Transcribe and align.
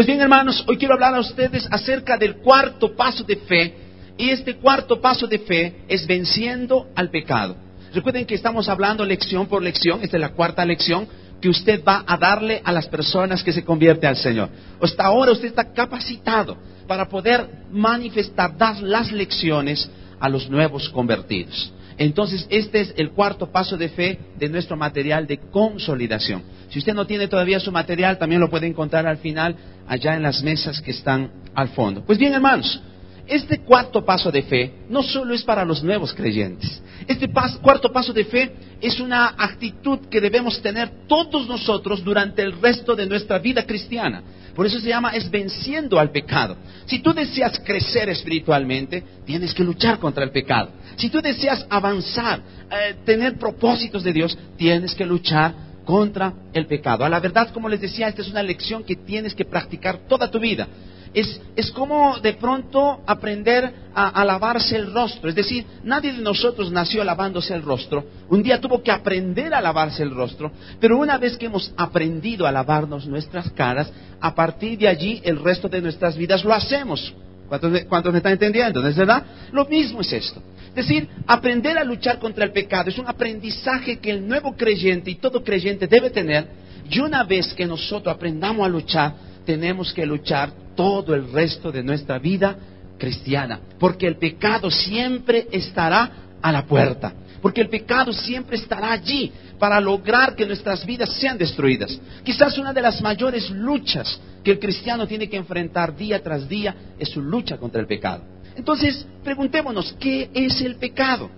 Pues 0.00 0.06
bien, 0.06 0.22
hermanos, 0.22 0.64
hoy 0.66 0.78
quiero 0.78 0.94
hablar 0.94 1.14
a 1.14 1.20
ustedes 1.20 1.68
acerca 1.70 2.16
del 2.16 2.36
cuarto 2.36 2.96
paso 2.96 3.22
de 3.22 3.36
fe. 3.36 3.74
Y 4.16 4.30
este 4.30 4.56
cuarto 4.56 4.98
paso 4.98 5.26
de 5.26 5.38
fe 5.40 5.84
es 5.88 6.06
venciendo 6.06 6.88
al 6.96 7.10
pecado. 7.10 7.54
Recuerden 7.92 8.24
que 8.24 8.34
estamos 8.34 8.70
hablando 8.70 9.04
lección 9.04 9.46
por 9.46 9.62
lección, 9.62 10.00
esta 10.02 10.16
es 10.16 10.20
la 10.22 10.30
cuarta 10.30 10.64
lección 10.64 11.06
que 11.38 11.50
usted 11.50 11.84
va 11.86 12.02
a 12.06 12.16
darle 12.16 12.62
a 12.64 12.72
las 12.72 12.88
personas 12.88 13.44
que 13.44 13.52
se 13.52 13.62
convierten 13.62 14.08
al 14.08 14.16
Señor. 14.16 14.48
Hasta 14.80 15.04
ahora 15.04 15.32
usted 15.32 15.48
está 15.48 15.70
capacitado 15.70 16.56
para 16.86 17.06
poder 17.06 17.46
manifestar, 17.70 18.56
dar 18.56 18.80
las 18.80 19.12
lecciones 19.12 19.86
a 20.18 20.30
los 20.30 20.48
nuevos 20.48 20.88
convertidos. 20.88 21.74
Entonces, 22.00 22.46
este 22.48 22.80
es 22.80 22.94
el 22.96 23.10
cuarto 23.10 23.52
paso 23.52 23.76
de 23.76 23.90
fe 23.90 24.18
de 24.38 24.48
nuestro 24.48 24.74
material 24.74 25.26
de 25.26 25.36
consolidación. 25.36 26.42
Si 26.70 26.78
usted 26.78 26.94
no 26.94 27.06
tiene 27.06 27.28
todavía 27.28 27.60
su 27.60 27.70
material, 27.70 28.16
también 28.16 28.40
lo 28.40 28.48
puede 28.48 28.66
encontrar 28.66 29.06
al 29.06 29.18
final, 29.18 29.54
allá 29.86 30.14
en 30.14 30.22
las 30.22 30.42
mesas 30.42 30.80
que 30.80 30.92
están 30.92 31.30
al 31.54 31.68
fondo. 31.68 32.02
Pues 32.02 32.18
bien, 32.18 32.32
hermanos, 32.32 32.80
este 33.26 33.58
cuarto 33.58 34.02
paso 34.02 34.32
de 34.32 34.40
fe 34.42 34.72
no 34.88 35.02
solo 35.02 35.34
es 35.34 35.44
para 35.44 35.62
los 35.62 35.84
nuevos 35.84 36.14
creyentes. 36.14 36.82
Este 37.06 37.28
cuarto 37.60 37.92
paso 37.92 38.14
de 38.14 38.24
fe 38.24 38.50
es 38.80 38.98
una 38.98 39.34
actitud 39.36 39.98
que 40.10 40.22
debemos 40.22 40.62
tener 40.62 41.06
todos 41.06 41.46
nosotros 41.48 42.02
durante 42.02 42.40
el 42.40 42.58
resto 42.62 42.96
de 42.96 43.04
nuestra 43.04 43.38
vida 43.38 43.66
cristiana. 43.66 44.22
Por 44.54 44.66
eso 44.66 44.80
se 44.80 44.88
llama 44.88 45.10
es 45.10 45.30
venciendo 45.30 45.98
al 45.98 46.10
pecado. 46.10 46.56
Si 46.86 47.00
tú 47.00 47.12
deseas 47.12 47.60
crecer 47.60 48.08
espiritualmente, 48.08 49.04
tienes 49.26 49.52
que 49.52 49.64
luchar 49.64 49.98
contra 49.98 50.24
el 50.24 50.30
pecado. 50.30 50.70
Si 51.00 51.08
tú 51.08 51.22
deseas 51.22 51.66
avanzar, 51.70 52.42
eh, 52.70 52.94
tener 53.06 53.38
propósitos 53.38 54.04
de 54.04 54.12
Dios, 54.12 54.36
tienes 54.58 54.94
que 54.94 55.06
luchar 55.06 55.54
contra 55.86 56.34
el 56.52 56.66
pecado. 56.66 57.06
A 57.06 57.08
la 57.08 57.20
verdad, 57.20 57.48
como 57.54 57.70
les 57.70 57.80
decía, 57.80 58.08
esta 58.08 58.20
es 58.20 58.28
una 58.28 58.42
lección 58.42 58.84
que 58.84 58.96
tienes 58.96 59.34
que 59.34 59.46
practicar 59.46 60.00
toda 60.06 60.30
tu 60.30 60.38
vida. 60.38 60.68
Es, 61.14 61.40
es, 61.56 61.70
como 61.72 62.18
de 62.18 62.34
pronto 62.34 63.00
aprender 63.06 63.72
a, 63.94 64.08
a, 64.08 64.24
lavarse 64.26 64.76
el 64.76 64.92
rostro. 64.92 65.30
Es 65.30 65.34
decir, 65.34 65.64
nadie 65.82 66.12
de 66.12 66.22
nosotros 66.22 66.70
nació 66.70 67.02
lavándose 67.02 67.54
el 67.54 67.62
rostro. 67.62 68.04
Un 68.28 68.42
día 68.42 68.60
tuvo 68.60 68.82
que 68.82 68.92
aprender 68.92 69.54
a 69.54 69.62
lavarse 69.62 70.02
el 70.02 70.10
rostro. 70.10 70.52
Pero 70.80 70.98
una 70.98 71.16
vez 71.16 71.38
que 71.38 71.46
hemos 71.46 71.72
aprendido 71.78 72.46
a 72.46 72.52
lavarnos 72.52 73.06
nuestras 73.06 73.50
caras, 73.52 73.90
a 74.20 74.34
partir 74.34 74.78
de 74.78 74.86
allí 74.86 75.22
el 75.24 75.42
resto 75.42 75.66
de 75.66 75.80
nuestras 75.80 76.14
vidas 76.14 76.44
lo 76.44 76.52
hacemos. 76.52 77.14
¿Cuántos, 77.50 78.12
me 78.12 78.18
están 78.18 78.32
entendiendo? 78.32 78.80
¿No 78.80 78.86
es 78.86 78.96
verdad? 78.96 79.24
Lo 79.50 79.64
mismo 79.66 80.02
es 80.02 80.12
esto. 80.12 80.40
Es 80.68 80.86
decir, 80.86 81.08
aprender 81.26 81.76
a 81.76 81.82
luchar 81.82 82.20
contra 82.20 82.44
el 82.44 82.52
pecado 82.52 82.90
es 82.90 82.98
un 82.98 83.08
aprendizaje 83.08 83.98
que 83.98 84.12
el 84.12 84.26
nuevo 84.26 84.54
creyente 84.56 85.10
y 85.10 85.16
todo 85.16 85.42
creyente 85.42 85.88
debe 85.88 86.10
tener. 86.10 86.46
Y 86.88 87.00
una 87.00 87.24
vez 87.24 87.52
que 87.54 87.66
nosotros 87.66 88.14
aprendamos 88.14 88.64
a 88.64 88.68
luchar, 88.68 89.14
tenemos 89.44 89.92
que 89.92 90.06
luchar 90.06 90.52
todo 90.76 91.12
el 91.12 91.32
resto 91.32 91.72
de 91.72 91.82
nuestra 91.82 92.20
vida 92.20 92.56
cristiana, 92.98 93.58
porque 93.80 94.06
el 94.06 94.16
pecado 94.16 94.70
siempre 94.70 95.48
estará 95.50 96.10
a 96.40 96.52
la 96.52 96.66
puerta, 96.66 97.12
porque 97.40 97.60
el 97.60 97.68
pecado 97.68 98.12
siempre 98.12 98.56
estará 98.56 98.92
allí 98.92 99.32
para 99.58 99.80
lograr 99.80 100.34
que 100.34 100.46
nuestras 100.46 100.84
vidas 100.84 101.12
sean 101.14 101.38
destruidas. 101.38 101.98
Quizás 102.24 102.58
una 102.58 102.72
de 102.72 102.82
las 102.82 103.00
mayores 103.02 103.50
luchas 103.50 104.20
que 104.42 104.52
el 104.52 104.58
cristiano 104.58 105.06
tiene 105.06 105.28
que 105.28 105.36
enfrentar 105.36 105.96
día 105.96 106.22
tras 106.22 106.48
día 106.48 106.74
es 106.98 107.08
su 107.08 107.20
lucha 107.20 107.56
contra 107.58 107.80
el 107.80 107.86
pecado. 107.86 108.22
Entonces, 108.56 109.06
preguntémonos, 109.22 109.94
¿qué 109.98 110.30
es 110.34 110.60
el 110.60 110.76
pecado? 110.76 111.30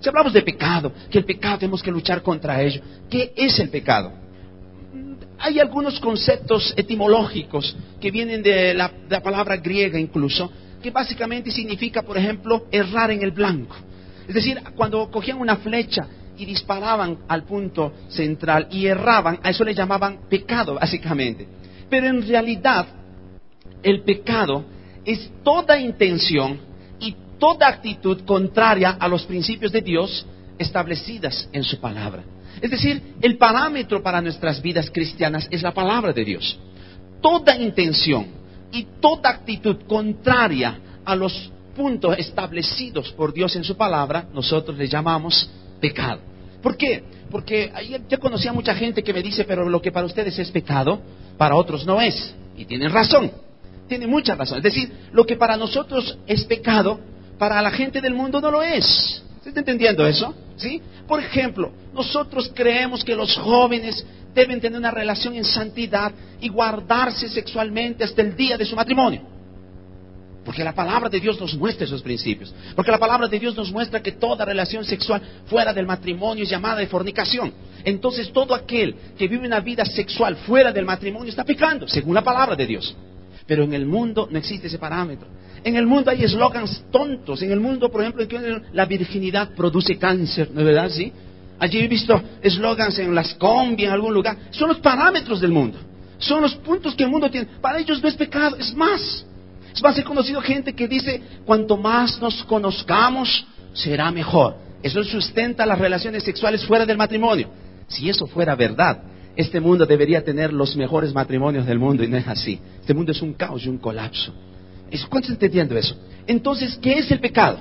Si 0.00 0.08
hablamos 0.08 0.32
de 0.32 0.42
pecado, 0.42 0.92
que 1.10 1.18
el 1.18 1.24
pecado 1.24 1.58
tenemos 1.58 1.82
que 1.82 1.90
luchar 1.90 2.22
contra 2.22 2.60
ello, 2.62 2.80
¿qué 3.08 3.32
es 3.36 3.58
el 3.58 3.68
pecado? 3.68 4.20
hay 5.40 5.58
algunos 5.58 5.98
conceptos 6.00 6.74
etimológicos 6.76 7.74
que 8.00 8.10
vienen 8.10 8.42
de 8.42 8.74
la, 8.74 8.90
palabra 9.22 9.56
griega 9.56 9.98
incluso, 9.98 10.52
que 10.82 10.90
básicamente 10.90 11.50
significa, 11.50 12.02
por 12.02 12.18
ejemplo, 12.18 12.66
errar 12.70 13.10
en 13.10 13.22
el 13.22 13.30
blanco. 13.30 13.74
Es 14.30 14.34
decir, 14.34 14.62
cuando 14.76 15.10
cogían 15.10 15.40
una 15.40 15.56
flecha 15.56 16.06
y 16.38 16.44
disparaban 16.44 17.18
al 17.26 17.42
punto 17.42 17.92
central 18.10 18.68
y 18.70 18.86
erraban, 18.86 19.40
a 19.42 19.50
eso 19.50 19.64
le 19.64 19.74
llamaban 19.74 20.28
pecado, 20.28 20.74
básicamente. 20.74 21.48
Pero 21.90 22.06
en 22.06 22.24
realidad, 22.24 22.86
el 23.82 24.02
pecado 24.04 24.64
es 25.04 25.32
toda 25.42 25.80
intención 25.80 26.60
y 27.00 27.16
toda 27.40 27.66
actitud 27.66 28.20
contraria 28.24 28.90
a 29.00 29.08
los 29.08 29.24
principios 29.24 29.72
de 29.72 29.80
Dios 29.80 30.24
establecidas 30.60 31.48
en 31.52 31.64
su 31.64 31.80
palabra. 31.80 32.22
Es 32.60 32.70
decir, 32.70 33.02
el 33.20 33.36
parámetro 33.36 34.00
para 34.00 34.20
nuestras 34.20 34.62
vidas 34.62 34.92
cristianas 34.92 35.48
es 35.50 35.60
la 35.60 35.74
palabra 35.74 36.12
de 36.12 36.24
Dios. 36.24 36.56
Toda 37.20 37.56
intención 37.56 38.28
y 38.70 38.86
toda 39.00 39.30
actitud 39.30 39.78
contraria 39.88 40.78
a 41.04 41.16
los 41.16 41.50
puntos 41.80 42.18
establecidos 42.18 43.10
por 43.12 43.32
Dios 43.32 43.56
en 43.56 43.64
su 43.64 43.74
palabra, 43.74 44.26
nosotros 44.34 44.76
le 44.76 44.86
llamamos 44.86 45.48
pecado. 45.80 46.20
¿Por 46.62 46.76
qué? 46.76 47.02
Porque 47.30 47.72
yo 48.06 48.20
conocí 48.20 48.46
a 48.48 48.52
mucha 48.52 48.74
gente 48.74 49.02
que 49.02 49.14
me 49.14 49.22
dice, 49.22 49.44
pero 49.44 49.66
lo 49.66 49.80
que 49.80 49.90
para 49.90 50.04
ustedes 50.04 50.38
es 50.38 50.50
pecado, 50.50 51.00
para 51.38 51.54
otros 51.54 51.86
no 51.86 51.98
es. 51.98 52.34
Y 52.54 52.66
tienen 52.66 52.92
razón, 52.92 53.32
tienen 53.88 54.10
mucha 54.10 54.34
razón. 54.34 54.58
Es 54.58 54.64
decir, 54.64 54.92
lo 55.12 55.24
que 55.24 55.36
para 55.36 55.56
nosotros 55.56 56.18
es 56.26 56.44
pecado, 56.44 57.00
para 57.38 57.62
la 57.62 57.70
gente 57.70 58.02
del 58.02 58.12
mundo 58.12 58.42
no 58.42 58.50
lo 58.50 58.62
es. 58.62 59.22
¿Se 59.42 59.48
está 59.48 59.60
entendiendo 59.60 60.06
eso? 60.06 60.34
¿Sí? 60.56 60.82
Por 61.08 61.18
ejemplo, 61.18 61.72
nosotros 61.94 62.52
creemos 62.54 63.02
que 63.02 63.16
los 63.16 63.34
jóvenes 63.38 64.04
deben 64.34 64.60
tener 64.60 64.78
una 64.78 64.90
relación 64.90 65.34
en 65.34 65.46
santidad 65.46 66.12
y 66.42 66.50
guardarse 66.50 67.30
sexualmente 67.30 68.04
hasta 68.04 68.20
el 68.20 68.36
día 68.36 68.58
de 68.58 68.66
su 68.66 68.76
matrimonio. 68.76 69.39
Porque 70.50 70.64
la 70.64 70.74
palabra 70.74 71.08
de 71.08 71.20
Dios 71.20 71.40
nos 71.40 71.54
muestra 71.54 71.84
esos 71.84 72.02
principios. 72.02 72.52
Porque 72.74 72.90
la 72.90 72.98
palabra 72.98 73.28
de 73.28 73.38
Dios 73.38 73.56
nos 73.56 73.70
muestra 73.70 74.02
que 74.02 74.10
toda 74.10 74.44
relación 74.44 74.84
sexual 74.84 75.22
fuera 75.46 75.72
del 75.72 75.86
matrimonio 75.86 76.42
es 76.42 76.50
llamada 76.50 76.80
de 76.80 76.88
fornicación. 76.88 77.52
Entonces 77.84 78.32
todo 78.32 78.52
aquel 78.52 78.96
que 79.16 79.28
vive 79.28 79.46
una 79.46 79.60
vida 79.60 79.84
sexual 79.84 80.34
fuera 80.34 80.72
del 80.72 80.84
matrimonio 80.84 81.30
está 81.30 81.44
pecando, 81.44 81.86
según 81.86 82.16
la 82.16 82.24
palabra 82.24 82.56
de 82.56 82.66
Dios. 82.66 82.96
Pero 83.46 83.62
en 83.62 83.74
el 83.74 83.86
mundo 83.86 84.26
no 84.28 84.38
existe 84.38 84.66
ese 84.66 84.80
parámetro. 84.80 85.28
En 85.62 85.76
el 85.76 85.86
mundo 85.86 86.10
hay 86.10 86.24
eslogans 86.24 86.82
tontos. 86.90 87.40
En 87.42 87.52
el 87.52 87.60
mundo, 87.60 87.88
por 87.88 88.00
ejemplo, 88.00 88.26
la 88.72 88.86
virginidad 88.86 89.54
produce 89.54 89.98
cáncer, 89.98 90.50
¿no 90.52 90.62
es 90.62 90.66
verdad? 90.66 90.90
Sí. 90.90 91.12
Allí 91.60 91.78
he 91.78 91.86
visto 91.86 92.20
eslogans 92.42 92.98
en 92.98 93.14
las 93.14 93.34
combi, 93.34 93.84
en 93.84 93.92
algún 93.92 94.12
lugar. 94.12 94.36
Son 94.50 94.66
los 94.66 94.80
parámetros 94.80 95.40
del 95.40 95.52
mundo. 95.52 95.78
Son 96.18 96.42
los 96.42 96.56
puntos 96.56 96.96
que 96.96 97.04
el 97.04 97.08
mundo 97.08 97.30
tiene. 97.30 97.46
Para 97.60 97.78
ellos 97.78 98.02
no 98.02 98.08
es 98.08 98.16
pecado, 98.16 98.56
es 98.56 98.74
más. 98.74 99.24
Es 99.74 99.82
más, 99.82 99.98
he 99.98 100.04
conocido 100.04 100.40
gente 100.40 100.74
que 100.74 100.88
dice, 100.88 101.22
cuanto 101.44 101.76
más 101.76 102.20
nos 102.20 102.44
conozcamos, 102.44 103.46
será 103.72 104.10
mejor. 104.10 104.56
Eso 104.82 105.02
sustenta 105.04 105.66
las 105.66 105.78
relaciones 105.78 106.22
sexuales 106.22 106.64
fuera 106.64 106.86
del 106.86 106.96
matrimonio. 106.96 107.48
Si 107.88 108.08
eso 108.08 108.26
fuera 108.26 108.54
verdad, 108.54 109.02
este 109.36 109.60
mundo 109.60 109.86
debería 109.86 110.24
tener 110.24 110.52
los 110.52 110.76
mejores 110.76 111.12
matrimonios 111.12 111.66
del 111.66 111.78
mundo 111.78 112.02
y 112.02 112.08
no 112.08 112.16
es 112.16 112.26
así. 112.26 112.60
Este 112.80 112.94
mundo 112.94 113.12
es 113.12 113.22
un 113.22 113.34
caos 113.34 113.64
y 113.64 113.68
un 113.68 113.78
colapso. 113.78 114.32
¿Cuántos 115.08 115.30
entendiendo 115.30 115.76
eso? 115.76 115.96
Entonces, 116.26 116.78
¿qué 116.82 116.94
es 116.94 117.10
el 117.10 117.20
pecado? 117.20 117.58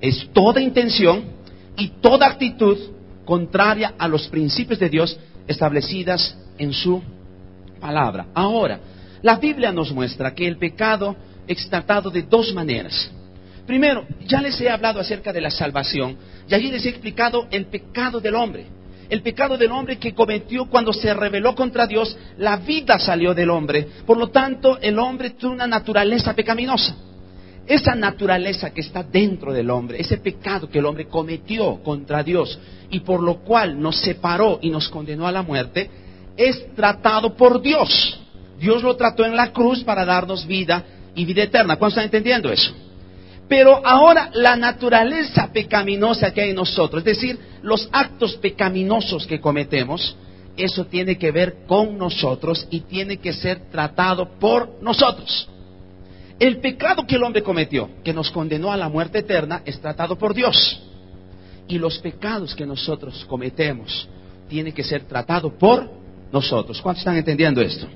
Es 0.00 0.28
toda 0.32 0.60
intención 0.60 1.24
y 1.76 1.88
toda 2.00 2.26
actitud 2.26 2.78
contraria 3.24 3.94
a 3.98 4.08
los 4.08 4.28
principios 4.28 4.78
de 4.78 4.88
Dios 4.88 5.16
establecidas 5.46 6.36
en 6.58 6.72
su 6.72 7.02
palabra. 7.80 8.26
Ahora, 8.34 8.80
la 9.22 9.36
Biblia 9.36 9.72
nos 9.72 9.92
muestra 9.92 10.34
que 10.34 10.46
el 10.46 10.58
pecado 10.58 11.16
es 11.46 11.68
tratado 11.68 12.10
de 12.10 12.22
dos 12.22 12.52
maneras. 12.54 13.10
Primero, 13.66 14.06
ya 14.26 14.40
les 14.40 14.60
he 14.60 14.68
hablado 14.68 15.00
acerca 15.00 15.32
de 15.32 15.40
la 15.40 15.50
salvación 15.50 16.16
y 16.48 16.54
allí 16.54 16.70
les 16.70 16.84
he 16.84 16.90
explicado 16.90 17.46
el 17.50 17.66
pecado 17.66 18.20
del 18.20 18.34
hombre 18.34 18.66
el 19.08 19.22
pecado 19.22 19.58
del 19.58 19.70
hombre 19.70 19.98
que 19.98 20.14
cometió 20.14 20.66
cuando 20.66 20.92
se 20.92 21.12
rebeló 21.12 21.54
contra 21.54 21.86
Dios, 21.86 22.16
la 22.38 22.56
vida 22.56 22.98
salió 22.98 23.34
del 23.34 23.50
hombre. 23.50 23.86
Por 24.06 24.16
lo 24.16 24.28
tanto, 24.28 24.78
el 24.80 24.98
hombre 24.98 25.30
tuvo 25.30 25.52
una 25.52 25.66
naturaleza 25.66 26.34
pecaminosa. 26.34 26.96
Esa 27.66 27.94
naturaleza 27.94 28.70
que 28.70 28.82
está 28.82 29.02
dentro 29.02 29.52
del 29.52 29.70
hombre, 29.70 30.00
ese 30.00 30.18
pecado 30.18 30.68
que 30.68 30.78
el 30.78 30.86
hombre 30.86 31.06
cometió 31.06 31.82
contra 31.82 32.22
Dios 32.22 32.58
y 32.90 33.00
por 33.00 33.22
lo 33.22 33.40
cual 33.40 33.80
nos 33.80 34.00
separó 34.00 34.58
y 34.60 34.70
nos 34.70 34.88
condenó 34.88 35.26
a 35.26 35.32
la 35.32 35.42
muerte, 35.42 35.90
es 36.36 36.74
tratado 36.74 37.34
por 37.34 37.62
Dios. 37.62 38.20
Dios 38.58 38.82
lo 38.82 38.96
trató 38.96 39.24
en 39.24 39.36
la 39.36 39.52
cruz 39.52 39.82
para 39.82 40.04
darnos 40.04 40.46
vida 40.46 40.84
y 41.14 41.24
vida 41.24 41.44
eterna. 41.44 41.76
¿Cuántos 41.76 41.94
están 41.94 42.04
entendiendo 42.04 42.50
eso? 42.50 42.72
Pero 43.48 43.86
ahora 43.86 44.30
la 44.32 44.56
naturaleza 44.56 45.52
pecaminosa 45.52 46.32
que 46.32 46.42
hay 46.42 46.50
en 46.50 46.56
nosotros, 46.56 47.00
es 47.00 47.16
decir, 47.16 47.38
los 47.62 47.88
actos 47.92 48.36
pecaminosos 48.36 49.26
que 49.26 49.40
cometemos, 49.40 50.16
eso 50.56 50.86
tiene 50.86 51.18
que 51.18 51.30
ver 51.30 51.66
con 51.66 51.98
nosotros 51.98 52.66
y 52.70 52.80
tiene 52.80 53.18
que 53.18 53.32
ser 53.32 53.70
tratado 53.70 54.38
por 54.38 54.78
nosotros. 54.80 55.48
El 56.38 56.58
pecado 56.58 57.06
que 57.06 57.16
el 57.16 57.22
hombre 57.22 57.42
cometió, 57.42 57.90
que 58.02 58.12
nos 58.12 58.30
condenó 58.30 58.72
a 58.72 58.76
la 58.76 58.88
muerte 58.88 59.18
eterna, 59.18 59.62
es 59.64 59.80
tratado 59.80 60.16
por 60.16 60.34
Dios. 60.34 60.82
Y 61.68 61.78
los 61.78 61.98
pecados 61.98 62.54
que 62.54 62.66
nosotros 62.66 63.24
cometemos, 63.26 64.08
tienen 64.48 64.72
que 64.72 64.84
ser 64.84 65.04
tratados 65.04 65.52
por 65.54 65.90
nosotros. 66.32 66.80
¿Cuántos 66.80 67.00
están 67.00 67.16
entendiendo 67.16 67.60
esto? 67.60 67.86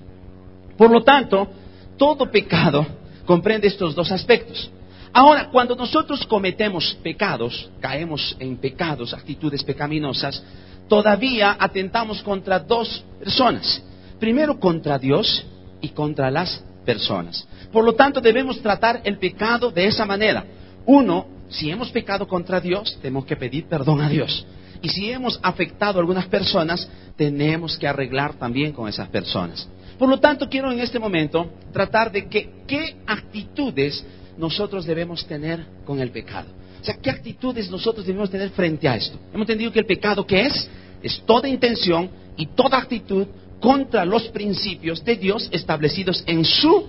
Por 0.76 0.90
lo 0.90 1.02
tanto, 1.02 1.48
todo 1.96 2.30
pecado 2.30 2.86
comprende 3.28 3.68
estos 3.68 3.94
dos 3.94 4.10
aspectos. 4.10 4.70
Ahora, 5.12 5.50
cuando 5.50 5.76
nosotros 5.76 6.24
cometemos 6.24 6.96
pecados, 7.02 7.68
caemos 7.78 8.34
en 8.38 8.56
pecados, 8.56 9.12
actitudes 9.12 9.62
pecaminosas, 9.62 10.42
todavía 10.88 11.54
atentamos 11.60 12.22
contra 12.22 12.58
dos 12.58 13.04
personas. 13.18 13.84
Primero 14.18 14.58
contra 14.58 14.98
Dios 14.98 15.44
y 15.82 15.90
contra 15.90 16.30
las 16.30 16.64
personas. 16.86 17.46
Por 17.70 17.84
lo 17.84 17.92
tanto, 17.92 18.22
debemos 18.22 18.62
tratar 18.62 19.02
el 19.04 19.18
pecado 19.18 19.70
de 19.70 19.86
esa 19.88 20.06
manera. 20.06 20.46
Uno, 20.86 21.26
si 21.50 21.70
hemos 21.70 21.90
pecado 21.90 22.26
contra 22.26 22.62
Dios, 22.62 22.98
tenemos 23.02 23.26
que 23.26 23.36
pedir 23.36 23.66
perdón 23.66 24.00
a 24.00 24.08
Dios. 24.08 24.46
Y 24.80 24.88
si 24.88 25.12
hemos 25.12 25.38
afectado 25.42 25.98
a 25.98 26.00
algunas 26.00 26.28
personas, 26.28 26.88
tenemos 27.14 27.76
que 27.76 27.86
arreglar 27.86 28.38
también 28.38 28.72
con 28.72 28.88
esas 28.88 29.08
personas. 29.10 29.68
Por 29.98 30.08
lo 30.08 30.20
tanto, 30.20 30.48
quiero 30.48 30.70
en 30.70 30.80
este 30.80 30.98
momento 30.98 31.50
tratar 31.72 32.12
de 32.12 32.28
que, 32.28 32.62
qué 32.66 32.96
actitudes 33.06 34.04
nosotros 34.36 34.86
debemos 34.86 35.26
tener 35.26 35.64
con 35.84 36.00
el 36.00 36.10
pecado. 36.10 36.48
O 36.80 36.84
sea, 36.84 36.96
qué 37.02 37.10
actitudes 37.10 37.68
nosotros 37.70 38.06
debemos 38.06 38.30
tener 38.30 38.50
frente 38.50 38.88
a 38.88 38.96
esto. 38.96 39.18
Hemos 39.34 39.42
entendido 39.42 39.72
que 39.72 39.80
el 39.80 39.86
pecado, 39.86 40.24
¿qué 40.24 40.46
es? 40.46 40.70
Es 41.02 41.20
toda 41.26 41.48
intención 41.48 42.08
y 42.36 42.46
toda 42.46 42.78
actitud 42.78 43.26
contra 43.60 44.04
los 44.04 44.28
principios 44.28 45.04
de 45.04 45.16
Dios 45.16 45.48
establecidos 45.52 46.22
en 46.26 46.44
su 46.44 46.88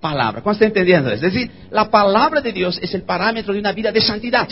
palabra. 0.00 0.42
¿Cuánto 0.42 0.64
está 0.64 0.66
entendiendo? 0.66 1.12
Es 1.12 1.20
decir, 1.20 1.50
la 1.70 1.88
palabra 1.88 2.40
de 2.40 2.52
Dios 2.52 2.78
es 2.82 2.92
el 2.94 3.02
parámetro 3.02 3.52
de 3.52 3.60
una 3.60 3.72
vida 3.72 3.92
de 3.92 4.00
santidad. 4.00 4.48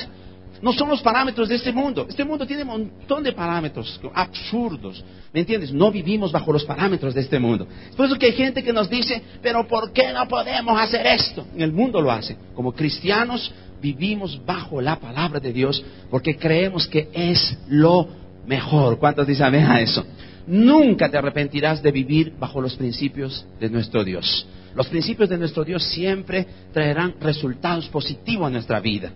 No 0.62 0.72
son 0.72 0.88
los 0.88 1.02
parámetros 1.02 1.48
de 1.48 1.56
este 1.56 1.72
mundo. 1.72 2.06
Este 2.08 2.24
mundo 2.24 2.46
tiene 2.46 2.62
un 2.62 2.68
montón 2.68 3.22
de 3.22 3.32
parámetros 3.32 4.00
absurdos. 4.14 5.04
¿Me 5.32 5.40
entiendes? 5.40 5.72
No 5.72 5.90
vivimos 5.90 6.32
bajo 6.32 6.52
los 6.52 6.64
parámetros 6.64 7.14
de 7.14 7.20
este 7.20 7.38
mundo. 7.38 7.66
Es 7.90 7.96
por 7.96 8.06
eso 8.06 8.18
que 8.18 8.26
hay 8.26 8.32
gente 8.32 8.62
que 8.62 8.72
nos 8.72 8.88
dice, 8.88 9.22
pero 9.42 9.66
¿por 9.66 9.92
qué 9.92 10.12
no 10.12 10.26
podemos 10.28 10.80
hacer 10.80 11.06
esto? 11.06 11.46
En 11.54 11.62
el 11.62 11.72
mundo 11.72 12.00
lo 12.00 12.10
hace. 12.10 12.36
Como 12.54 12.72
cristianos 12.72 13.52
vivimos 13.80 14.40
bajo 14.44 14.80
la 14.80 14.98
palabra 14.98 15.38
de 15.38 15.52
Dios 15.52 15.84
porque 16.10 16.36
creemos 16.36 16.88
que 16.88 17.08
es 17.12 17.56
lo 17.68 18.08
mejor. 18.46 18.98
¿Cuántos 18.98 19.26
dicen 19.26 19.46
amén 19.46 19.66
a 19.66 19.80
eso? 19.80 20.04
Nunca 20.46 21.10
te 21.10 21.18
arrepentirás 21.18 21.82
de 21.82 21.90
vivir 21.90 22.32
bajo 22.38 22.60
los 22.60 22.76
principios 22.76 23.44
de 23.60 23.68
nuestro 23.68 24.04
Dios. 24.04 24.46
Los 24.76 24.88
principios 24.88 25.30
de 25.30 25.38
nuestro 25.38 25.64
Dios 25.64 25.82
siempre 25.84 26.46
traerán 26.70 27.14
resultados 27.18 27.88
positivos 27.88 28.46
a 28.46 28.50
nuestra 28.50 28.78
vida. 28.78 29.10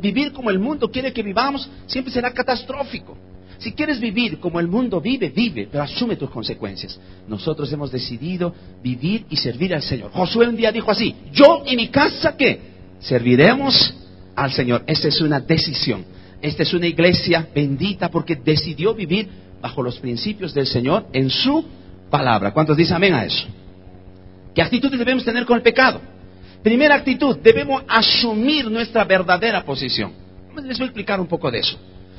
vivir 0.00 0.30
como 0.32 0.50
el 0.50 0.58
mundo 0.58 0.90
quiere 0.90 1.10
que 1.10 1.22
vivamos 1.22 1.68
siempre 1.86 2.12
será 2.12 2.32
catastrófico. 2.32 3.16
Si 3.56 3.72
quieres 3.72 3.98
vivir 3.98 4.38
como 4.38 4.60
el 4.60 4.68
mundo 4.68 5.00
vive, 5.00 5.30
vive, 5.30 5.68
pero 5.72 5.82
asume 5.82 6.16
tus 6.16 6.28
consecuencias. 6.28 7.00
Nosotros 7.26 7.72
hemos 7.72 7.90
decidido 7.90 8.54
vivir 8.82 9.24
y 9.30 9.36
servir 9.36 9.74
al 9.74 9.82
Señor. 9.82 10.10
Josué 10.12 10.46
un 10.46 10.56
día 10.56 10.70
dijo 10.70 10.90
así, 10.90 11.14
yo 11.32 11.64
y 11.66 11.74
mi 11.74 11.88
casa, 11.88 12.36
¿qué? 12.36 12.60
Serviremos 13.00 13.94
al 14.36 14.52
Señor. 14.52 14.84
Esta 14.86 15.08
es 15.08 15.20
una 15.22 15.40
decisión. 15.40 16.04
Esta 16.42 16.62
es 16.62 16.74
una 16.74 16.86
iglesia 16.86 17.48
bendita 17.54 18.10
porque 18.10 18.36
decidió 18.36 18.94
vivir 18.94 19.28
bajo 19.62 19.82
los 19.82 19.98
principios 19.98 20.52
del 20.52 20.66
Señor 20.66 21.06
en 21.14 21.30
su 21.30 21.64
palabra. 22.10 22.52
¿Cuántos 22.52 22.76
dicen 22.76 22.96
amén 22.96 23.14
a 23.14 23.24
eso? 23.24 23.48
¿Qué 24.58 24.62
actitudes 24.62 24.98
debemos 24.98 25.24
tener 25.24 25.46
con 25.46 25.56
el 25.56 25.62
pecado? 25.62 26.00
Primera 26.64 26.96
actitud, 26.96 27.38
debemos 27.38 27.84
asumir 27.86 28.68
nuestra 28.68 29.04
verdadera 29.04 29.64
posición. 29.64 30.12
Les 30.64 30.76
voy 30.78 30.86
a 30.86 30.88
explicar 30.88 31.20
un 31.20 31.28
poco 31.28 31.48
de 31.48 31.60
eso. 31.60 31.78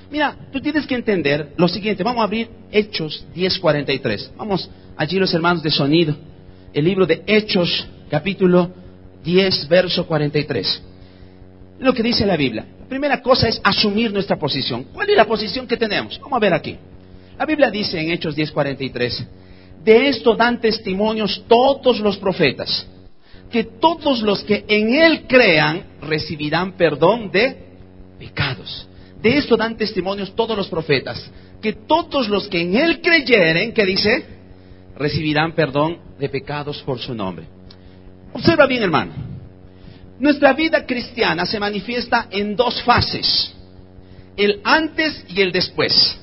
Mira, 0.09 0.37
tú 0.49 0.61
tienes 0.61 0.87
que 0.87 0.95
entender 0.95 1.51
lo 1.57 1.67
siguiente. 1.67 2.01
Vamos 2.01 2.21
a 2.21 2.23
abrir 2.23 2.49
Hechos 2.71 3.25
10:43. 3.35 4.31
Vamos 4.37 4.69
allí 4.95 5.19
los 5.19 5.33
hermanos 5.33 5.61
de 5.61 5.69
sonido. 5.69 6.15
El 6.73 6.85
libro 6.85 7.05
de 7.05 7.23
Hechos, 7.27 7.85
capítulo 8.09 8.71
10, 9.25 9.67
verso 9.67 10.07
43. 10.07 10.81
Lo 11.79 11.93
que 11.93 12.03
dice 12.03 12.25
la 12.25 12.37
Biblia. 12.37 12.65
La 12.79 12.87
primera 12.87 13.21
cosa 13.21 13.49
es 13.49 13.59
asumir 13.65 14.13
nuestra 14.13 14.37
posición. 14.37 14.85
¿Cuál 14.93 15.09
es 15.09 15.17
la 15.17 15.25
posición 15.25 15.67
que 15.67 15.75
tenemos? 15.75 16.17
Vamos 16.21 16.37
a 16.37 16.39
ver 16.39 16.53
aquí. 16.53 16.77
La 17.37 17.45
Biblia 17.45 17.69
dice 17.69 17.99
en 17.99 18.11
Hechos 18.11 18.33
10:43, 18.37 19.27
de 19.83 20.09
esto 20.09 20.35
dan 20.35 20.59
testimonios 20.59 21.43
todos 21.47 21.99
los 21.99 22.17
profetas, 22.17 22.87
que 23.51 23.63
todos 23.63 24.21
los 24.21 24.43
que 24.43 24.65
en 24.67 24.93
Él 24.93 25.25
crean 25.27 25.83
recibirán 26.01 26.73
perdón 26.73 27.31
de 27.31 27.57
pecados. 28.19 28.87
De 29.21 29.37
esto 29.37 29.57
dan 29.57 29.77
testimonios 29.77 30.35
todos 30.35 30.55
los 30.55 30.67
profetas, 30.67 31.29
que 31.61 31.73
todos 31.73 32.29
los 32.29 32.47
que 32.47 32.61
en 32.61 32.75
Él 32.75 33.01
creyeren, 33.01 33.73
que 33.73 33.85
dice, 33.85 34.25
recibirán 34.95 35.53
perdón 35.53 35.97
de 36.19 36.29
pecados 36.29 36.81
por 36.83 36.99
su 36.99 37.13
nombre. 37.13 37.45
Observa 38.33 38.67
bien, 38.67 38.83
hermano. 38.83 39.13
Nuestra 40.19 40.53
vida 40.53 40.85
cristiana 40.85 41.45
se 41.45 41.59
manifiesta 41.59 42.27
en 42.29 42.55
dos 42.55 42.83
fases, 42.83 43.53
el 44.35 44.59
antes 44.63 45.25
y 45.29 45.41
el 45.41 45.51
después. 45.51 46.19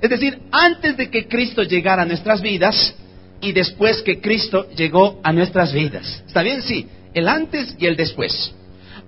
Es 0.00 0.10
decir, 0.10 0.38
antes 0.52 0.96
de 0.96 1.10
que 1.10 1.26
Cristo 1.26 1.62
llegara 1.62 2.02
a 2.02 2.06
nuestras 2.06 2.40
vidas 2.40 2.94
y 3.40 3.52
después 3.52 4.02
que 4.02 4.20
Cristo 4.20 4.68
llegó 4.76 5.20
a 5.22 5.32
nuestras 5.32 5.72
vidas. 5.72 6.22
¿Está 6.26 6.42
bien? 6.42 6.62
Sí, 6.62 6.86
el 7.14 7.28
antes 7.28 7.74
y 7.78 7.86
el 7.86 7.96
después. 7.96 8.52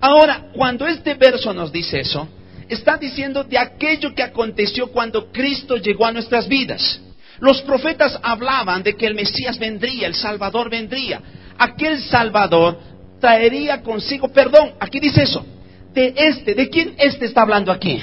Ahora, 0.01 0.49
cuando 0.55 0.87
este 0.87 1.15
verso 1.15 1.53
nos 1.53 1.73
dice 1.73 2.01
eso, 2.01 2.29
está 2.69 2.97
diciendo 2.97 3.45
de 3.45 3.59
aquello 3.59 4.15
que 4.15 4.23
aconteció 4.23 4.89
cuando 4.89 5.31
Cristo 5.33 5.77
llegó 5.77 6.07
a 6.07 6.13
nuestras 6.13 6.49
vidas. 6.49 7.01
Los 7.41 7.63
profetas 7.63 8.19
hablaban 8.23 8.83
de 8.83 8.95
que 8.95 9.07
el 9.07 9.15
Mesías 9.15 9.59
vendría, 9.59 10.07
el 10.07 10.15
Salvador 10.15 10.71
vendría. 10.71 11.21
Aquel 11.57 12.01
Salvador 12.03 12.79
traería 13.21 13.83
consigo 13.83 14.29
perdón. 14.29 14.73
Aquí 14.81 15.01
dice 15.01 15.23
eso. 15.23 15.45
De 15.93 16.15
este, 16.17 16.55
¿de 16.55 16.69
quién 16.69 16.95
este 16.99 17.27
está 17.27 17.43
hablando 17.43 17.73
aquí? 17.73 18.01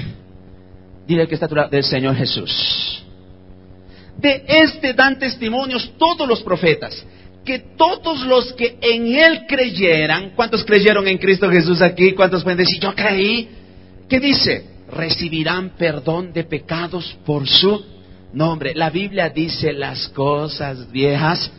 Dile 1.07 1.28
que 1.28 1.36
está 1.36 1.48
del 1.48 1.84
Señor 1.84 2.16
Jesús. 2.16 3.04
De 4.18 4.44
este 4.48 4.94
dan 4.94 5.19
testimonios 5.19 5.94
todos 5.98 6.28
los 6.28 6.42
profetas, 6.42 7.06
que 7.44 7.60
todos 7.78 8.25
los 8.25 8.54
que 8.54 8.78
en 8.81 9.16
Él 9.16 9.46
creyeran, 9.48 10.31
¿cuántos 10.36 10.63
creyeron 10.63 11.07
en 11.07 11.18
Cristo 11.18 11.50
Jesús 11.50 11.81
aquí? 11.81 12.13
¿Cuántos 12.13 12.44
pueden 12.44 12.57
decir, 12.57 12.80
yo 12.80 12.96
creí? 12.96 13.50
¿Qué 14.10 14.19
dice? 14.19 14.66
Recibirán 14.90 15.72
perdón 15.78 16.31
de 16.31 16.44
pecados 16.44 17.18
por 17.25 17.48
su 17.48 17.84
nombre. 18.34 18.74
La 18.74 18.90
Biblia 18.90 19.30
dice 19.30 19.74
las 19.74 20.07
cosas 20.10 20.92
viejas 20.92 21.52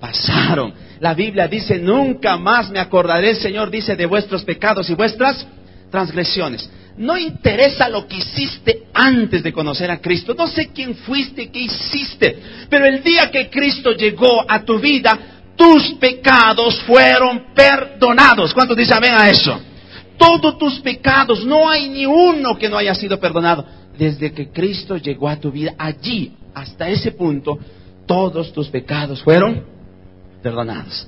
pasaron. 0.00 0.74
La 1.00 1.14
Biblia 1.14 1.48
dice, 1.48 1.78
nunca 1.78 2.36
más 2.36 2.70
me 2.70 2.78
acordaré, 2.78 3.34
Señor 3.36 3.70
dice, 3.70 3.96
de 3.96 4.04
vuestros 4.04 4.44
pecados 4.44 4.90
y 4.90 4.94
vuestras 4.94 5.46
transgresiones. 5.94 6.68
No 6.98 7.16
interesa 7.16 7.88
lo 7.88 8.08
que 8.08 8.16
hiciste 8.16 8.86
antes 8.92 9.44
de 9.44 9.52
conocer 9.52 9.92
a 9.92 10.00
Cristo. 10.00 10.34
No 10.36 10.48
sé 10.48 10.70
quién 10.74 10.96
fuiste, 10.96 11.48
qué 11.52 11.60
hiciste. 11.60 12.36
Pero 12.68 12.84
el 12.84 13.00
día 13.04 13.30
que 13.30 13.48
Cristo 13.48 13.92
llegó 13.92 14.44
a 14.48 14.64
tu 14.64 14.80
vida, 14.80 15.16
tus 15.54 15.94
pecados 15.94 16.82
fueron 16.82 17.54
perdonados. 17.54 18.52
¿Cuántos 18.52 18.76
dicen 18.76 18.96
amén 18.96 19.12
a 19.16 19.30
eso? 19.30 19.60
Todos 20.18 20.58
tus 20.58 20.80
pecados, 20.80 21.44
no 21.46 21.68
hay 21.70 21.88
ni 21.88 22.06
uno 22.06 22.58
que 22.58 22.68
no 22.68 22.76
haya 22.76 22.94
sido 22.96 23.20
perdonado. 23.20 23.64
Desde 23.96 24.32
que 24.32 24.50
Cristo 24.50 24.96
llegó 24.96 25.28
a 25.28 25.36
tu 25.36 25.52
vida, 25.52 25.74
allí, 25.78 26.32
hasta 26.54 26.88
ese 26.88 27.12
punto, 27.12 27.56
todos 28.04 28.52
tus 28.52 28.68
pecados 28.68 29.22
fueron 29.22 29.64
perdonados 30.42 31.06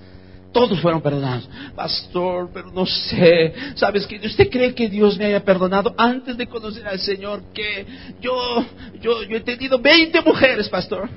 todos 0.56 0.80
fueron 0.80 1.02
perdonados. 1.02 1.46
Pastor, 1.74 2.48
pero 2.50 2.70
no 2.70 2.86
sé, 2.86 3.52
¿sabes 3.74 4.06
que 4.06 4.16
¿Usted 4.26 4.48
cree 4.48 4.74
que 4.74 4.88
Dios 4.88 5.18
me 5.18 5.26
haya 5.26 5.44
perdonado 5.44 5.94
antes 5.98 6.34
de 6.38 6.46
conocer 6.46 6.88
al 6.88 6.98
Señor? 6.98 7.42
Que 7.52 7.84
yo, 8.22 8.64
yo, 9.02 9.22
yo 9.24 9.36
he 9.36 9.40
tenido 9.40 9.78
20 9.78 10.22
mujeres, 10.22 10.70
pastor. 10.70 11.10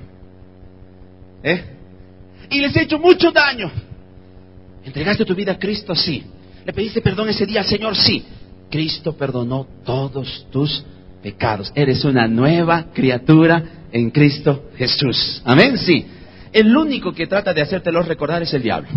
¿Eh? 1.42 1.64
Y 2.50 2.60
les 2.60 2.76
he 2.76 2.82
hecho 2.82 3.00
mucho 3.00 3.32
daño. 3.32 3.72
¿Entregaste 4.84 5.24
tu 5.24 5.34
vida 5.34 5.54
a 5.54 5.58
Cristo? 5.58 5.96
Sí. 5.96 6.22
¿Le 6.66 6.74
pediste 6.74 7.00
perdón 7.00 7.30
ese 7.30 7.46
día 7.46 7.62
al 7.62 7.68
Señor? 7.68 7.96
Sí. 7.96 8.26
Cristo 8.70 9.16
perdonó 9.16 9.66
todos 9.86 10.48
tus 10.52 10.84
pecados. 11.24 11.72
Eres 11.76 12.04
una 12.04 12.28
nueva 12.28 12.88
criatura 12.94 13.86
en 13.90 14.10
Cristo 14.10 14.66
Jesús. 14.76 15.42
Amén, 15.46 15.78
sí. 15.78 16.06
El 16.52 16.76
único 16.76 17.14
que 17.14 17.26
trata 17.26 17.54
de 17.54 17.62
hacértelo 17.62 18.02
recordar 18.02 18.42
es 18.42 18.54
el 18.54 18.64
diablo. 18.64 18.90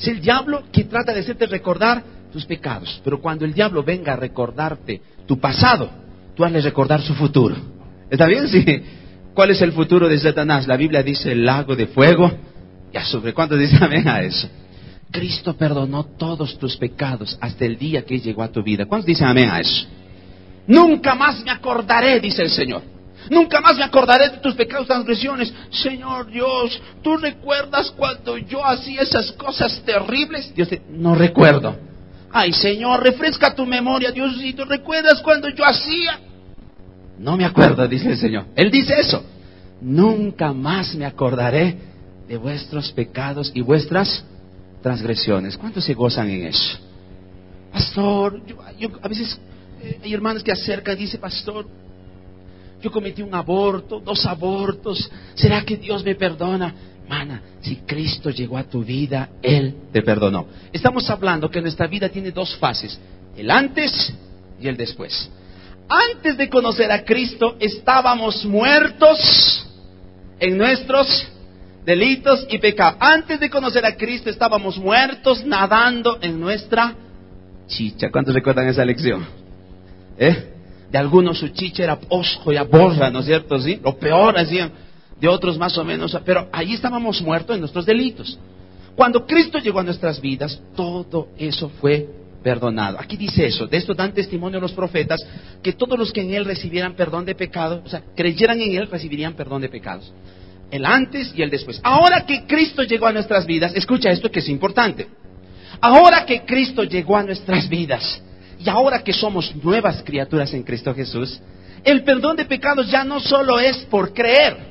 Es 0.00 0.08
el 0.08 0.20
diablo 0.20 0.62
que 0.72 0.84
trata 0.84 1.12
de 1.12 1.20
hacerte 1.20 1.46
recordar 1.46 2.02
tus 2.32 2.46
pecados. 2.46 3.00
Pero 3.04 3.20
cuando 3.20 3.44
el 3.44 3.52
diablo 3.52 3.82
venga 3.82 4.14
a 4.14 4.16
recordarte 4.16 5.02
tu 5.26 5.38
pasado, 5.38 5.90
tú 6.34 6.42
hazle 6.44 6.62
recordar 6.62 7.02
su 7.02 7.14
futuro. 7.14 7.54
¿Está 8.08 8.26
bien? 8.26 8.48
Sí. 8.48 8.64
¿Cuál 9.34 9.50
es 9.50 9.60
el 9.60 9.72
futuro 9.72 10.08
de 10.08 10.18
Satanás? 10.18 10.66
La 10.66 10.76
Biblia 10.76 11.02
dice 11.02 11.32
el 11.32 11.44
lago 11.44 11.76
de 11.76 11.86
fuego 11.86 12.30
Ya 12.92 13.04
sobre 13.04 13.32
¿Cuántos 13.32 13.58
dicen 13.58 13.82
amén 13.82 14.08
a 14.08 14.22
eso? 14.22 14.48
Cristo 15.10 15.56
perdonó 15.56 16.04
todos 16.04 16.58
tus 16.58 16.76
pecados 16.76 17.36
hasta 17.40 17.64
el 17.64 17.76
día 17.76 18.04
que 18.04 18.18
llegó 18.20 18.42
a 18.42 18.50
tu 18.50 18.62
vida. 18.62 18.86
¿Cuántos 18.86 19.06
dicen 19.06 19.26
amén 19.26 19.50
a 19.50 19.60
eso? 19.60 19.86
Nunca 20.66 21.14
más 21.14 21.44
me 21.44 21.50
acordaré, 21.50 22.20
dice 22.20 22.42
el 22.42 22.50
Señor. 22.50 22.82
Nunca 23.28 23.60
más 23.60 23.76
me 23.76 23.84
acordaré 23.84 24.30
de 24.30 24.38
tus 24.38 24.54
pecados, 24.54 24.86
transgresiones. 24.86 25.52
Señor 25.70 26.30
Dios, 26.30 26.80
¿tú 27.02 27.16
recuerdas 27.16 27.92
cuando 27.96 28.38
yo 28.38 28.64
hacía 28.64 29.02
esas 29.02 29.32
cosas 29.32 29.82
terribles? 29.84 30.54
Dios 30.54 30.70
dice, 30.70 30.82
no 30.90 31.14
recuerdo. 31.14 31.76
Ay, 32.32 32.52
Señor, 32.52 33.02
refresca 33.02 33.54
tu 33.54 33.66
memoria, 33.66 34.12
Diosito. 34.12 34.64
¿Recuerdas 34.64 35.20
cuando 35.22 35.48
yo 35.48 35.64
hacía? 35.64 36.20
No 37.18 37.36
me 37.36 37.44
acuerdo, 37.44 37.86
dice 37.86 38.10
el 38.10 38.18
Señor. 38.18 38.46
Él 38.56 38.70
dice 38.70 38.98
eso. 38.98 39.22
Nunca 39.80 40.52
más 40.52 40.94
me 40.94 41.04
acordaré 41.04 41.76
de 42.28 42.36
vuestros 42.36 42.92
pecados 42.92 43.50
y 43.54 43.60
vuestras 43.60 44.24
transgresiones. 44.82 45.56
¿Cuántos 45.56 45.84
se 45.84 45.94
gozan 45.94 46.30
en 46.30 46.46
eso? 46.46 46.78
Pastor, 47.72 48.40
a 49.02 49.08
veces 49.08 49.38
eh, 49.82 50.00
hay 50.02 50.14
hermanos 50.14 50.42
que 50.42 50.52
acercan 50.52 50.96
y 50.96 51.02
dicen, 51.02 51.20
pastor, 51.20 51.66
yo 52.80 52.90
cometí 52.90 53.22
un 53.22 53.34
aborto, 53.34 54.00
dos 54.00 54.24
abortos, 54.26 55.10
¿será 55.34 55.62
que 55.62 55.76
Dios 55.76 56.04
me 56.04 56.14
perdona? 56.14 56.74
Mana, 57.08 57.42
si 57.60 57.76
Cristo 57.76 58.30
llegó 58.30 58.56
a 58.56 58.64
tu 58.64 58.84
vida, 58.84 59.30
Él 59.42 59.74
te 59.92 60.02
perdonó. 60.02 60.46
Estamos 60.72 61.08
hablando 61.10 61.50
que 61.50 61.60
nuestra 61.60 61.86
vida 61.86 62.08
tiene 62.08 62.30
dos 62.30 62.56
fases, 62.56 62.98
el 63.36 63.50
antes 63.50 64.14
y 64.60 64.68
el 64.68 64.76
después. 64.76 65.30
Antes 65.88 66.36
de 66.36 66.48
conocer 66.48 66.92
a 66.92 67.04
Cristo 67.04 67.56
estábamos 67.58 68.44
muertos 68.44 69.66
en 70.38 70.56
nuestros 70.56 71.26
delitos 71.84 72.46
y 72.48 72.58
pecados. 72.58 72.96
Antes 73.00 73.40
de 73.40 73.50
conocer 73.50 73.84
a 73.84 73.96
Cristo 73.96 74.30
estábamos 74.30 74.78
muertos 74.78 75.44
nadando 75.44 76.18
en 76.22 76.38
nuestra 76.38 76.94
chicha. 77.66 78.10
¿Cuántos 78.12 78.34
recuerdan 78.34 78.68
esa 78.68 78.84
lección? 78.84 79.26
¿Eh? 80.16 80.59
De 80.90 80.98
algunos 80.98 81.38
su 81.38 81.48
chicha 81.48 81.84
era 81.84 81.98
osco 82.08 82.52
y 82.52 82.58
borra, 82.58 83.10
¿no 83.10 83.20
es 83.20 83.26
cierto? 83.26 83.56
Lo 83.82 83.96
peor 83.96 84.36
hacían, 84.38 84.72
de 85.20 85.28
otros 85.28 85.58
más 85.58 85.76
o 85.78 85.84
menos, 85.84 86.18
pero 86.24 86.48
ahí 86.52 86.74
estábamos 86.74 87.20
muertos 87.22 87.54
en 87.54 87.60
nuestros 87.60 87.86
delitos. 87.86 88.38
Cuando 88.96 89.26
Cristo 89.26 89.58
llegó 89.58 89.80
a 89.80 89.84
nuestras 89.84 90.20
vidas, 90.20 90.60
todo 90.74 91.28
eso 91.38 91.68
fue 91.80 92.08
perdonado. 92.42 92.98
Aquí 92.98 93.16
dice 93.16 93.46
eso, 93.46 93.66
de 93.66 93.76
esto 93.76 93.94
dan 93.94 94.12
testimonio 94.12 94.60
los 94.60 94.72
profetas, 94.72 95.20
que 95.62 95.72
todos 95.74 95.98
los 95.98 96.12
que 96.12 96.22
en 96.22 96.34
Él 96.34 96.44
recibieran 96.44 96.94
perdón 96.94 97.24
de 97.24 97.34
pecados, 97.34 97.82
o 97.84 97.88
sea, 97.88 98.02
creyeran 98.16 98.60
en 98.60 98.76
Él, 98.76 98.88
recibirían 98.90 99.34
perdón 99.34 99.62
de 99.62 99.68
pecados. 99.68 100.12
El 100.70 100.86
antes 100.86 101.32
y 101.36 101.42
el 101.42 101.50
después. 101.50 101.80
Ahora 101.82 102.24
que 102.24 102.46
Cristo 102.46 102.82
llegó 102.82 103.06
a 103.06 103.12
nuestras 103.12 103.46
vidas, 103.46 103.72
escucha 103.74 104.10
esto 104.10 104.30
que 104.30 104.40
es 104.40 104.48
importante. 104.48 105.08
Ahora 105.80 106.24
que 106.24 106.42
Cristo 106.44 106.84
llegó 106.84 107.16
a 107.16 107.22
nuestras 107.22 107.68
vidas, 107.68 108.22
y 108.62 108.68
ahora 108.68 109.02
que 109.02 109.12
somos 109.12 109.54
nuevas 109.56 110.02
criaturas 110.02 110.52
en 110.52 110.62
Cristo 110.62 110.94
Jesús, 110.94 111.40
el 111.82 112.04
perdón 112.04 112.36
de 112.36 112.44
pecados 112.44 112.90
ya 112.90 113.04
no 113.04 113.18
solo 113.18 113.58
es 113.58 113.78
por 113.86 114.12
creer. 114.12 114.70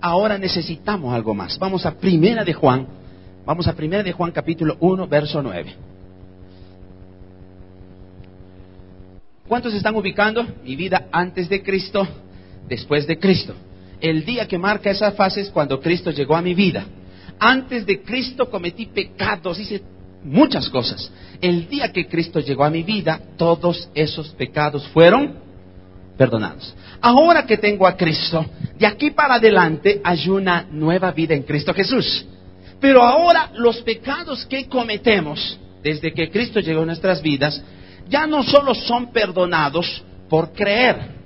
Ahora 0.00 0.38
necesitamos 0.38 1.12
algo 1.12 1.34
más. 1.34 1.58
Vamos 1.58 1.84
a 1.84 1.98
Primera 1.98 2.44
de 2.44 2.54
Juan. 2.54 2.86
Vamos 3.44 3.66
a 3.68 3.74
Primera 3.74 4.02
de 4.02 4.12
Juan 4.12 4.30
capítulo 4.30 4.76
1, 4.80 5.06
verso 5.06 5.42
9. 5.42 5.74
¿Cuántos 9.46 9.74
están 9.74 9.96
ubicando 9.96 10.46
mi 10.62 10.76
vida 10.76 11.08
antes 11.10 11.48
de 11.48 11.62
Cristo, 11.62 12.06
después 12.68 13.06
de 13.06 13.18
Cristo? 13.18 13.54
El 14.00 14.24
día 14.24 14.46
que 14.46 14.58
marca 14.58 14.90
esa 14.90 15.12
fase 15.12 15.40
es 15.40 15.50
cuando 15.50 15.80
Cristo 15.80 16.10
llegó 16.10 16.36
a 16.36 16.42
mi 16.42 16.54
vida. 16.54 16.86
Antes 17.38 17.84
de 17.84 18.02
Cristo 18.02 18.48
cometí 18.50 18.86
pecados, 18.86 19.58
muchas 20.24 20.68
cosas. 20.68 21.10
El 21.40 21.68
día 21.68 21.92
que 21.92 22.06
Cristo 22.06 22.40
llegó 22.40 22.64
a 22.64 22.70
mi 22.70 22.82
vida, 22.82 23.20
todos 23.36 23.88
esos 23.94 24.28
pecados 24.30 24.86
fueron 24.88 25.34
perdonados. 26.16 26.74
Ahora 27.00 27.46
que 27.46 27.56
tengo 27.56 27.86
a 27.86 27.96
Cristo, 27.96 28.44
de 28.78 28.86
aquí 28.86 29.12
para 29.12 29.34
adelante 29.34 30.00
hay 30.02 30.28
una 30.28 30.66
nueva 30.70 31.12
vida 31.12 31.34
en 31.34 31.44
Cristo 31.44 31.72
Jesús. 31.72 32.26
Pero 32.80 33.02
ahora 33.02 33.50
los 33.54 33.80
pecados 33.82 34.44
que 34.46 34.68
cometemos 34.68 35.58
desde 35.82 36.12
que 36.12 36.30
Cristo 36.30 36.60
llegó 36.60 36.82
a 36.82 36.86
nuestras 36.86 37.22
vidas, 37.22 37.62
ya 38.08 38.26
no 38.26 38.42
solo 38.42 38.74
son 38.74 39.12
perdonados 39.12 40.02
por 40.28 40.52
creer. 40.52 41.18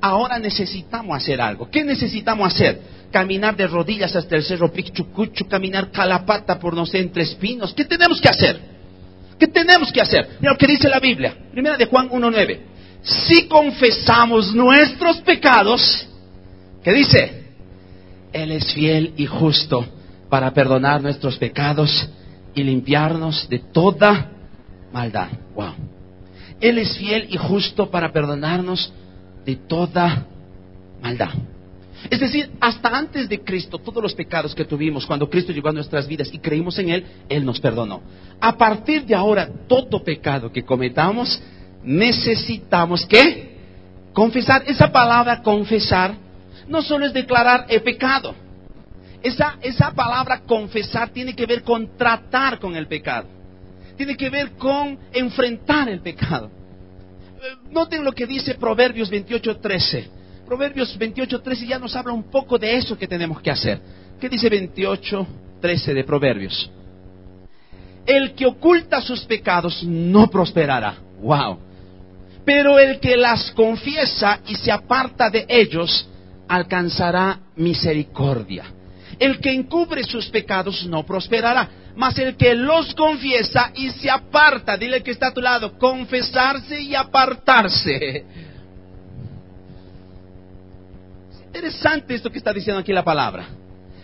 Ahora 0.00 0.38
necesitamos 0.38 1.16
hacer 1.16 1.40
algo. 1.40 1.68
¿Qué 1.70 1.82
necesitamos 1.82 2.54
hacer? 2.54 2.80
Caminar 3.10 3.56
de 3.56 3.66
rodillas 3.66 4.14
hasta 4.14 4.36
el 4.36 4.42
cerro 4.42 4.72
Pichucuchu, 4.72 5.46
caminar 5.48 5.90
calapata 5.90 6.58
por 6.58 6.74
no 6.74 6.86
sé, 6.86 6.98
entre 6.98 7.22
espinos. 7.22 7.72
¿Qué 7.74 7.84
tenemos 7.84 8.20
que 8.20 8.28
hacer? 8.28 8.60
¿Qué 9.38 9.46
tenemos 9.46 9.92
que 9.92 10.00
hacer? 10.00 10.28
Mira 10.40 10.52
lo 10.52 10.58
que 10.58 10.66
dice 10.66 10.88
la 10.88 11.00
Biblia. 11.00 11.34
Primera 11.52 11.76
de 11.76 11.86
Juan 11.86 12.10
1.9. 12.10 12.58
Si 13.02 13.46
confesamos 13.46 14.54
nuestros 14.54 15.18
pecados, 15.18 16.08
¿qué 16.82 16.92
dice? 16.92 17.44
Él 18.32 18.52
es 18.52 18.72
fiel 18.74 19.14
y 19.16 19.26
justo 19.26 19.86
para 20.28 20.52
perdonar 20.52 21.00
nuestros 21.00 21.38
pecados 21.38 22.08
y 22.54 22.62
limpiarnos 22.64 23.48
de 23.48 23.60
toda 23.60 24.30
maldad. 24.92 25.28
Wow. 25.54 25.74
Él 26.60 26.78
es 26.78 26.98
fiel 26.98 27.28
y 27.30 27.36
justo 27.36 27.90
para 27.90 28.12
perdonarnos 28.12 28.92
de 29.44 29.56
toda 29.56 30.26
maldad. 31.00 31.30
Es 32.10 32.20
decir, 32.20 32.50
hasta 32.60 32.96
antes 32.96 33.28
de 33.28 33.40
Cristo, 33.42 33.78
todos 33.78 34.02
los 34.02 34.14
pecados 34.14 34.54
que 34.54 34.64
tuvimos 34.64 35.04
cuando 35.04 35.28
Cristo 35.28 35.52
llegó 35.52 35.68
a 35.68 35.72
nuestras 35.72 36.06
vidas 36.06 36.30
y 36.32 36.38
creímos 36.38 36.78
en 36.78 36.90
Él, 36.90 37.06
Él 37.28 37.44
nos 37.44 37.60
perdonó. 37.60 38.02
A 38.40 38.56
partir 38.56 39.04
de 39.04 39.14
ahora, 39.14 39.48
todo 39.66 40.02
pecado 40.04 40.52
que 40.52 40.64
cometamos, 40.64 41.42
necesitamos 41.82 43.04
que 43.06 43.56
confesar. 44.12 44.62
Esa 44.66 44.92
palabra 44.92 45.42
confesar 45.42 46.14
no 46.68 46.82
solo 46.82 47.06
es 47.06 47.12
declarar 47.12 47.66
el 47.68 47.82
pecado. 47.82 48.34
Esa, 49.22 49.58
esa 49.62 49.92
palabra 49.92 50.42
confesar 50.42 51.10
tiene 51.10 51.34
que 51.34 51.46
ver 51.46 51.62
con 51.62 51.96
tratar 51.96 52.60
con 52.60 52.76
el 52.76 52.86
pecado. 52.86 53.26
Tiene 53.96 54.16
que 54.16 54.30
ver 54.30 54.52
con 54.52 54.96
enfrentar 55.12 55.88
el 55.88 56.00
pecado. 56.00 56.50
Eh, 57.42 57.56
noten 57.70 58.04
lo 58.04 58.12
que 58.12 58.26
dice 58.26 58.54
Proverbios 58.54 59.10
28, 59.10 59.58
13. 59.58 60.17
Proverbios 60.48 60.96
28, 60.96 61.42
13 61.42 61.66
ya 61.66 61.78
nos 61.78 61.94
habla 61.94 62.14
un 62.14 62.30
poco 62.30 62.56
de 62.56 62.74
eso 62.74 62.96
que 62.96 63.06
tenemos 63.06 63.42
que 63.42 63.50
hacer. 63.50 63.82
¿Qué 64.18 64.30
dice 64.30 64.48
28, 64.48 65.26
13 65.60 65.92
de 65.92 66.04
Proverbios? 66.04 66.70
El 68.06 68.32
que 68.32 68.46
oculta 68.46 69.02
sus 69.02 69.26
pecados 69.26 69.84
no 69.84 70.30
prosperará. 70.30 70.96
Wow. 71.20 71.58
Pero 72.46 72.78
el 72.78 72.98
que 72.98 73.14
las 73.18 73.50
confiesa 73.50 74.40
y 74.46 74.54
se 74.54 74.72
aparta 74.72 75.28
de 75.28 75.44
ellos 75.50 76.08
alcanzará 76.48 77.40
misericordia. 77.56 78.64
El 79.18 79.40
que 79.40 79.52
encubre 79.52 80.02
sus 80.02 80.30
pecados 80.30 80.86
no 80.86 81.04
prosperará, 81.04 81.68
mas 81.94 82.18
el 82.18 82.36
que 82.36 82.54
los 82.54 82.94
confiesa 82.94 83.70
y 83.74 83.90
se 83.90 84.08
aparta, 84.08 84.78
dile 84.78 85.02
que 85.02 85.10
está 85.10 85.26
a 85.26 85.34
tu 85.34 85.42
lado, 85.42 85.76
confesarse 85.76 86.80
y 86.80 86.94
apartarse 86.94 88.47
interesante 91.48 92.14
esto 92.14 92.30
que 92.30 92.38
está 92.38 92.52
diciendo 92.52 92.80
aquí 92.80 92.92
la 92.92 93.04
palabra. 93.04 93.48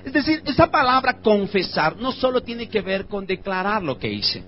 Es 0.05 0.13
decir, 0.13 0.43
esa 0.45 0.71
palabra 0.71 1.19
confesar 1.21 1.97
no 1.97 2.13
solo 2.13 2.43
tiene 2.43 2.69
que 2.69 2.83
ver 2.83 3.07
con 3.07 3.25
declarar 3.25 3.83
lo 3.83 3.99
que 3.99 4.11
hice. 4.13 4.43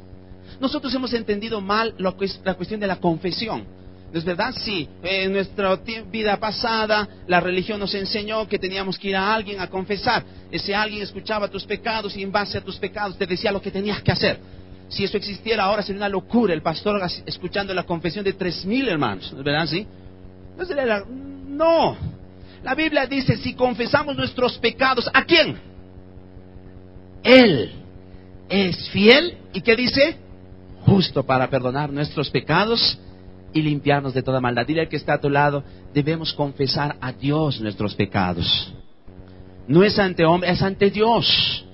Nosotros 0.60 0.94
hemos 0.94 1.12
entendido 1.12 1.60
mal 1.60 1.94
lo 1.98 2.16
que 2.16 2.26
es 2.26 2.40
la 2.44 2.54
cuestión 2.54 2.80
de 2.80 2.86
la 2.86 2.96
confesión. 2.96 3.64
¿No 4.12 4.18
es 4.18 4.24
verdad? 4.24 4.54
Sí, 4.56 4.88
en 5.02 5.32
nuestra 5.32 5.76
vida 6.10 6.36
pasada 6.38 7.08
la 7.26 7.40
religión 7.40 7.80
nos 7.80 7.94
enseñó 7.94 8.46
que 8.46 8.58
teníamos 8.58 8.98
que 8.98 9.08
ir 9.08 9.16
a 9.16 9.34
alguien 9.34 9.60
a 9.60 9.68
confesar. 9.68 10.24
Ese 10.50 10.74
alguien 10.74 11.02
escuchaba 11.02 11.48
tus 11.48 11.64
pecados 11.64 12.16
y 12.16 12.22
en 12.22 12.30
base 12.30 12.58
a 12.58 12.60
tus 12.60 12.76
pecados 12.76 13.18
te 13.18 13.26
decía 13.26 13.50
lo 13.50 13.60
que 13.60 13.70
tenías 13.70 14.02
que 14.02 14.12
hacer. 14.12 14.38
Si 14.88 15.04
eso 15.04 15.16
existiera 15.16 15.64
ahora 15.64 15.82
sería 15.82 15.98
una 15.98 16.08
locura 16.08 16.54
el 16.54 16.62
pastor 16.62 17.00
escuchando 17.26 17.74
la 17.74 17.82
confesión 17.82 18.24
de 18.24 18.34
tres 18.34 18.64
mil 18.64 18.88
hermanos. 18.88 19.32
¿No 19.32 19.40
es 19.40 19.44
verdad? 19.44 19.66
Sí. 19.66 19.86
No, 21.48 21.96
la 22.66 22.74
Biblia 22.74 23.06
dice, 23.06 23.36
si 23.36 23.54
confesamos 23.54 24.16
nuestros 24.16 24.58
pecados, 24.58 25.08
¿a 25.14 25.22
quién? 25.24 25.56
Él 27.22 27.70
es 28.48 28.88
fiel 28.88 29.38
y 29.52 29.60
¿qué 29.60 29.76
dice? 29.76 30.16
Justo 30.80 31.22
para 31.22 31.48
perdonar 31.48 31.92
nuestros 31.92 32.28
pecados 32.28 32.98
y 33.52 33.62
limpiarnos 33.62 34.14
de 34.14 34.22
toda 34.24 34.40
maldad. 34.40 34.66
Dile 34.66 34.80
al 34.80 34.88
que 34.88 34.96
está 34.96 35.14
a 35.14 35.20
tu 35.20 35.30
lado, 35.30 35.62
debemos 35.94 36.32
confesar 36.32 36.96
a 37.00 37.12
Dios 37.12 37.60
nuestros 37.60 37.94
pecados. 37.94 38.74
No 39.68 39.84
es 39.84 39.96
ante 40.00 40.24
hombre, 40.24 40.50
es 40.50 40.60
ante 40.60 40.90
Dios. 40.90 41.64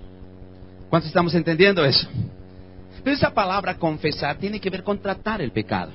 ¿Cuántos 0.91 1.09
estamos 1.09 1.35
entendiendo 1.35 1.87
eso? 1.87 2.07
Pero 3.03 3.17
esa 3.17 3.33
palabra 3.33 3.79
confesar 3.79 4.37
tiene 4.37 4.61
que 4.61 4.69
ver 4.69 4.83
con 4.83 5.01
tratar 5.01 5.41
el 5.41 5.53
pecado. 5.53 5.91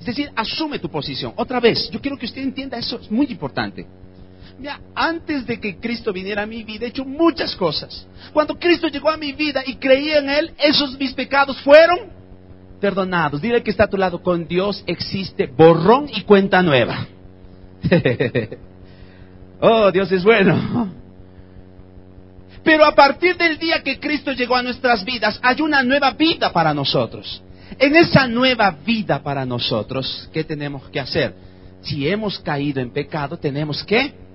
Es 0.00 0.06
decir, 0.06 0.32
asume 0.34 0.80
tu 0.80 0.90
posición. 0.90 1.32
Otra 1.36 1.60
vez, 1.60 1.88
yo 1.92 2.00
quiero 2.00 2.16
que 2.18 2.26
usted 2.26 2.42
entienda 2.42 2.76
eso, 2.76 2.98
es 3.00 3.08
muy 3.08 3.26
importante. 3.26 3.86
Mira, 4.58 4.80
antes 4.94 5.46
de 5.46 5.60
que 5.60 5.78
Cristo 5.78 6.12
viniera 6.12 6.42
a 6.42 6.46
mi 6.46 6.62
vida, 6.62 6.86
he 6.86 6.88
hecho 6.88 7.04
muchas 7.04 7.54
cosas. 7.56 8.06
Cuando 8.32 8.58
Cristo 8.58 8.88
llegó 8.88 9.10
a 9.10 9.16
mi 9.16 9.32
vida 9.32 9.62
y 9.66 9.76
creí 9.76 10.10
en 10.10 10.30
Él, 10.30 10.52
esos 10.58 10.98
mis 10.98 11.12
pecados 11.12 11.60
fueron 11.60 11.98
perdonados. 12.80 13.42
Dile 13.42 13.62
que 13.62 13.70
está 13.70 13.84
a 13.84 13.88
tu 13.88 13.98
lado, 13.98 14.22
con 14.22 14.48
Dios 14.48 14.82
existe 14.86 15.46
borrón 15.46 16.08
y 16.12 16.22
cuenta 16.22 16.62
nueva. 16.62 17.06
oh, 19.60 19.90
Dios 19.92 20.10
es 20.10 20.24
bueno. 20.24 20.90
Pero 22.64 22.84
a 22.84 22.94
partir 22.94 23.36
del 23.36 23.58
día 23.58 23.82
que 23.82 24.00
Cristo 24.00 24.32
llegó 24.32 24.56
a 24.56 24.62
nuestras 24.62 25.04
vidas, 25.04 25.38
hay 25.42 25.60
una 25.60 25.82
nueva 25.82 26.12
vida 26.12 26.50
para 26.50 26.72
nosotros. 26.72 27.42
En 27.78 27.94
esa 27.94 28.26
nueva 28.26 28.70
vida 28.70 29.22
para 29.22 29.44
nosotros, 29.44 30.28
¿qué 30.32 30.44
tenemos 30.44 30.88
que 30.88 30.98
hacer? 30.98 31.34
Si 31.82 32.08
hemos 32.08 32.38
caído 32.40 32.80
en 32.80 32.90
pecado, 32.90 33.36
tenemos 33.36 33.84
que 33.84 34.25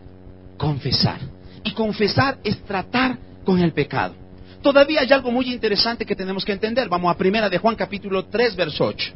confesar. 0.57 1.19
Y 1.63 1.73
confesar 1.73 2.37
es 2.43 2.61
tratar 2.63 3.17
con 3.43 3.59
el 3.59 3.73
pecado. 3.73 4.15
Todavía 4.61 5.01
hay 5.01 5.11
algo 5.11 5.31
muy 5.31 5.51
interesante 5.51 6.05
que 6.05 6.15
tenemos 6.15 6.45
que 6.45 6.51
entender. 6.51 6.87
Vamos 6.87 7.13
a 7.13 7.17
Primera 7.17 7.49
de 7.49 7.57
Juan 7.57 7.75
capítulo 7.75 8.25
3, 8.25 8.55
verso 8.55 8.85
8. 8.85 9.13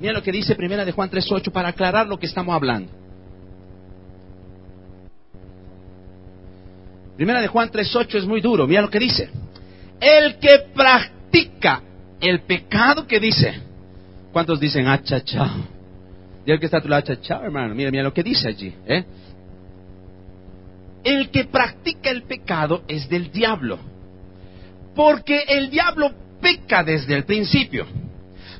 Mira 0.00 0.12
lo 0.12 0.22
que 0.22 0.32
dice 0.32 0.54
Primera 0.54 0.84
de 0.84 0.92
Juan 0.92 1.08
3, 1.08 1.32
8 1.32 1.50
para 1.50 1.68
aclarar 1.68 2.06
lo 2.06 2.18
que 2.18 2.26
estamos 2.26 2.54
hablando. 2.54 2.92
Primera 7.16 7.40
de 7.40 7.48
Juan 7.48 7.70
3, 7.70 7.96
8 7.96 8.18
es 8.18 8.26
muy 8.26 8.40
duro. 8.40 8.66
Mira 8.66 8.82
lo 8.82 8.90
que 8.90 8.98
dice. 8.98 9.30
El 10.00 10.38
que 10.38 10.66
practica 10.74 11.80
el 12.20 12.40
pecado 12.40 13.06
que 13.06 13.20
dice. 13.20 13.54
¿Cuántos 14.32 14.58
dicen 14.58 14.88
achachao? 14.88 15.44
Ah, 15.44 15.56
y 16.44 16.50
el 16.50 16.58
que 16.58 16.66
está 16.66 16.78
a 16.78 16.82
tu 16.82 16.88
lado, 16.88 17.00
achachao, 17.00 17.40
ah, 17.40 17.44
hermano. 17.44 17.74
Mira, 17.74 17.90
mira 17.90 18.02
lo 18.02 18.12
que 18.12 18.22
dice 18.22 18.48
allí. 18.48 18.74
¿eh? 18.86 19.04
El 21.04 21.30
que 21.30 21.44
practica 21.44 22.10
el 22.10 22.22
pecado 22.22 22.82
es 22.88 23.08
del 23.08 23.30
diablo. 23.30 23.78
Porque 24.94 25.44
el 25.48 25.70
diablo 25.70 26.12
peca 26.40 26.82
desde 26.82 27.14
el 27.14 27.24
principio. 27.24 27.86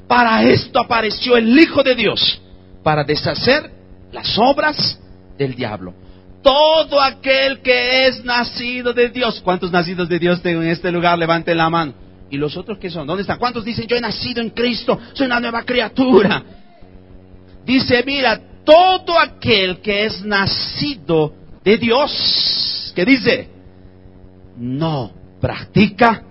Para 0.06 0.42
esto 0.42 0.80
apareció 0.80 1.36
el 1.36 1.58
Hijo 1.58 1.82
de 1.82 1.94
Dios, 1.94 2.40
para 2.82 3.04
deshacer 3.04 3.70
las 4.12 4.38
obras 4.38 4.98
del 5.38 5.54
diablo. 5.54 5.94
Todo 6.42 7.00
aquel 7.00 7.60
que 7.60 8.06
es 8.06 8.22
nacido 8.22 8.92
de 8.92 9.08
Dios. 9.08 9.40
¿Cuántos 9.42 9.72
nacidos 9.72 10.08
de 10.10 10.18
Dios 10.18 10.42
tengo 10.42 10.62
en 10.62 10.68
este 10.68 10.92
lugar? 10.92 11.18
Levanten 11.18 11.56
la 11.56 11.70
mano. 11.70 11.94
¿Y 12.30 12.36
los 12.36 12.56
otros 12.56 12.78
qué 12.78 12.90
son? 12.90 13.06
¿Dónde 13.06 13.22
están? 13.22 13.38
¿Cuántos 13.38 13.64
dicen 13.64 13.86
yo 13.86 13.96
he 13.96 14.00
nacido 14.00 14.42
en 14.42 14.50
Cristo? 14.50 14.98
Soy 15.14 15.26
una 15.26 15.40
nueva 15.40 15.62
criatura. 15.62 16.42
Dice, 17.64 18.02
mira, 18.04 18.38
todo 18.64 19.18
aquel 19.18 19.80
que 19.80 20.04
es 20.04 20.22
nacido 20.22 21.32
de 21.64 21.78
Dios, 21.78 22.92
¿qué 22.94 23.04
dice? 23.04 23.48
No 24.56 25.12
practica 25.40 26.22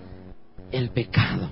el 0.70 0.90
pecado. 0.90 1.50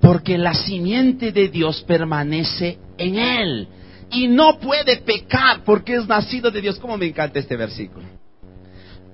Porque 0.00 0.38
la 0.38 0.54
simiente 0.54 1.32
de 1.32 1.48
Dios 1.48 1.82
permanece 1.82 2.78
en 2.98 3.18
él. 3.18 3.68
Y 4.10 4.28
no 4.28 4.58
puede 4.58 4.98
pecar 4.98 5.64
porque 5.64 5.94
es 5.94 6.06
nacido 6.06 6.50
de 6.50 6.60
Dios. 6.60 6.78
¿Cómo 6.78 6.96
me 6.96 7.06
encanta 7.06 7.38
este 7.38 7.56
versículo? 7.56 8.06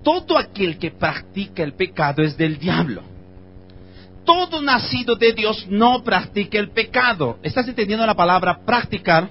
Todo 0.03 0.37
aquel 0.37 0.79
que 0.79 0.91
practica 0.91 1.63
el 1.63 1.75
pecado 1.75 2.23
es 2.23 2.37
del 2.37 2.59
diablo 2.59 3.03
todo 4.29 4.61
nacido 4.61 5.17
de 5.17 5.33
Dios 5.33 5.67
no 5.71 6.05
practica 6.05 6.59
el 6.59 6.71
pecado. 6.71 7.39
¿Estás 7.43 7.67
entendiendo 7.67 8.05
la 8.05 8.15
palabra 8.15 8.61
practicar? 8.63 9.31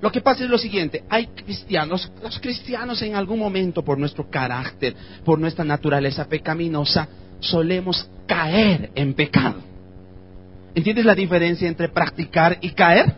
Lo 0.00 0.10
que 0.10 0.22
pasa 0.22 0.44
es 0.44 0.50
lo 0.50 0.56
siguiente, 0.56 1.04
hay 1.10 1.26
cristianos, 1.26 2.10
los 2.22 2.38
cristianos 2.38 3.02
en 3.02 3.14
algún 3.14 3.38
momento 3.38 3.84
por 3.84 3.98
nuestro 3.98 4.30
carácter, 4.30 4.94
por 5.24 5.38
nuestra 5.38 5.64
naturaleza 5.64 6.26
pecaminosa, 6.26 7.06
solemos 7.40 8.08
caer 8.26 8.90
en 8.94 9.12
pecado. 9.12 9.56
¿Entiendes 10.74 11.04
la 11.04 11.14
diferencia 11.14 11.68
entre 11.68 11.88
practicar 11.88 12.58
y 12.62 12.70
caer? 12.70 13.12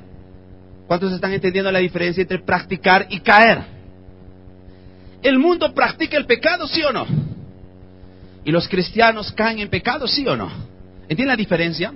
¿Cuántos 0.89 1.13
están 1.13 1.33
entendiendo 1.33 1.71
la 1.71 1.79
diferencia 1.79 2.23
entre 2.23 2.41
practicar 2.41 3.07
y 3.11 3.21
caer? 3.21 3.63
¿El 5.23 5.39
mundo 5.39 5.73
practica 5.73 6.17
el 6.17 6.27
pecado, 6.27 6.67
sí 6.67 6.83
o 6.83 6.93
no? 6.93 7.07
¿Y 8.45 8.51
los 8.51 8.67
cristianos 8.69 9.31
caen 9.33 9.61
en 9.61 9.69
pecado, 9.69 10.09
sí 10.09 10.27
o 10.27 10.37
no? 10.37 10.51
¿Entienden 11.03 11.29
la 11.29 11.37
diferencia? 11.37 11.93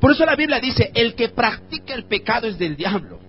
Por 0.00 0.12
eso 0.12 0.24
la 0.24 0.34
Biblia 0.34 0.60
dice, 0.60 0.90
el 0.94 1.14
que 1.14 1.28
practica 1.28 1.92
el 1.92 2.06
pecado 2.06 2.46
es 2.46 2.58
del 2.58 2.74
diablo. 2.74 3.23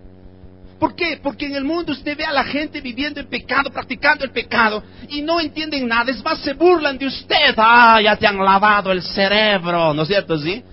¿Por 0.79 0.95
qué? 0.95 1.19
Porque 1.23 1.45
en 1.45 1.55
el 1.55 1.63
mundo 1.63 1.93
usted 1.93 2.17
ve 2.17 2.25
a 2.25 2.33
la 2.33 2.43
gente 2.43 2.81
viviendo 2.81 3.19
en 3.19 3.27
pecado, 3.27 3.71
practicando 3.71 4.25
el 4.25 4.31
pecado, 4.31 4.83
y 5.09 5.21
no 5.21 5.39
entienden 5.39 5.87
nada. 5.87 6.11
Es 6.11 6.23
más, 6.23 6.39
se 6.39 6.53
burlan 6.53 6.97
de 6.97 7.07
usted. 7.07 7.53
Ah, 7.57 8.01
ya 8.01 8.15
te 8.17 8.27
han 8.27 8.37
lavado 8.37 8.91
el 8.91 9.01
cerebro, 9.01 9.93
¿no 9.93 10.01
es 10.01 10.07
cierto? 10.09 10.37
¿Sí? 10.37 10.63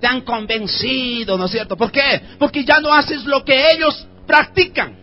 Te 0.00 0.06
han 0.06 0.20
convencido, 0.20 1.36
¿no 1.36 1.46
es 1.46 1.50
cierto? 1.50 1.76
¿Por 1.76 1.90
qué? 1.90 2.20
Porque 2.38 2.64
ya 2.64 2.78
no 2.80 2.92
haces 2.92 3.24
lo 3.24 3.44
que 3.44 3.72
ellos 3.72 4.06
practican. 4.26 4.96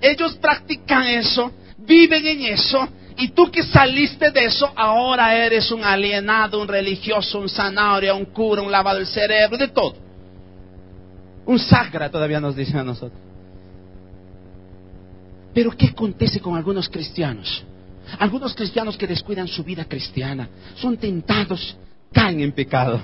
Ellos 0.00 0.34
practican 0.36 1.06
eso, 1.06 1.52
viven 1.78 2.26
en 2.26 2.42
eso, 2.46 2.88
y 3.18 3.28
tú 3.28 3.50
que 3.50 3.62
saliste 3.62 4.30
de 4.30 4.44
eso, 4.44 4.70
ahora 4.76 5.34
eres 5.36 5.70
un 5.70 5.84
alienado, 5.84 6.60
un 6.60 6.68
religioso, 6.68 7.38
un 7.38 7.48
zanahoria, 7.48 8.14
un 8.14 8.26
cura, 8.26 8.62
un 8.62 8.70
lavado 8.70 8.98
del 8.98 9.06
cerebro, 9.06 9.56
de 9.56 9.68
todo. 9.68 9.96
Un 11.46 11.58
sagra 11.58 12.10
todavía 12.10 12.40
nos 12.40 12.56
dicen 12.56 12.76
a 12.76 12.84
nosotros. 12.84 13.20
Pero 15.54 15.70
¿qué 15.70 15.86
acontece 15.86 16.40
con 16.40 16.56
algunos 16.56 16.88
cristianos? 16.88 17.64
Algunos 18.18 18.54
cristianos 18.54 18.96
que 18.96 19.06
descuidan 19.06 19.48
su 19.48 19.64
vida 19.64 19.84
cristiana, 19.84 20.48
son 20.76 20.96
tentados, 20.96 21.76
caen 22.12 22.40
en 22.40 22.52
pecado. 22.52 23.00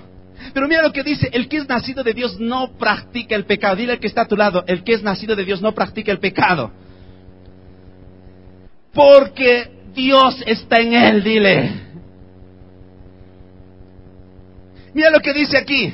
Pero 0.52 0.68
mira 0.68 0.82
lo 0.82 0.92
que 0.92 1.02
dice, 1.02 1.30
el 1.32 1.48
que 1.48 1.58
es 1.58 1.68
nacido 1.68 2.02
de 2.02 2.12
Dios 2.12 2.38
no 2.38 2.72
practica 2.72 3.36
el 3.36 3.44
pecado. 3.44 3.76
Dile 3.76 3.92
al 3.92 4.00
que 4.00 4.08
está 4.08 4.22
a 4.22 4.28
tu 4.28 4.36
lado, 4.36 4.64
el 4.66 4.82
que 4.82 4.94
es 4.94 5.02
nacido 5.02 5.36
de 5.36 5.44
Dios 5.44 5.62
no 5.62 5.72
practica 5.72 6.12
el 6.12 6.18
pecado. 6.18 6.72
Porque 8.92 9.70
Dios 9.94 10.42
está 10.46 10.80
en 10.80 10.94
él, 10.94 11.24
dile. 11.24 11.72
Mira 14.94 15.10
lo 15.10 15.20
que 15.20 15.32
dice 15.32 15.56
aquí. 15.56 15.92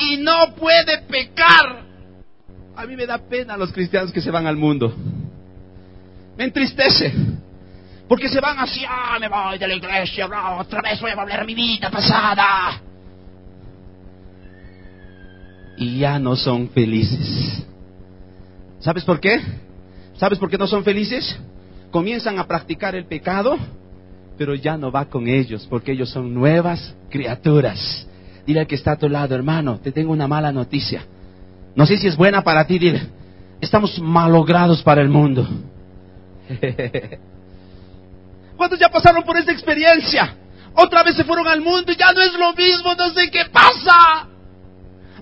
Y 0.00 0.16
no 0.16 0.54
puede 0.56 0.98
pecar. 1.08 1.84
A 2.74 2.86
mí 2.86 2.96
me 2.96 3.06
da 3.06 3.18
pena 3.18 3.56
los 3.56 3.72
cristianos 3.72 4.12
que 4.12 4.20
se 4.20 4.30
van 4.30 4.46
al 4.46 4.56
mundo. 4.56 4.94
Me 6.36 6.44
entristece. 6.44 7.12
Porque 8.08 8.28
se 8.28 8.40
van 8.40 8.58
así, 8.58 8.82
ah, 8.88 9.18
me 9.20 9.28
voy 9.28 9.58
de 9.58 9.68
la 9.68 9.74
iglesia, 9.74 10.26
otra 10.58 10.82
vez 10.82 11.00
voy 11.00 11.12
a 11.12 11.40
a 11.40 11.44
mi 11.44 11.54
vida 11.54 11.90
pasada. 11.90 12.80
Y 15.76 15.98
ya 15.98 16.18
no 16.18 16.34
son 16.34 16.68
felices. 16.70 17.64
¿Sabes 18.80 19.04
por 19.04 19.20
qué? 19.20 19.40
¿Sabes 20.16 20.38
por 20.38 20.50
qué 20.50 20.58
no 20.58 20.66
son 20.66 20.82
felices? 20.82 21.38
comienzan 21.90 22.38
a 22.38 22.46
practicar 22.46 22.94
el 22.94 23.06
pecado, 23.06 23.56
pero 24.38 24.54
ya 24.54 24.76
no 24.76 24.90
va 24.90 25.06
con 25.06 25.28
ellos, 25.28 25.66
porque 25.68 25.92
ellos 25.92 26.10
son 26.10 26.32
nuevas 26.32 26.94
criaturas. 27.10 28.06
Dile 28.46 28.60
al 28.60 28.66
que 28.66 28.74
está 28.74 28.92
a 28.92 28.96
tu 28.96 29.08
lado, 29.08 29.34
hermano, 29.34 29.78
te 29.80 29.92
tengo 29.92 30.12
una 30.12 30.28
mala 30.28 30.52
noticia. 30.52 31.04
No 31.74 31.86
sé 31.86 31.98
si 31.98 32.06
es 32.06 32.16
buena 32.16 32.42
para 32.42 32.66
ti, 32.66 32.78
dile, 32.78 33.08
estamos 33.60 33.98
malogrados 34.00 34.82
para 34.82 35.02
el 35.02 35.08
mundo. 35.08 35.48
¿Cuántos 38.56 38.78
ya 38.78 38.88
pasaron 38.88 39.22
por 39.22 39.36
esa 39.36 39.52
experiencia? 39.52 40.36
Otra 40.74 41.02
vez 41.02 41.16
se 41.16 41.24
fueron 41.24 41.48
al 41.48 41.60
mundo 41.60 41.92
y 41.92 41.96
ya 41.96 42.12
no 42.12 42.20
es 42.20 42.32
lo 42.34 42.52
mismo, 42.54 42.94
no 42.94 43.10
sé 43.10 43.30
qué 43.30 43.44
pasa. 43.46 44.28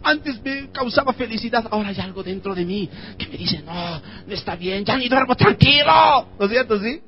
Antes 0.02 0.42
me 0.42 0.70
causaba 0.70 1.12
felicidad, 1.12 1.66
ahora 1.70 1.88
hay 1.88 1.98
algo 2.00 2.22
dentro 2.22 2.54
de 2.54 2.64
mí 2.64 2.88
que 3.16 3.26
me 3.28 3.36
dice, 3.36 3.62
no, 3.64 4.00
no 4.26 4.34
está 4.34 4.56
bien, 4.56 4.84
ya 4.84 4.96
ni 4.96 5.08
duermo 5.08 5.34
tranquilo. 5.34 6.28
¿No 6.38 6.44
es 6.46 6.50
cierto, 6.50 6.80
sí? 6.80 7.00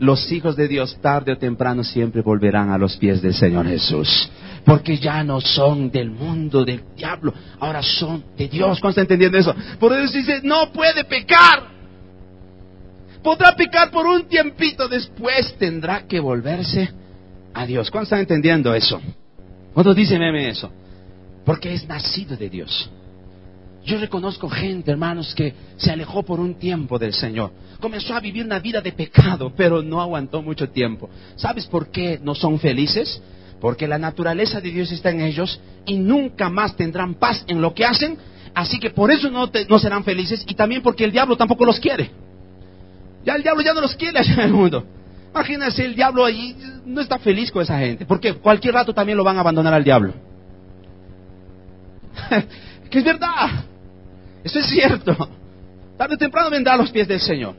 Los 0.00 0.30
hijos 0.32 0.56
de 0.56 0.68
Dios 0.68 0.98
tarde 1.00 1.32
o 1.32 1.38
temprano 1.38 1.84
siempre 1.84 2.22
volverán 2.22 2.70
a 2.70 2.78
los 2.78 2.96
pies 2.96 3.22
del 3.22 3.34
Señor 3.34 3.66
Jesús. 3.66 4.30
Porque 4.64 4.96
ya 4.96 5.22
no 5.22 5.40
son 5.40 5.90
del 5.90 6.10
mundo, 6.10 6.64
del 6.64 6.82
diablo, 6.96 7.34
ahora 7.60 7.82
son 7.82 8.24
de 8.36 8.48
Dios. 8.48 8.80
¿Cuánto 8.80 9.00
está 9.00 9.02
entendiendo 9.02 9.38
eso? 9.38 9.54
Por 9.78 9.92
eso 9.92 10.16
dice, 10.16 10.40
no 10.42 10.72
puede 10.72 11.04
pecar. 11.04 11.74
Podrá 13.22 13.54
pecar 13.54 13.90
por 13.90 14.06
un 14.06 14.26
tiempito, 14.26 14.88
después 14.88 15.54
tendrá 15.58 16.06
que 16.06 16.18
volverse 16.18 16.90
a 17.52 17.66
Dios. 17.66 17.90
¿Cuánto 17.90 18.04
están 18.04 18.20
entendiendo 18.20 18.74
eso? 18.74 19.00
¿Cuántos 19.72 19.96
dicen 19.96 20.22
eso? 20.22 20.70
porque 21.44 21.74
es 21.74 21.86
nacido 21.86 22.36
de 22.36 22.48
Dios. 22.48 22.90
Yo 23.84 23.98
reconozco 23.98 24.48
gente, 24.48 24.90
hermanos, 24.90 25.34
que 25.34 25.54
se 25.76 25.90
alejó 25.90 26.22
por 26.22 26.40
un 26.40 26.54
tiempo 26.54 26.98
del 26.98 27.12
Señor. 27.12 27.52
Comenzó 27.80 28.14
a 28.14 28.20
vivir 28.20 28.44
una 28.44 28.58
vida 28.58 28.80
de 28.80 28.92
pecado, 28.92 29.52
pero 29.54 29.82
no 29.82 30.00
aguantó 30.00 30.40
mucho 30.40 30.70
tiempo. 30.70 31.10
¿Sabes 31.36 31.66
por 31.66 31.90
qué 31.90 32.18
no 32.22 32.34
son 32.34 32.58
felices? 32.58 33.20
Porque 33.60 33.86
la 33.86 33.98
naturaleza 33.98 34.60
de 34.60 34.70
Dios 34.70 34.90
está 34.90 35.10
en 35.10 35.20
ellos 35.20 35.60
y 35.84 35.98
nunca 35.98 36.48
más 36.48 36.76
tendrán 36.76 37.14
paz 37.14 37.44
en 37.46 37.60
lo 37.60 37.74
que 37.74 37.84
hacen. 37.84 38.16
Así 38.54 38.78
que 38.78 38.90
por 38.90 39.10
eso 39.10 39.30
no, 39.30 39.50
no 39.68 39.78
serán 39.78 40.02
felices 40.02 40.44
y 40.48 40.54
también 40.54 40.80
porque 40.80 41.04
el 41.04 41.12
diablo 41.12 41.36
tampoco 41.36 41.66
los 41.66 41.78
quiere. 41.78 42.10
Ya 43.24 43.34
el 43.34 43.42
diablo 43.42 43.62
ya 43.62 43.74
no 43.74 43.82
los 43.82 43.96
quiere 43.96 44.18
allá 44.18 44.32
en 44.34 44.40
el 44.40 44.52
mundo. 44.52 44.86
Imagínense, 45.30 45.84
el 45.84 45.94
diablo 45.94 46.24
allí 46.24 46.56
no 46.86 47.00
está 47.00 47.18
feliz 47.18 47.50
con 47.50 47.62
esa 47.62 47.78
gente, 47.78 48.06
porque 48.06 48.34
cualquier 48.34 48.74
rato 48.74 48.94
también 48.94 49.18
lo 49.18 49.24
van 49.24 49.36
a 49.36 49.40
abandonar 49.40 49.74
al 49.74 49.84
diablo. 49.84 50.14
que 52.90 52.98
es 52.98 53.04
verdad. 53.04 53.64
Eso 54.44 54.58
es 54.58 54.66
cierto. 54.66 55.16
Tarde 55.96 56.14
o 56.14 56.18
temprano 56.18 56.50
vendrá 56.50 56.74
a 56.74 56.76
los 56.76 56.90
pies 56.90 57.08
del 57.08 57.20
Señor. 57.20 57.56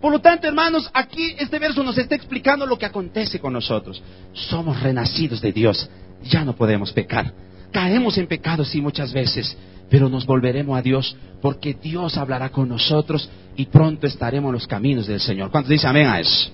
Por 0.00 0.12
lo 0.12 0.20
tanto, 0.20 0.46
hermanos, 0.46 0.90
aquí 0.92 1.34
este 1.38 1.58
verso 1.58 1.82
nos 1.82 1.96
está 1.96 2.14
explicando 2.14 2.66
lo 2.66 2.76
que 2.76 2.84
acontece 2.84 3.38
con 3.38 3.52
nosotros. 3.52 4.02
Somos 4.32 4.82
renacidos 4.82 5.40
de 5.40 5.52
Dios, 5.52 5.88
ya 6.24 6.44
no 6.44 6.54
podemos 6.54 6.92
pecar. 6.92 7.32
Caemos 7.72 8.18
en 8.18 8.26
pecado, 8.26 8.64
sí, 8.64 8.80
muchas 8.80 9.12
veces, 9.12 9.56
pero 9.88 10.08
nos 10.08 10.26
volveremos 10.26 10.76
a 10.76 10.82
Dios 10.82 11.16
porque 11.40 11.74
Dios 11.74 12.18
hablará 12.18 12.50
con 12.50 12.68
nosotros 12.68 13.30
y 13.56 13.66
pronto 13.66 14.06
estaremos 14.06 14.48
en 14.48 14.54
los 14.54 14.66
caminos 14.66 15.06
del 15.06 15.20
Señor. 15.20 15.50
¿Cuántos 15.50 15.70
dicen 15.70 15.90
amén 15.90 16.06
a 16.06 16.20
eso? 16.20 16.50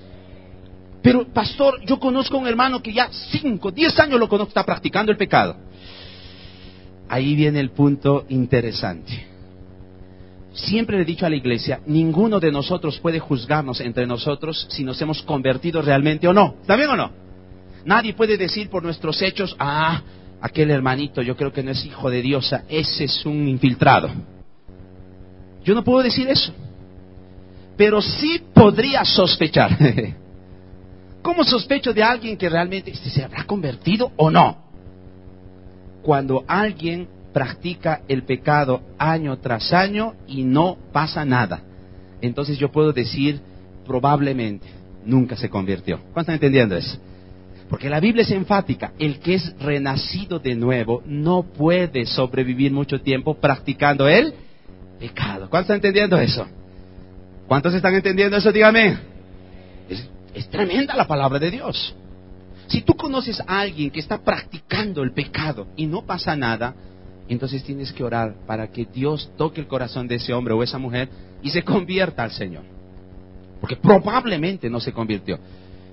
Pero, 1.02 1.26
pastor, 1.32 1.80
yo 1.86 1.98
conozco 1.98 2.36
a 2.36 2.40
un 2.40 2.46
hermano 2.46 2.82
que 2.82 2.92
ya 2.92 3.08
cinco, 3.10 3.70
diez 3.70 3.98
años 3.98 4.20
lo 4.20 4.28
conozco, 4.28 4.50
está 4.50 4.64
practicando 4.64 5.10
el 5.10 5.18
pecado. 5.18 5.56
Ahí 7.08 7.34
viene 7.34 7.58
el 7.58 7.70
punto 7.70 8.26
interesante. 8.28 9.29
Siempre 10.52 10.96
le 10.96 11.02
he 11.02 11.06
dicho 11.06 11.26
a 11.26 11.30
la 11.30 11.36
iglesia, 11.36 11.80
ninguno 11.86 12.40
de 12.40 12.50
nosotros 12.50 12.98
puede 12.98 13.20
juzgarnos 13.20 13.80
entre 13.80 14.06
nosotros 14.06 14.66
si 14.70 14.82
nos 14.82 15.00
hemos 15.00 15.22
convertido 15.22 15.80
realmente 15.80 16.26
o 16.26 16.32
no. 16.32 16.56
¿Está 16.60 16.76
bien 16.76 16.90
o 16.90 16.96
no? 16.96 17.10
Nadie 17.84 18.14
puede 18.14 18.36
decir 18.36 18.68
por 18.68 18.82
nuestros 18.82 19.22
hechos, 19.22 19.54
ah, 19.58 20.02
aquel 20.40 20.70
hermanito 20.70 21.22
yo 21.22 21.36
creo 21.36 21.52
que 21.52 21.62
no 21.62 21.70
es 21.70 21.84
hijo 21.84 22.10
de 22.10 22.22
Dios, 22.22 22.52
ese 22.68 23.04
es 23.04 23.24
un 23.24 23.46
infiltrado. 23.46 24.10
Yo 25.64 25.74
no 25.74 25.84
puedo 25.84 26.02
decir 26.02 26.28
eso. 26.28 26.52
Pero 27.76 28.02
sí 28.02 28.42
podría 28.52 29.04
sospechar. 29.04 29.76
¿Cómo 31.22 31.44
sospecho 31.44 31.92
de 31.92 32.02
alguien 32.02 32.36
que 32.36 32.48
realmente 32.48 32.94
se 32.94 33.22
habrá 33.22 33.44
convertido 33.44 34.12
o 34.16 34.30
no? 34.30 34.64
Cuando 36.02 36.44
alguien 36.46 37.08
practica 37.32 38.02
el 38.08 38.24
pecado 38.24 38.82
año 38.98 39.38
tras 39.38 39.72
año 39.72 40.14
y 40.26 40.42
no 40.42 40.76
pasa 40.92 41.24
nada. 41.24 41.62
Entonces 42.20 42.58
yo 42.58 42.70
puedo 42.70 42.92
decir, 42.92 43.40
probablemente, 43.86 44.66
nunca 45.04 45.36
se 45.36 45.48
convirtió. 45.48 45.98
¿Cuántos 45.98 46.22
están 46.22 46.34
entendiendo 46.34 46.76
eso? 46.76 46.98
Porque 47.68 47.88
la 47.88 48.00
Biblia 48.00 48.22
es 48.22 48.30
enfática, 48.32 48.92
el 48.98 49.20
que 49.20 49.34
es 49.34 49.54
renacido 49.60 50.40
de 50.40 50.56
nuevo 50.56 51.02
no 51.06 51.44
puede 51.44 52.04
sobrevivir 52.04 52.72
mucho 52.72 53.00
tiempo 53.00 53.34
practicando 53.34 54.08
el 54.08 54.34
pecado. 54.98 55.48
¿Cuántos 55.48 55.66
están 55.66 55.76
entendiendo 55.76 56.18
eso? 56.18 56.46
¿Cuántos 57.46 57.74
están 57.74 57.94
entendiendo 57.94 58.36
eso? 58.36 58.50
Dígame. 58.50 58.98
Es, 59.88 60.08
es 60.34 60.48
tremenda 60.48 60.96
la 60.96 61.06
palabra 61.06 61.38
de 61.38 61.50
Dios. 61.50 61.94
Si 62.66 62.82
tú 62.82 62.94
conoces 62.94 63.40
a 63.40 63.60
alguien 63.60 63.90
que 63.90 64.00
está 64.00 64.18
practicando 64.18 65.02
el 65.02 65.12
pecado 65.12 65.68
y 65.76 65.86
no 65.86 66.02
pasa 66.02 66.36
nada, 66.36 66.74
entonces 67.34 67.62
tienes 67.62 67.92
que 67.92 68.02
orar 68.02 68.34
para 68.46 68.68
que 68.70 68.84
Dios 68.84 69.30
toque 69.36 69.60
el 69.60 69.68
corazón 69.68 70.08
de 70.08 70.16
ese 70.16 70.32
hombre 70.32 70.52
o 70.52 70.62
esa 70.62 70.78
mujer 70.78 71.08
y 71.42 71.50
se 71.50 71.62
convierta 71.62 72.24
al 72.24 72.32
Señor. 72.32 72.64
Porque 73.60 73.76
probablemente 73.76 74.68
no 74.68 74.80
se 74.80 74.92
convirtió. 74.92 75.38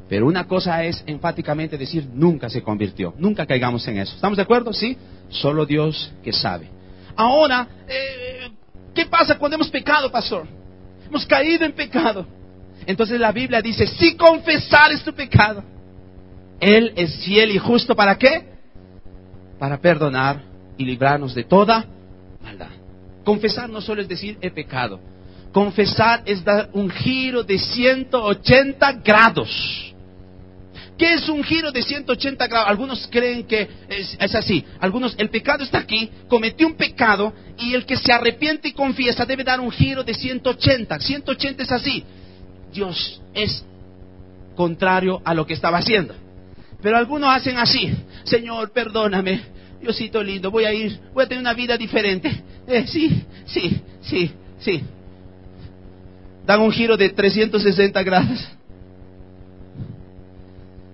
Pero 0.09 0.25
una 0.25 0.47
cosa 0.47 0.83
es 0.83 1.03
enfáticamente 1.05 1.77
decir 1.77 2.07
nunca 2.13 2.49
se 2.49 2.63
convirtió. 2.63 3.13
Nunca 3.17 3.45
caigamos 3.45 3.87
en 3.87 3.99
eso. 3.99 4.15
¿Estamos 4.15 4.37
de 4.37 4.43
acuerdo? 4.43 4.73
Sí. 4.73 4.97
Solo 5.29 5.65
Dios 5.65 6.11
que 6.23 6.31
sabe. 6.31 6.69
Ahora, 7.15 7.67
eh, 7.87 8.49
¿qué 8.95 9.05
pasa 9.05 9.37
cuando 9.37 9.55
hemos 9.55 9.69
pecado, 9.69 10.09
pastor? 10.09 10.47
Hemos 11.07 11.25
caído 11.25 11.65
en 11.65 11.73
pecado. 11.73 12.25
Entonces 12.85 13.19
la 13.19 13.31
Biblia 13.31 13.61
dice, 13.61 13.85
si 13.85 14.15
confesares 14.15 15.03
tu 15.03 15.13
pecado, 15.13 15.63
Él 16.59 16.93
es 16.95 17.17
fiel 17.25 17.51
y 17.51 17.57
justo 17.57 17.95
para 17.95 18.17
qué? 18.17 18.47
Para 19.59 19.77
perdonar 19.79 20.46
y 20.77 20.85
librarnos 20.85 21.33
de 21.33 21.43
toda 21.43 21.85
maldad. 22.41 22.69
Confesar 23.23 23.69
no 23.69 23.81
solo 23.81 24.01
es 24.01 24.07
decir 24.07 24.37
he 24.41 24.51
pecado. 24.51 24.99
Confesar 25.51 26.23
es 26.25 26.43
dar 26.43 26.69
un 26.73 26.89
giro 26.89 27.43
de 27.43 27.57
180 27.57 28.91
grados. 29.03 29.93
¿Qué 30.97 31.13
es 31.13 31.29
un 31.29 31.43
giro 31.43 31.71
de 31.71 31.83
180 31.83 32.47
grados? 32.47 32.69
Algunos 32.69 33.07
creen 33.11 33.43
que 33.45 33.67
es, 33.87 34.17
es, 34.19 34.35
así. 34.35 34.65
Algunos, 34.79 35.15
el 35.17 35.29
pecado 35.29 35.63
está 35.63 35.79
aquí, 35.79 36.09
cometió 36.27 36.65
un 36.65 36.75
pecado 36.75 37.33
y 37.59 37.73
el 37.73 37.85
que 37.85 37.97
se 37.97 38.11
arrepiente 38.11 38.69
y 38.69 38.73
confiesa 38.73 39.25
debe 39.25 39.43
dar 39.43 39.59
un 39.59 39.71
giro 39.71 40.03
de 40.03 40.13
180. 40.13 40.99
180 40.99 41.63
es 41.63 41.71
así. 41.71 42.03
Dios 42.73 43.21
es 43.33 43.63
contrario 44.55 45.21
a 45.23 45.33
lo 45.33 45.45
que 45.45 45.53
estaba 45.53 45.77
haciendo. 45.77 46.15
Pero 46.81 46.97
algunos 46.97 47.29
hacen 47.29 47.57
así. 47.57 47.93
Señor, 48.23 48.71
perdóname. 48.71 49.56
Diosito 49.81 50.23
lindo, 50.23 50.49
voy 50.49 50.65
a 50.65 50.73
ir, 50.73 50.99
voy 51.13 51.25
a 51.25 51.27
tener 51.27 51.41
una 51.41 51.53
vida 51.53 51.77
diferente. 51.77 52.43
Eh, 52.67 52.85
sí, 52.87 53.23
sí, 53.45 53.81
sí, 54.01 54.31
sí. 54.59 54.83
Dan 56.45 56.61
un 56.61 56.71
giro 56.71 56.97
de 56.97 57.09
360 57.09 58.03
grados. 58.03 58.47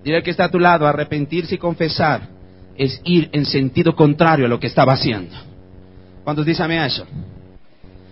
Dile 0.04 0.22
que 0.22 0.30
está 0.30 0.44
a 0.44 0.50
tu 0.50 0.58
lado, 0.58 0.86
arrepentirse 0.86 1.54
y 1.54 1.58
confesar 1.58 2.28
es 2.76 3.00
ir 3.04 3.30
en 3.32 3.46
sentido 3.46 3.94
contrario 3.94 4.46
a 4.46 4.48
lo 4.48 4.60
que 4.60 4.66
estaba 4.66 4.92
haciendo. 4.92 5.34
¿Cuántos 6.24 6.44
dicen 6.44 6.70
a 6.70 6.86
eso? 6.86 7.06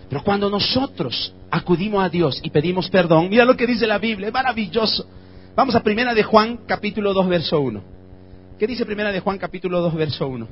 Pero 0.09 0.23
cuando 0.23 0.49
nosotros 0.49 1.33
acudimos 1.49 2.03
a 2.03 2.09
Dios 2.09 2.39
y 2.43 2.49
pedimos 2.49 2.89
perdón, 2.89 3.29
mira 3.29 3.45
lo 3.45 3.57
que 3.57 3.67
dice 3.67 3.87
la 3.87 3.97
Biblia, 3.97 4.27
es 4.27 4.33
maravilloso. 4.33 5.05
Vamos 5.55 5.75
a 5.75 5.83
primera 5.83 6.13
de 6.13 6.23
Juan 6.23 6.59
capítulo 6.65 7.13
2 7.13 7.27
verso 7.27 7.59
1. 7.59 7.83
¿Qué 8.57 8.67
dice 8.67 8.85
primera 8.85 9.11
de 9.11 9.19
Juan 9.19 9.37
capítulo 9.37 9.81
2 9.81 9.95
verso 9.95 10.27
1? 10.27 10.47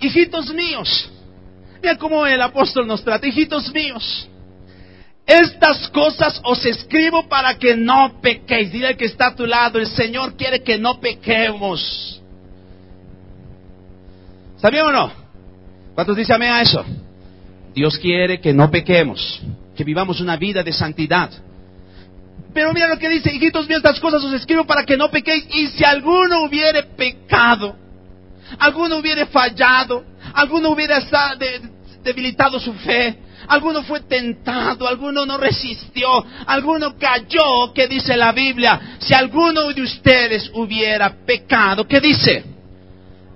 Hijitos 0.00 0.52
míos, 0.52 1.10
mira 1.82 1.96
cómo 1.96 2.26
el 2.26 2.40
apóstol 2.40 2.86
nos 2.86 3.02
trata, 3.02 3.26
hijitos 3.26 3.72
míos. 3.72 4.28
Estas 5.26 5.88
cosas 5.88 6.40
os 6.44 6.64
escribo 6.64 7.28
para 7.28 7.58
que 7.58 7.76
no 7.76 8.20
pequéis. 8.20 8.70
Dile 8.70 8.96
que 8.96 9.06
está 9.06 9.28
a 9.28 9.34
tu 9.34 9.44
lado, 9.44 9.80
el 9.80 9.88
Señor 9.88 10.36
quiere 10.36 10.62
que 10.62 10.78
no 10.78 11.00
pequemos. 11.00 12.22
¿Sabían 14.58 14.86
o 14.86 14.92
no? 14.92 15.12
¿Cuántos 15.94 16.16
dicen 16.16 16.36
amén 16.36 16.52
a 16.52 16.62
eso? 16.62 16.84
Dios 17.74 17.98
quiere 17.98 18.40
que 18.40 18.52
no 18.52 18.70
pequemos, 18.70 19.42
que 19.76 19.82
vivamos 19.84 20.20
una 20.20 20.36
vida 20.36 20.62
de 20.62 20.72
santidad. 20.72 21.30
Pero 22.54 22.72
mira 22.72 22.88
lo 22.88 22.98
que 22.98 23.08
dice, 23.08 23.34
hijitos 23.34 23.68
míos, 23.68 23.82
estas 23.84 24.00
cosas 24.00 24.22
os 24.22 24.32
escribo 24.32 24.64
para 24.64 24.84
que 24.84 24.96
no 24.96 25.10
pequéis. 25.10 25.46
Y 25.54 25.66
si 25.68 25.84
alguno 25.84 26.44
hubiere 26.44 26.84
pecado, 26.84 27.76
alguno 28.58 28.98
hubiere 28.98 29.26
fallado, 29.26 30.04
alguno 30.34 30.70
hubiera 30.70 31.00
debilitado 32.02 32.58
su 32.60 32.72
fe, 32.74 33.18
alguno 33.48 33.82
fue 33.82 34.00
tentado, 34.00 34.86
alguno 34.88 35.26
no 35.26 35.38
resistió, 35.38 36.24
alguno 36.46 36.96
cayó, 36.98 37.72
¿qué 37.74 37.86
dice 37.88 38.16
la 38.16 38.32
Biblia? 38.32 38.96
Si 38.98 39.14
alguno 39.14 39.72
de 39.72 39.82
ustedes 39.82 40.50
hubiera 40.54 41.10
pecado, 41.24 41.86
¿qué 41.86 42.00
dice? 42.00 42.44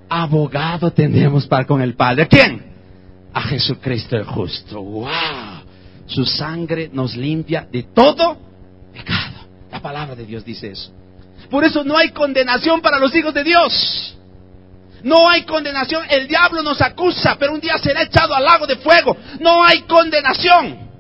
Abogado 0.09 0.91
tenemos 0.93 1.47
para 1.47 1.65
con 1.65 1.81
el 1.81 1.95
Padre. 1.95 2.27
¿Quién? 2.27 2.65
A 3.33 3.43
Jesucristo 3.43 4.17
el 4.17 4.25
justo. 4.25 4.83
¡Wow! 4.83 5.09
Su 6.07 6.27
sangre 6.27 6.91
nos 6.93 7.17
limpia 7.17 7.69
de 7.71 7.85
todo 7.85 8.37
pecado. 8.93 9.47
La 9.71 9.81
palabra 9.81 10.17
de 10.17 10.27
Dios 10.27 10.45
dice 10.45 10.73
eso. 10.73 10.93
Por 11.49 11.65
eso 11.65 11.85
no 11.85 11.97
hay 11.97 12.11
condenación 12.11 12.81
para 12.81 12.99
los 12.99 13.15
hijos 13.15 13.33
de 13.33 13.45
Dios. 13.45 14.17
No 15.03 15.29
hay 15.29 15.43
condenación. 15.43 16.05
El 16.09 16.29
diablo 16.29 16.63
nos 16.63 16.81
acusa, 16.81 17.37
pero 17.39 17.53
un 17.53 17.61
día 17.61 17.79
será 17.79 18.03
echado 18.03 18.35
al 18.35 18.45
lago 18.45 18.67
de 18.67 18.77
fuego. 18.77 19.17
No 19.41 19.65
hay 19.65 19.83
condenación. 19.83 20.91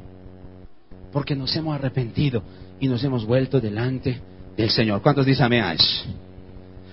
Porque 1.12 1.34
nos 1.34 1.54
hemos 1.56 1.74
arrepentido 1.74 2.42
y 2.78 2.88
nos 2.88 3.02
hemos 3.04 3.24
vuelto 3.24 3.60
delante 3.60 4.20
del 4.56 4.70
Señor. 4.70 5.02
¿Cuántos 5.02 5.26
dicen 5.26 5.46
amén? 5.46 5.76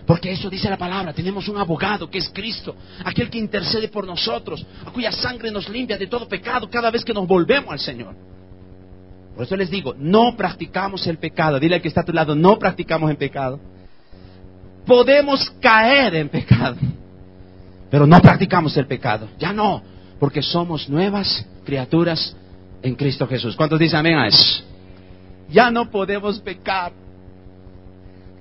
Porque 0.06 0.32
eso 0.32 0.50
dice 0.50 0.70
la 0.70 0.78
palabra. 0.78 1.14
Tenemos 1.14 1.48
un 1.48 1.58
abogado 1.58 2.10
que 2.10 2.18
es 2.18 2.30
Cristo, 2.30 2.76
aquel 3.04 3.30
que 3.30 3.38
intercede 3.38 3.90
por 3.90 4.06
nosotros, 4.06 4.66
a 4.86 4.92
cuya 4.92 5.12
sangre 5.12 5.52
nos 5.52 5.68
limpia 5.70 5.98
de 5.98 6.08
todo 6.08 6.28
pecado 6.28 6.70
cada 6.70 6.90
vez 6.90 7.04
que 7.04 7.14
nos 7.14 7.28
volvemos 7.28 7.72
al 7.72 7.80
Señor. 7.80 8.16
Por 9.36 9.46
eso 9.46 9.56
les 9.56 9.70
digo, 9.70 9.94
no 9.98 10.36
practicamos 10.36 11.06
el 11.06 11.20
pecado. 11.20 11.60
Dile 11.60 11.76
al 11.76 11.82
que 11.82 11.90
está 11.90 12.02
a 12.02 12.06
tu 12.06 12.14
lado, 12.14 12.36
no 12.36 12.58
practicamos 12.58 13.12
el 13.12 13.18
pecado 13.18 13.60
podemos 14.88 15.52
caer 15.60 16.16
en 16.16 16.30
pecado, 16.30 16.78
pero 17.92 18.08
no 18.08 18.20
practicamos 18.22 18.76
el 18.78 18.88
pecado. 18.88 19.28
Ya 19.38 19.54
no, 19.54 19.84
porque 20.20 20.42
somos 20.42 20.90
nuevas 20.90 21.46
criaturas 21.66 22.36
en 22.82 22.96
Cristo 22.96 23.28
Jesús. 23.28 23.56
¿Cuántos 23.56 23.80
dicen 23.80 24.00
amén 24.00 24.18
a 24.18 24.28
eso? 24.28 24.64
Ya 25.50 25.70
no 25.70 25.92
podemos 25.92 26.40
pecar. 26.40 26.94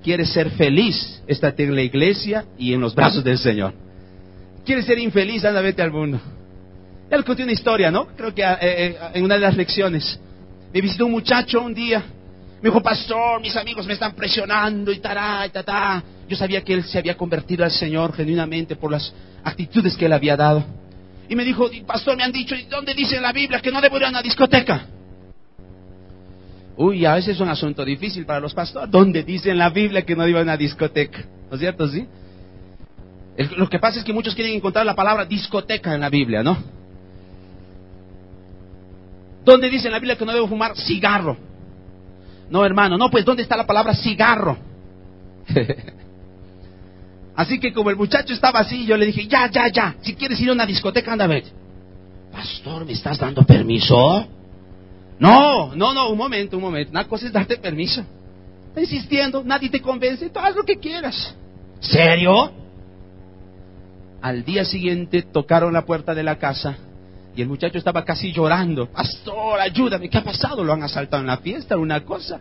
¿Quieres 0.02 0.32
ser 0.32 0.50
feliz? 0.50 1.20
Estate 1.26 1.64
en 1.64 1.74
la 1.74 1.82
iglesia 1.82 2.44
y 2.56 2.72
en 2.72 2.80
los 2.80 2.94
brazos 2.94 3.24
del 3.24 3.38
Señor. 3.38 3.74
¿Quieres 4.64 4.86
ser 4.86 4.98
infeliz? 4.98 5.44
Anda, 5.44 5.60
vete 5.60 5.82
al 5.82 5.90
mundo. 5.90 6.20
Él 7.10 7.24
conté 7.24 7.42
una 7.42 7.52
historia, 7.52 7.90
¿no? 7.90 8.06
Creo 8.16 8.34
que 8.34 8.42
eh, 8.42 8.56
eh, 8.60 8.98
en 9.14 9.24
una 9.24 9.34
de 9.34 9.40
las 9.40 9.56
lecciones. 9.56 10.18
Me 10.72 10.80
visitó 10.80 11.06
un 11.06 11.12
muchacho 11.12 11.60
un 11.60 11.74
día 11.74 12.04
me 12.62 12.70
dijo, 12.70 12.82
pastor, 12.82 13.40
mis 13.40 13.54
amigos 13.56 13.86
me 13.86 13.92
están 13.92 14.14
presionando 14.14 14.90
y 14.90 14.98
tará, 14.98 15.46
y 15.46 15.50
ta, 15.50 16.02
Yo 16.28 16.36
sabía 16.36 16.62
que 16.62 16.72
él 16.72 16.84
se 16.84 16.98
había 16.98 17.16
convertido 17.16 17.64
al 17.64 17.70
Señor 17.70 18.14
genuinamente 18.14 18.76
por 18.76 18.90
las 18.90 19.12
actitudes 19.44 19.96
que 19.96 20.06
él 20.06 20.12
había 20.12 20.36
dado. 20.36 20.64
y 21.28 21.36
me 21.36 21.44
dijo, 21.44 21.68
pastor, 21.86 22.16
me 22.16 22.22
han 22.22 22.32
dicho, 22.32 22.54
¿dónde 22.70 22.94
dice 22.94 23.16
en 23.16 23.22
la 23.22 23.32
Biblia 23.32 23.60
que 23.60 23.70
no 23.70 23.80
debo 23.80 23.96
ir 23.98 24.04
a 24.04 24.08
una 24.08 24.22
discoteca? 24.22 24.86
Uy, 26.76 27.06
a 27.06 27.14
veces 27.14 27.36
es 27.36 27.40
un 27.40 27.48
asunto 27.48 27.84
difícil 27.84 28.26
para 28.26 28.40
los 28.40 28.52
pastores. 28.52 28.90
¿Dónde 28.90 29.22
dice 29.22 29.50
en 29.50 29.58
la 29.58 29.70
Biblia 29.70 30.02
que 30.02 30.14
no 30.14 30.24
debo 30.24 30.38
ir 30.38 30.40
a 30.40 30.42
una 30.42 30.56
discoteca? 30.56 31.24
¿No 31.48 31.54
es 31.54 31.60
cierto, 31.60 31.88
sí? 31.88 32.06
lo 33.56 33.68
que 33.68 33.78
pasa 33.78 33.98
es 33.98 34.04
que 34.04 34.14
muchos 34.14 34.34
quieren 34.34 34.54
encontrar 34.54 34.86
la 34.86 34.94
palabra 34.94 35.26
discoteca 35.26 35.94
en 35.94 36.00
la 36.00 36.08
Biblia, 36.08 36.42
¿no? 36.42 36.56
¿Dónde 39.44 39.68
dice 39.68 39.88
en 39.88 39.92
la 39.92 39.98
Biblia 39.98 40.16
que 40.16 40.24
no 40.24 40.32
debo 40.32 40.48
fumar 40.48 40.74
cigarro? 40.76 41.36
No, 42.50 42.64
hermano, 42.64 42.96
no, 42.96 43.10
pues 43.10 43.24
¿dónde 43.24 43.42
está 43.42 43.56
la 43.56 43.66
palabra 43.66 43.94
cigarro? 43.94 44.56
Así 47.36 47.60
que 47.60 47.72
como 47.72 47.90
el 47.90 47.96
muchacho 47.96 48.32
estaba 48.32 48.60
así, 48.60 48.86
yo 48.86 48.96
le 48.96 49.04
dije, 49.04 49.26
ya, 49.26 49.50
ya, 49.50 49.68
ya, 49.68 49.96
si 50.00 50.14
quieres 50.14 50.40
ir 50.40 50.48
a 50.48 50.54
una 50.54 50.64
discoteca, 50.64 51.12
anda 51.12 51.26
a 51.26 51.28
ver. 51.28 51.44
Pastor, 52.32 52.86
¿me 52.86 52.92
estás 52.92 53.18
dando 53.18 53.42
permiso? 53.42 54.26
No, 55.18 55.74
no, 55.76 55.92
no, 55.92 56.08
un 56.08 56.16
momento, 56.16 56.56
un 56.56 56.62
momento. 56.62 56.92
Una 56.92 57.06
cosa 57.06 57.26
es 57.26 57.32
darte 57.32 57.58
permiso. 57.58 58.02
Está 58.68 58.80
insistiendo, 58.80 59.42
nadie 59.44 59.68
te 59.68 59.82
convence, 59.82 60.30
tú 60.30 60.40
haz 60.40 60.56
lo 60.56 60.64
que 60.64 60.78
quieras. 60.78 61.34
¿Serio? 61.80 62.52
Al 64.22 64.42
día 64.42 64.64
siguiente 64.64 65.20
tocaron 65.20 65.74
la 65.74 65.84
puerta 65.84 66.14
de 66.14 66.22
la 66.22 66.38
casa 66.38 66.78
y 67.36 67.42
el 67.42 67.48
muchacho 67.48 67.76
estaba 67.76 68.02
casi 68.02 68.32
llorando. 68.32 68.86
Pastor, 68.90 69.60
ayúdame, 69.60 70.08
¿qué 70.08 70.18
ha 70.18 70.24
pasado? 70.24 70.64
¿Lo 70.64 70.72
han 70.72 70.82
asaltado 70.82 71.20
en 71.20 71.26
la 71.26 71.36
fiesta? 71.36 71.76
¿Una 71.76 72.02
cosa? 72.02 72.40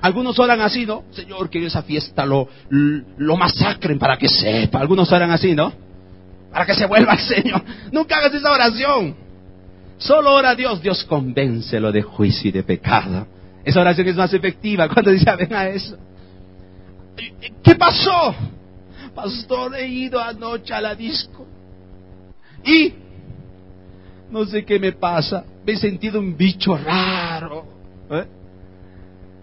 Algunos 0.00 0.38
oran 0.38 0.60
así, 0.60 0.86
¿no? 0.86 1.04
Señor, 1.10 1.50
que 1.50 1.66
esa 1.66 1.82
fiesta 1.82 2.24
lo, 2.24 2.48
lo 2.70 3.36
masacren 3.36 3.98
para 3.98 4.16
que 4.16 4.28
sepa. 4.28 4.78
Algunos 4.78 5.10
oran 5.10 5.32
así, 5.32 5.54
¿no? 5.54 5.72
Para 6.52 6.64
que 6.64 6.74
se 6.74 6.86
vuelva 6.86 7.14
el 7.14 7.18
Señor. 7.18 7.62
Nunca 7.92 8.18
hagas 8.18 8.32
esa 8.32 8.52
oración. 8.52 9.16
Solo 9.98 10.32
ora 10.32 10.50
a 10.50 10.54
Dios. 10.54 10.80
Dios 10.80 11.04
convéncelo 11.04 11.90
de 11.90 12.02
juicio 12.02 12.50
y 12.50 12.52
de 12.52 12.62
pecado. 12.62 13.26
Esa 13.64 13.80
oración 13.80 14.06
es 14.06 14.16
más 14.16 14.32
efectiva 14.32 14.88
cuando 14.94 15.10
dice, 15.10 15.34
ven 15.36 15.52
a 15.52 15.68
eso. 15.68 15.98
¿Qué 17.62 17.74
pasó? 17.74 18.34
Pastor, 19.12 19.74
he 19.74 19.88
ido 19.88 20.20
anoche 20.20 20.72
a 20.72 20.80
la 20.80 20.94
disco. 20.94 21.46
Y 22.64 22.94
no 24.30 24.44
sé 24.44 24.64
qué 24.64 24.78
me 24.78 24.92
pasa. 24.92 25.44
Me 25.66 25.72
he 25.72 25.76
sentido 25.76 26.20
un 26.20 26.36
bicho 26.36 26.76
raro. 26.76 27.64
¿Eh? 28.10 28.26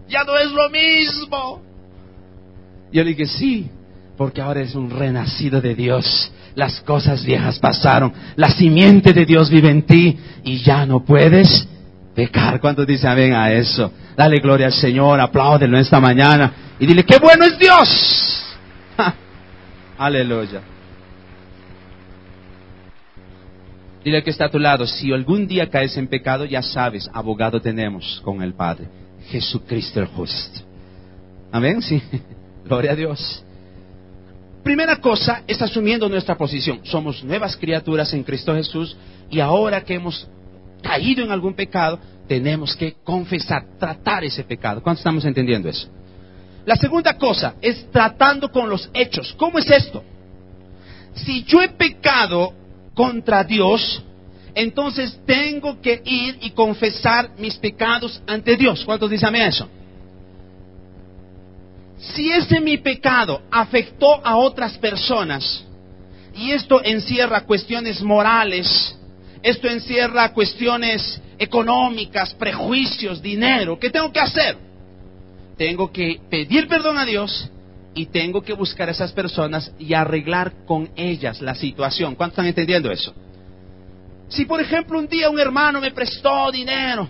ya 0.08 0.24
no 0.24 0.36
es 0.36 0.50
lo 0.50 0.70
mismo. 0.70 1.62
Yo 2.92 3.04
le 3.04 3.10
dije, 3.10 3.26
sí, 3.26 3.70
porque 4.16 4.40
ahora 4.40 4.60
es 4.60 4.74
un 4.74 4.90
renacido 4.90 5.60
de 5.60 5.74
Dios. 5.74 6.32
Las 6.54 6.80
cosas 6.80 7.24
viejas 7.24 7.58
pasaron, 7.58 8.12
la 8.34 8.50
simiente 8.50 9.12
de 9.12 9.24
Dios 9.24 9.50
vive 9.50 9.70
en 9.70 9.82
ti 9.82 10.18
y 10.42 10.58
ya 10.58 10.86
no 10.86 11.04
puedes 11.04 11.68
pecar. 12.14 12.60
¿Cuántos 12.60 12.86
dicen 12.86 13.10
amén 13.10 13.34
a 13.34 13.52
eso? 13.52 13.92
Dale 14.16 14.40
gloria 14.40 14.66
al 14.66 14.72
Señor, 14.72 15.20
apláudelo 15.20 15.78
esta 15.78 16.00
mañana 16.00 16.52
y 16.80 16.86
dile, 16.86 17.04
qué 17.04 17.18
bueno 17.18 17.44
es 17.44 17.58
Dios. 17.58 18.56
Aleluya. 19.98 20.62
Dile 24.04 24.22
que 24.22 24.30
está 24.30 24.46
a 24.46 24.50
tu 24.50 24.58
lado, 24.58 24.86
si 24.86 25.12
algún 25.12 25.46
día 25.46 25.68
caes 25.68 25.96
en 25.96 26.06
pecado, 26.06 26.44
ya 26.44 26.62
sabes, 26.62 27.10
abogado 27.12 27.60
tenemos 27.60 28.20
con 28.24 28.42
el 28.42 28.54
Padre. 28.54 28.86
Jesucristo 29.28 30.00
el 30.00 30.06
justo. 30.06 30.60
Amén, 31.50 31.82
sí. 31.82 32.00
Gloria 32.64 32.92
a 32.92 32.96
Dios. 32.96 33.44
Primera 34.62 35.00
cosa 35.00 35.42
es 35.46 35.60
asumiendo 35.60 36.08
nuestra 36.08 36.36
posición. 36.36 36.80
Somos 36.84 37.24
nuevas 37.24 37.56
criaturas 37.56 38.12
en 38.12 38.22
Cristo 38.22 38.54
Jesús 38.54 38.96
y 39.30 39.40
ahora 39.40 39.82
que 39.82 39.94
hemos 39.94 40.28
caído 40.82 41.24
en 41.24 41.32
algún 41.32 41.54
pecado, 41.54 41.98
tenemos 42.26 42.76
que 42.76 42.96
confesar, 43.02 43.64
tratar 43.78 44.24
ese 44.24 44.44
pecado. 44.44 44.82
¿Cuántos 44.82 45.00
estamos 45.00 45.24
entendiendo 45.24 45.68
eso? 45.68 45.88
La 46.66 46.76
segunda 46.76 47.16
cosa 47.16 47.54
es 47.62 47.90
tratando 47.90 48.50
con 48.50 48.68
los 48.68 48.90
hechos. 48.92 49.34
¿Cómo 49.38 49.58
es 49.58 49.70
esto? 49.70 50.04
Si 51.14 51.42
yo 51.44 51.62
he 51.62 51.70
pecado 51.70 52.52
contra 52.98 53.44
Dios, 53.44 54.02
entonces 54.56 55.20
tengo 55.24 55.80
que 55.80 56.02
ir 56.04 56.38
y 56.40 56.50
confesar 56.50 57.30
mis 57.38 57.56
pecados 57.56 58.20
ante 58.26 58.56
Dios. 58.56 58.84
¿Cuántos 58.84 59.08
dicen 59.08 59.36
eso? 59.36 59.68
Si 61.96 62.28
ese 62.28 62.60
mi 62.60 62.76
pecado 62.78 63.40
afectó 63.52 64.20
a 64.26 64.36
otras 64.36 64.76
personas, 64.78 65.64
y 66.34 66.50
esto 66.50 66.82
encierra 66.82 67.42
cuestiones 67.42 68.02
morales, 68.02 68.98
esto 69.44 69.68
encierra 69.68 70.32
cuestiones 70.32 71.22
económicas, 71.38 72.34
prejuicios, 72.34 73.22
dinero, 73.22 73.78
¿qué 73.78 73.90
tengo 73.90 74.10
que 74.10 74.18
hacer? 74.18 74.56
Tengo 75.56 75.92
que 75.92 76.20
pedir 76.28 76.66
perdón 76.66 76.98
a 76.98 77.04
Dios 77.04 77.48
y 77.98 78.06
tengo 78.06 78.40
que 78.42 78.52
buscar 78.52 78.88
a 78.88 78.92
esas 78.92 79.10
personas 79.10 79.72
y 79.76 79.92
arreglar 79.92 80.64
con 80.66 80.88
ellas 80.94 81.40
la 81.40 81.56
situación. 81.56 82.14
¿Cuántos 82.14 82.34
están 82.34 82.46
entendiendo 82.46 82.92
eso? 82.92 83.12
Si 84.28 84.44
por 84.44 84.60
ejemplo 84.60 85.00
un 85.00 85.08
día 85.08 85.28
un 85.28 85.40
hermano 85.40 85.80
me 85.80 85.90
prestó 85.90 86.52
dinero, 86.52 87.08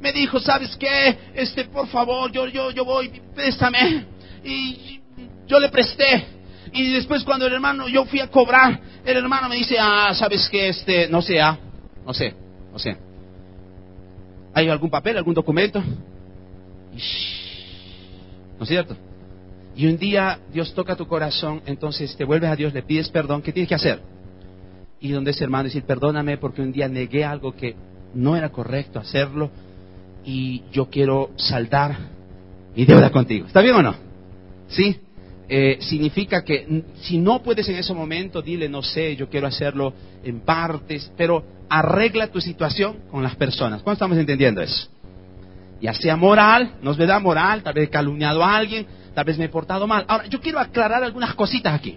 me 0.00 0.10
dijo, 0.14 0.40
¿sabes 0.40 0.74
qué? 0.76 1.18
Este, 1.34 1.66
por 1.66 1.88
favor, 1.88 2.32
yo, 2.32 2.46
yo, 2.48 2.70
yo 2.70 2.86
voy, 2.86 3.20
préstame. 3.34 4.06
Y 4.44 5.00
yo 5.46 5.60
le 5.60 5.68
presté. 5.68 6.26
Y 6.72 6.90
después 6.94 7.22
cuando 7.22 7.46
el 7.46 7.52
hermano, 7.52 7.86
yo 7.86 8.06
fui 8.06 8.20
a 8.20 8.28
cobrar, 8.28 8.80
el 9.04 9.16
hermano 9.18 9.50
me 9.50 9.56
dice, 9.56 9.76
ah, 9.78 10.14
¿sabes 10.14 10.48
qué? 10.48 10.70
Este, 10.70 11.06
no 11.08 11.20
sé, 11.20 11.38
ah, 11.38 11.58
no 12.06 12.14
sé, 12.14 12.34
no 12.72 12.78
sé. 12.78 12.96
¿Hay 14.54 14.70
algún 14.70 14.88
papel, 14.88 15.18
algún 15.18 15.34
documento? 15.34 15.80
¿No 18.58 18.62
es 18.62 18.68
cierto? 18.68 18.96
Y 19.74 19.86
un 19.86 19.96
día 19.96 20.38
Dios 20.52 20.74
toca 20.74 20.96
tu 20.96 21.06
corazón, 21.06 21.62
entonces 21.66 22.14
te 22.16 22.24
vuelves 22.24 22.50
a 22.50 22.56
Dios, 22.56 22.74
le 22.74 22.82
pides 22.82 23.08
perdón, 23.08 23.42
¿qué 23.42 23.52
tienes 23.52 23.68
que 23.68 23.74
hacer? 23.74 24.00
y 25.02 25.10
donde 25.10 25.32
ese 25.32 25.42
hermano 25.42 25.64
decir, 25.64 25.82
perdóname 25.82 26.38
porque 26.38 26.62
un 26.62 26.72
día 26.72 26.88
negué 26.88 27.24
algo 27.24 27.52
que 27.52 27.74
no 28.14 28.36
era 28.36 28.50
correcto 28.50 29.00
hacerlo 29.00 29.50
y 30.24 30.62
yo 30.72 30.88
quiero 30.88 31.30
saldar 31.36 31.96
mi 32.76 32.84
deuda 32.84 33.10
contigo. 33.10 33.48
¿Está 33.48 33.60
bien 33.60 33.74
o 33.74 33.82
no? 33.82 33.96
¿Sí? 34.68 34.96
Eh, 35.48 35.78
significa 35.80 36.44
que 36.44 36.84
si 37.02 37.18
no 37.18 37.42
puedes 37.42 37.68
en 37.68 37.76
ese 37.76 37.92
momento, 37.92 38.40
dile, 38.40 38.68
no 38.68 38.80
sé, 38.80 39.16
yo 39.16 39.28
quiero 39.28 39.48
hacerlo 39.48 39.92
en 40.22 40.40
partes, 40.40 41.10
pero 41.16 41.44
arregla 41.68 42.28
tu 42.28 42.40
situación 42.40 42.98
con 43.10 43.24
las 43.24 43.34
personas. 43.34 43.82
¿Cuándo 43.82 43.94
estamos 43.94 44.16
entendiendo 44.16 44.62
eso? 44.62 44.88
Ya 45.80 45.94
sea 45.94 46.14
moral, 46.14 46.74
nos 46.80 46.96
da 46.96 47.18
moral, 47.18 47.64
tal 47.64 47.74
vez 47.74 47.90
calumniado 47.90 48.44
a 48.44 48.56
alguien, 48.56 48.86
tal 49.14 49.24
vez 49.24 49.38
me 49.38 49.44
he 49.44 49.48
portado 49.48 49.86
mal. 49.86 50.04
Ahora, 50.08 50.26
yo 50.26 50.40
quiero 50.40 50.58
aclarar 50.58 51.02
algunas 51.02 51.34
cositas 51.34 51.74
aquí, 51.74 51.96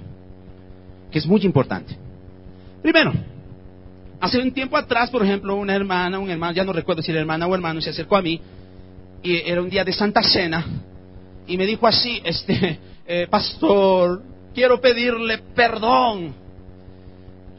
que 1.11 1.19
es 1.19 1.25
muy 1.25 1.41
importante. 1.43 1.97
Primero, 2.81 3.13
hace 4.19 4.39
un 4.39 4.51
tiempo 4.51 4.77
atrás, 4.77 5.09
por 5.09 5.23
ejemplo, 5.23 5.55
una 5.55 5.75
hermana, 5.75 6.19
un 6.19 6.29
hermano, 6.29 6.53
ya 6.53 6.63
no 6.63 6.73
recuerdo 6.73 7.01
si 7.01 7.11
era 7.11 7.19
hermana 7.19 7.47
o 7.47 7.55
hermano, 7.55 7.81
se 7.81 7.89
acercó 7.89 8.17
a 8.17 8.21
mí 8.21 8.39
y 9.23 9.37
era 9.49 9.61
un 9.61 9.69
día 9.69 9.83
de 9.83 9.93
Santa 9.93 10.21
Cena 10.21 10.65
y 11.47 11.57
me 11.57 11.65
dijo 11.65 11.87
así, 11.87 12.21
este, 12.25 12.79
eh, 13.07 13.27
pastor, 13.29 14.23
quiero 14.53 14.79
pedirle 14.79 15.39
perdón. 15.55 16.33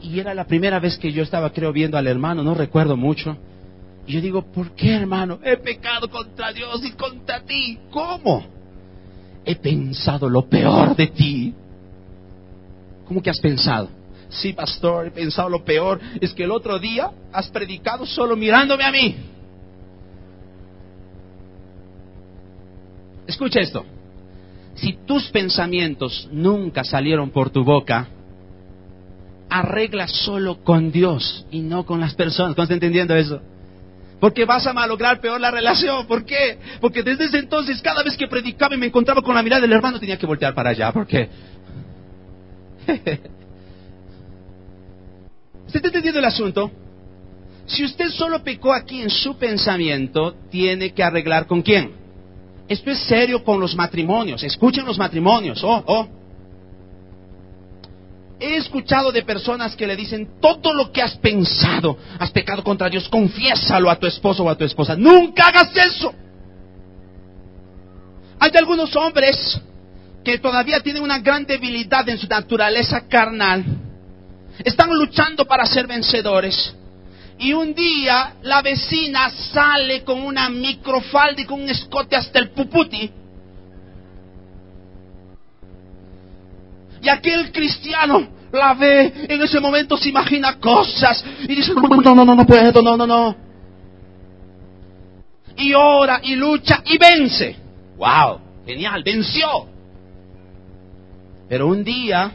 Y 0.02 0.20
era 0.20 0.34
la 0.34 0.46
primera 0.46 0.78
vez 0.78 0.98
que 0.98 1.10
yo 1.10 1.22
estaba, 1.22 1.50
creo, 1.50 1.72
viendo 1.72 1.96
al 1.96 2.06
hermano, 2.06 2.42
no 2.42 2.54
recuerdo 2.54 2.96
mucho. 2.96 3.36
Y 4.06 4.12
yo 4.12 4.20
digo, 4.20 4.42
¿por 4.42 4.72
qué, 4.72 4.94
hermano? 4.94 5.40
He 5.42 5.56
pecado 5.56 6.08
contra 6.08 6.52
Dios 6.52 6.84
y 6.84 6.92
contra 6.92 7.40
ti. 7.40 7.78
¿Cómo? 7.90 8.55
He 9.46 9.54
pensado 9.54 10.28
lo 10.28 10.48
peor 10.48 10.96
de 10.96 11.06
ti. 11.06 11.54
¿Cómo 13.06 13.22
que 13.22 13.30
has 13.30 13.38
pensado? 13.38 13.88
Sí, 14.28 14.52
pastor, 14.52 15.06
he 15.06 15.10
pensado 15.12 15.48
lo 15.48 15.64
peor. 15.64 16.00
Es 16.20 16.34
que 16.34 16.42
el 16.42 16.50
otro 16.50 16.78
día 16.80 17.10
has 17.32 17.48
predicado 17.48 18.04
solo 18.04 18.36
mirándome 18.36 18.84
a 18.84 18.90
mí. 18.90 19.16
Escucha 23.28 23.60
esto. 23.60 23.84
Si 24.74 24.98
tus 25.06 25.30
pensamientos 25.30 26.28
nunca 26.32 26.82
salieron 26.84 27.30
por 27.30 27.50
tu 27.50 27.64
boca, 27.64 28.08
arregla 29.48 30.08
solo 30.08 30.62
con 30.64 30.90
Dios 30.90 31.46
y 31.52 31.60
no 31.60 31.86
con 31.86 32.00
las 32.00 32.14
personas. 32.14 32.50
¿Estás 32.50 32.70
entendiendo 32.70 33.14
eso? 33.14 33.40
Porque 34.20 34.44
vas 34.44 34.66
a 34.66 34.72
malograr 34.72 35.20
peor 35.20 35.40
la 35.40 35.50
relación. 35.50 36.06
¿Por 36.06 36.24
qué? 36.24 36.58
Porque 36.80 37.02
desde 37.02 37.26
ese 37.26 37.38
entonces, 37.38 37.82
cada 37.82 38.02
vez 38.02 38.16
que 38.16 38.26
predicaba 38.28 38.74
y 38.74 38.78
me 38.78 38.86
encontraba 38.86 39.20
con 39.22 39.34
la 39.34 39.42
mirada 39.42 39.62
del 39.62 39.72
hermano, 39.72 40.00
tenía 40.00 40.16
que 40.18 40.26
voltear 40.26 40.54
para 40.54 40.70
allá. 40.70 40.90
¿Por 40.92 41.06
qué? 41.06 41.28
¿Usted 45.66 45.76
está 45.76 45.88
entendiendo 45.88 46.20
el 46.20 46.24
asunto? 46.24 46.70
Si 47.66 47.84
usted 47.84 48.08
solo 48.10 48.42
pecó 48.42 48.72
aquí 48.72 49.02
en 49.02 49.10
su 49.10 49.36
pensamiento, 49.36 50.34
tiene 50.50 50.94
que 50.94 51.02
arreglar 51.02 51.46
con 51.46 51.62
quién. 51.62 51.90
Esto 52.68 52.90
es 52.90 53.00
serio 53.00 53.44
con 53.44 53.60
los 53.60 53.74
matrimonios. 53.74 54.42
Escuchen 54.42 54.86
los 54.86 54.98
matrimonios. 54.98 55.62
Oh, 55.62 55.82
oh. 55.86 56.08
He 58.38 58.56
escuchado 58.56 59.12
de 59.12 59.22
personas 59.22 59.74
que 59.74 59.86
le 59.86 59.96
dicen, 59.96 60.38
todo 60.40 60.74
lo 60.74 60.92
que 60.92 61.00
has 61.00 61.16
pensado, 61.16 61.96
has 62.18 62.30
pecado 62.30 62.62
contra 62.62 62.90
Dios, 62.90 63.08
confiésalo 63.08 63.90
a 63.90 63.98
tu 63.98 64.06
esposo 64.06 64.44
o 64.44 64.50
a 64.50 64.56
tu 64.56 64.64
esposa. 64.64 64.94
Nunca 64.94 65.48
hagas 65.48 65.74
eso. 65.74 66.14
Hay 68.38 68.50
algunos 68.54 68.94
hombres 68.94 69.58
que 70.22 70.38
todavía 70.38 70.80
tienen 70.80 71.02
una 71.02 71.20
gran 71.20 71.46
debilidad 71.46 72.06
en 72.08 72.18
su 72.18 72.26
naturaleza 72.26 73.08
carnal. 73.08 73.64
Están 74.64 74.90
luchando 74.90 75.46
para 75.46 75.64
ser 75.64 75.86
vencedores. 75.86 76.74
Y 77.38 77.52
un 77.52 77.74
día 77.74 78.34
la 78.42 78.60
vecina 78.60 79.30
sale 79.30 80.04
con 80.04 80.22
una 80.22 80.48
microfalda 80.48 81.42
y 81.42 81.44
con 81.46 81.62
un 81.62 81.68
escote 81.70 82.16
hasta 82.16 82.38
el 82.38 82.50
puputi. 82.50 83.10
Y 87.06 87.08
aquel 87.08 87.52
cristiano 87.52 88.26
la 88.50 88.74
ve, 88.74 89.12
en 89.28 89.40
ese 89.40 89.60
momento 89.60 89.96
se 89.96 90.08
imagina 90.08 90.58
cosas 90.58 91.24
y 91.44 91.54
dice, 91.54 91.72
no, 91.72 91.86
no, 92.02 92.24
no, 92.24 92.34
no, 92.34 92.44
puedo, 92.44 92.82
no, 92.82 92.96
no, 92.96 93.06
no. 93.06 93.36
Y 95.56 95.72
ora 95.72 96.18
y 96.24 96.34
lucha 96.34 96.82
y 96.84 96.98
vence. 96.98 97.54
¡Wow! 97.96 98.40
Genial, 98.66 99.04
venció. 99.04 99.68
Pero 101.48 101.68
un 101.68 101.84
día 101.84 102.32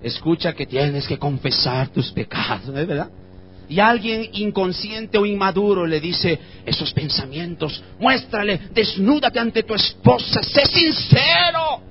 escucha 0.00 0.52
que 0.52 0.64
tienes 0.64 1.08
que 1.08 1.18
confesar 1.18 1.88
tus 1.88 2.12
pecados, 2.12 2.68
¿es 2.68 2.86
verdad? 2.86 3.10
Y 3.68 3.80
alguien 3.80 4.28
inconsciente 4.32 5.18
o 5.18 5.26
inmaduro 5.26 5.84
le 5.86 5.98
dice 5.98 6.38
esos 6.64 6.92
pensamientos, 6.92 7.82
muéstrale, 7.98 8.60
desnúdate 8.72 9.40
ante 9.40 9.64
tu 9.64 9.74
esposa, 9.74 10.40
sé 10.44 10.66
sincero. 10.66 11.88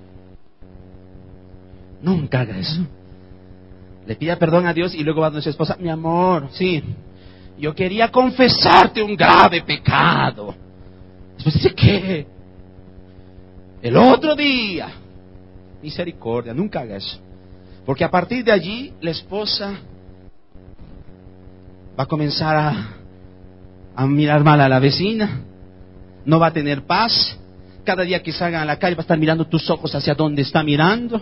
Nunca 2.01 2.41
haga 2.41 2.57
eso. 2.57 2.85
Le 4.05 4.15
pida 4.15 4.37
perdón 4.37 4.67
a 4.67 4.73
Dios 4.73 4.95
y 4.95 5.03
luego 5.03 5.21
va 5.21 5.27
a 5.27 5.41
su 5.41 5.49
esposa, 5.49 5.75
mi 5.79 5.89
amor, 5.89 6.47
sí, 6.51 6.81
yo 7.59 7.73
quería 7.73 8.09
confesarte 8.09 9.01
un 9.01 9.15
grave 9.15 9.61
pecado. 9.63 10.53
Después 11.35 11.55
dice, 11.55 11.73
¿qué? 11.73 12.27
El 13.81 13.97
otro 13.97 14.35
día, 14.35 14.89
misericordia, 15.81 16.53
nunca 16.53 16.81
haga 16.81 16.97
eso. 16.97 17.19
Porque 17.85 18.03
a 18.03 18.11
partir 18.11 18.43
de 18.43 18.51
allí, 18.51 18.93
la 19.01 19.11
esposa 19.11 19.75
va 21.97 22.03
a 22.03 22.07
comenzar 22.07 22.55
a, 23.95 24.05
mirar 24.07 24.43
mal 24.43 24.61
a 24.61 24.69
la 24.69 24.79
vecina, 24.79 25.41
no 26.25 26.39
va 26.39 26.47
a 26.47 26.53
tener 26.53 26.83
paz. 26.83 27.37
Cada 27.83 28.03
día 28.03 28.21
que 28.21 28.33
salgan 28.33 28.61
a 28.61 28.65
la 28.65 28.77
calle 28.77 28.95
va 28.95 29.01
a 29.01 29.01
estar 29.01 29.17
mirando 29.17 29.47
tus 29.47 29.69
ojos 29.69 29.95
hacia 29.95 30.13
donde 30.13 30.43
está 30.43 30.63
mirando. 30.63 31.21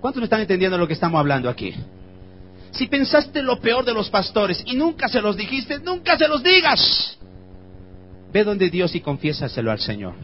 ¿Cuántos 0.00 0.20
me 0.20 0.24
están 0.24 0.40
entendiendo 0.40 0.78
lo 0.78 0.86
que 0.86 0.94
estamos 0.94 1.18
hablando 1.18 1.48
aquí? 1.48 1.74
Si 2.72 2.86
pensaste 2.86 3.42
lo 3.42 3.60
peor 3.60 3.84
de 3.84 3.92
los 3.92 4.08
pastores 4.10 4.62
y 4.64 4.76
nunca 4.76 5.08
se 5.08 5.20
los 5.20 5.36
dijiste, 5.36 5.78
nunca 5.80 6.16
se 6.16 6.28
los 6.28 6.42
digas. 6.42 7.18
Ve 8.32 8.44
donde 8.44 8.70
Dios 8.70 8.94
y 8.94 9.00
confiésaselo 9.00 9.70
al 9.70 9.80
Señor. 9.80 10.14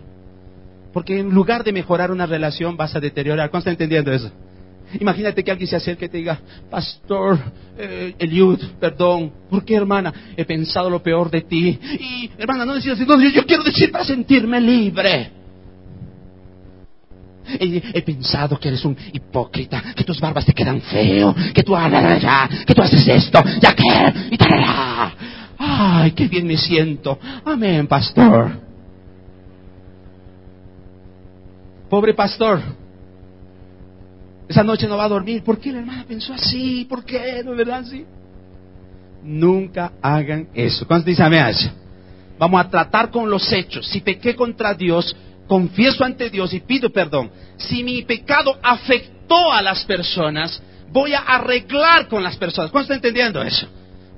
Porque 0.92 1.18
en 1.18 1.30
lugar 1.30 1.64
de 1.64 1.72
mejorar 1.72 2.10
una 2.10 2.24
relación 2.24 2.76
vas 2.76 2.94
a 2.94 3.00
deteriorar. 3.00 3.50
¿Cuántos 3.50 3.72
están 3.72 3.74
entendiendo 3.74 4.12
eso? 4.12 4.30
Imagínate 5.00 5.42
que 5.42 5.50
alguien 5.50 5.68
se 5.68 5.76
acerque 5.76 6.04
y 6.04 6.08
te 6.08 6.18
diga, 6.18 6.40
Pastor 6.70 7.38
eh, 7.76 8.14
Eliud, 8.18 8.60
perdón, 8.80 9.32
¿por 9.50 9.64
qué 9.64 9.74
hermana? 9.74 10.14
He 10.36 10.44
pensado 10.44 10.88
lo 10.88 11.02
peor 11.02 11.30
de 11.30 11.42
ti. 11.42 11.78
Y 12.00 12.30
hermana, 12.38 12.64
no 12.64 12.74
decías, 12.74 12.98
no, 13.00 13.20
yo 13.20 13.44
quiero 13.44 13.64
decir 13.64 13.90
para 13.90 14.04
sentirme 14.04 14.60
libre. 14.60 15.32
He, 17.48 18.02
pensado 18.02 18.58
que 18.58 18.68
eres 18.68 18.84
un 18.84 18.96
hipócrita, 19.12 19.82
que 19.94 20.04
tus 20.04 20.20
barbas 20.20 20.44
te 20.44 20.52
quedan 20.52 20.80
feo, 20.80 21.34
que 21.54 21.62
tú, 21.62 21.74
que 22.66 22.74
tú 22.74 22.82
haces 22.82 23.06
esto, 23.06 23.42
ya 23.60 23.74
que, 23.74 23.84
y 24.30 24.38
Ay, 25.58 26.12
qué 26.12 26.28
bien 26.28 26.46
me 26.46 26.56
siento. 26.56 27.18
Amén, 27.44 27.86
pastor. 27.86 28.50
Pobre 31.88 32.14
pastor. 32.14 32.60
Esa 34.48 34.62
noche 34.62 34.86
no 34.86 34.96
va 34.96 35.04
a 35.04 35.08
dormir. 35.08 35.42
¿Por 35.42 35.58
qué 35.58 35.72
la 35.72 35.80
hermana 35.80 36.04
pensó 36.06 36.34
así? 36.34 36.84
¿Por 36.88 37.04
qué? 37.04 37.42
¿No 37.44 37.52
es 37.52 37.58
verdad 37.58 37.80
así? 37.80 38.04
Nunca 39.22 39.92
hagan 40.02 40.48
eso. 40.54 40.86
¿Cuántos 40.86 41.06
dicen 41.06 41.26
amén? 41.26 41.54
Vamos 42.38 42.60
a 42.60 42.68
tratar 42.68 43.10
con 43.10 43.30
los 43.30 43.50
hechos. 43.52 43.86
Si 43.86 44.00
pequé 44.00 44.36
contra 44.36 44.74
Dios, 44.74 45.16
confieso 45.46 46.04
ante 46.04 46.30
Dios 46.30 46.52
y 46.52 46.60
pido 46.60 46.90
perdón. 46.90 47.30
Si 47.56 47.82
mi 47.82 48.02
pecado 48.02 48.56
afectó 48.62 49.52
a 49.52 49.62
las 49.62 49.84
personas, 49.84 50.62
voy 50.92 51.14
a 51.14 51.20
arreglar 51.20 52.08
con 52.08 52.22
las 52.22 52.36
personas. 52.36 52.70
¿Cuántos 52.70 52.94
están 52.94 52.96
entendiendo 52.96 53.42
eso? 53.42 53.66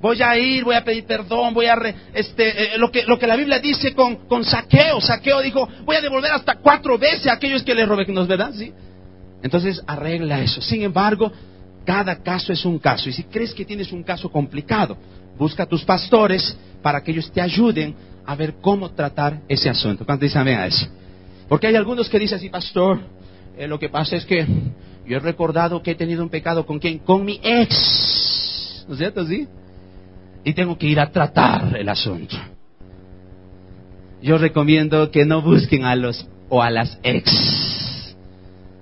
Voy 0.01 0.23
a 0.23 0.39
ir, 0.39 0.65
voy 0.65 0.77
a 0.77 0.85
pedir 0.85 1.05
perdón, 1.05 1.55
voy 1.55 1.67
a... 1.67 1.77
este, 2.15 2.75
eh, 2.75 2.79
lo, 2.79 2.91
que, 2.91 3.05
lo 3.05 3.19
que 3.19 3.27
la 3.27 3.37
Biblia 3.37 3.59
dice 3.59 3.95
con, 3.95 4.45
saqueo. 4.45 5.01
Saqueo 5.01 5.41
dijo, 5.43 5.69
voy 5.85 5.97
a 5.97 6.01
devolver 6.01 6.33
hasta 6.33 6.57
cuatro 6.57 6.99
veces 6.99 7.27
a 7.27 7.35
aquellos 7.35 7.63
que 7.63 7.75
le 7.75 7.85
robé. 7.85 8.07
¿No 8.07 8.23
es 8.23 8.29
verdad? 8.29 8.53
¿Sí? 8.55 8.73
Entonces 9.43 9.83
arregla 9.87 10.41
eso. 10.41 10.61
Sin 10.61 10.83
embargo, 10.83 11.33
cada 11.85 12.23
caso 12.23 12.53
es 12.53 12.65
un 12.65 12.79
caso. 12.79 13.09
Y 13.09 13.13
si 13.13 13.25
crees 13.25 13.53
que 13.53 13.65
tienes 13.65 13.93
un 13.93 14.03
caso 14.03 14.31
complicado, 14.31 14.97
busca 15.37 15.65
a 15.65 15.67
tus 15.67 15.85
pastores 15.85 16.57
para 16.83 17.03
que 17.03 17.11
ellos 17.11 17.31
te 17.33 17.41
ayuden 17.41 17.95
a 18.25 18.35
ver 18.37 18.55
cómo 18.61 18.91
tratar 18.91 19.41
ese 19.49 19.69
asunto. 19.69 20.05
¿Cuánto 20.05 20.25
dicen 20.25 20.47
a 20.47 20.67
eso? 20.67 20.87
Porque 21.49 21.67
hay 21.67 21.77
algunos 21.77 22.09
que 22.09 22.19
dicen 22.19 22.37
así, 22.37 22.49
pastor, 22.49 23.01
eh, 23.57 23.67
lo 23.67 23.79
que 23.79 23.89
pasa 23.89 24.17
es 24.17 24.25
que 24.25 24.47
yo 25.07 25.17
he 25.17 25.21
recordado 25.21 25.83
que 25.83 25.93
he 25.93 25.95
tenido 25.95 26.23
un 26.23 26.29
pecado 26.29 26.67
con 26.67 26.79
quién? 26.79 26.99
Con 26.99 27.25
mi 27.25 27.41
ex. 27.43 28.85
¿No 28.87 28.95
es 28.95 28.99
cierto? 28.99 29.27
¿Sí? 29.27 29.49
Y 30.45 30.53
tengo 30.53 30.77
que 30.77 30.87
ir 30.87 31.01
a 31.01 31.11
tratar 31.11 31.77
el 31.77 31.89
asunto. 31.89 32.37
Yo 34.23 34.37
recomiendo 34.37 35.11
que 35.11 35.25
no 35.25 35.43
busquen 35.43 35.85
a 35.85 35.97
los 35.97 36.27
o 36.49 36.63
a 36.63 36.71
las 36.71 36.99
ex. 37.03 38.15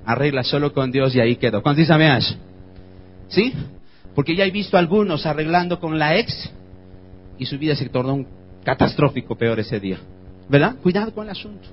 Arregla 0.04 0.42
solo 0.42 0.72
con 0.72 0.90
Dios 0.90 1.14
y 1.14 1.20
ahí 1.20 1.36
quedó. 1.36 1.62
¿Cuántos 1.62 1.86
dicen 1.86 2.00
eso? 2.02 2.34
¿Sí? 3.28 3.52
Porque 4.14 4.34
ya 4.34 4.44
he 4.44 4.50
visto 4.50 4.76
algunos 4.76 5.26
arreglando 5.26 5.78
con 5.78 5.98
la 5.98 6.16
ex 6.16 6.50
y 7.38 7.46
su 7.46 7.58
vida 7.58 7.76
se 7.76 7.88
tornó 7.88 8.14
un 8.14 8.26
catastrófico 8.64 9.36
peor 9.36 9.60
ese 9.60 9.78
día. 9.78 9.98
¿Verdad? 10.48 10.76
Cuidado 10.82 11.12
con 11.12 11.24
el 11.24 11.30
asunto. 11.30 11.68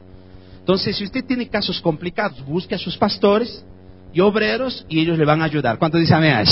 Entonces, 0.64 0.96
si 0.96 1.04
usted 1.04 1.26
tiene 1.26 1.50
casos 1.50 1.82
complicados, 1.82 2.42
busque 2.46 2.74
a 2.74 2.78
sus 2.78 2.96
pastores 2.98 3.66
y 4.14 4.22
obreros 4.22 4.86
y 4.88 5.02
ellos 5.02 5.18
le 5.18 5.26
van 5.26 5.42
a 5.42 5.46
ayudar. 5.46 5.78
¿Cuánto 5.78 5.98
dice 5.98 6.14
amén? 6.14 6.46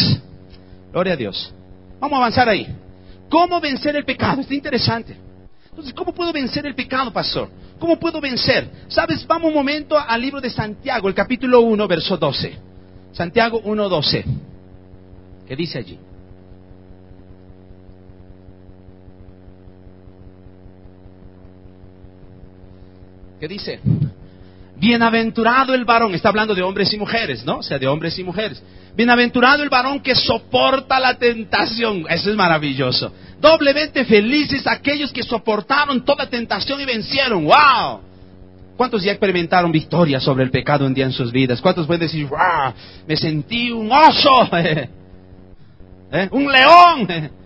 Gloria 0.92 1.14
a 1.14 1.16
Dios. 1.16 1.54
Vamos 1.98 2.18
a 2.18 2.18
avanzar 2.18 2.50
ahí. 2.50 2.68
¿Cómo 3.30 3.62
vencer 3.62 3.96
el 3.96 4.04
pecado? 4.04 4.42
Está 4.42 4.54
interesante. 4.54 5.16
Entonces, 5.70 5.94
¿cómo 5.94 6.12
puedo 6.12 6.34
vencer 6.34 6.66
el 6.66 6.76
pecado, 6.76 7.14
pastor? 7.14 7.50
¿Cómo 7.80 7.98
puedo 7.98 8.20
vencer? 8.20 8.70
Sabes, 8.90 9.26
vamos 9.26 9.48
un 9.48 9.54
momento 9.54 9.98
al 9.98 10.20
libro 10.20 10.42
de 10.42 10.50
Santiago, 10.50 11.08
el 11.08 11.16
capítulo 11.16 11.62
1, 11.62 11.88
verso 11.88 12.18
12. 12.18 12.54
Santiago 13.14 13.62
1, 13.64 13.88
12. 13.88 14.26
¿Qué 15.48 15.56
dice 15.56 15.78
allí? 15.78 15.98
¿Qué 23.42 23.48
dice? 23.48 23.80
Bienaventurado 24.78 25.74
el 25.74 25.84
varón, 25.84 26.14
está 26.14 26.30
hablando 26.30 26.54
de 26.54 26.62
hombres 26.62 26.94
y 26.94 26.98
mujeres, 27.00 27.44
¿no? 27.44 27.58
O 27.58 27.64
sea, 27.64 27.80
de 27.80 27.88
hombres 27.88 28.18
y 28.20 28.24
mujeres. 28.24 28.62
Bienaventurado 28.96 29.64
el 29.64 29.70
varón 29.70 30.00
que 30.00 30.14
soporta 30.14 31.00
la 31.00 31.16
tentación. 31.16 32.06
Eso 32.08 32.30
es 32.30 32.36
maravilloso. 32.36 33.12
Doblemente 33.40 34.06
felices 34.06 34.68
aquellos 34.68 35.12
que 35.12 35.24
soportaron 35.24 36.06
toda 36.06 36.30
tentación 36.30 36.82
y 36.82 36.86
vencieron. 36.86 37.46
¡Wow! 37.46 38.02
¿Cuántos 38.78 39.02
ya 39.02 39.12
experimentaron 39.12 39.72
victoria 39.72 40.20
sobre 40.20 40.44
el 40.44 40.52
pecado 40.52 40.86
un 40.86 40.94
día 40.94 41.06
en 41.06 41.12
sus 41.12 41.32
vidas? 41.32 41.62
¿Cuántos 41.62 41.88
pueden 41.88 42.02
decir, 42.02 42.28
¡wow! 42.28 42.74
Me 43.08 43.18
sentí 43.18 43.72
un 43.72 43.92
oso, 43.92 44.50
¿Eh? 44.54 44.88
un 46.30 46.52
león. 46.52 47.08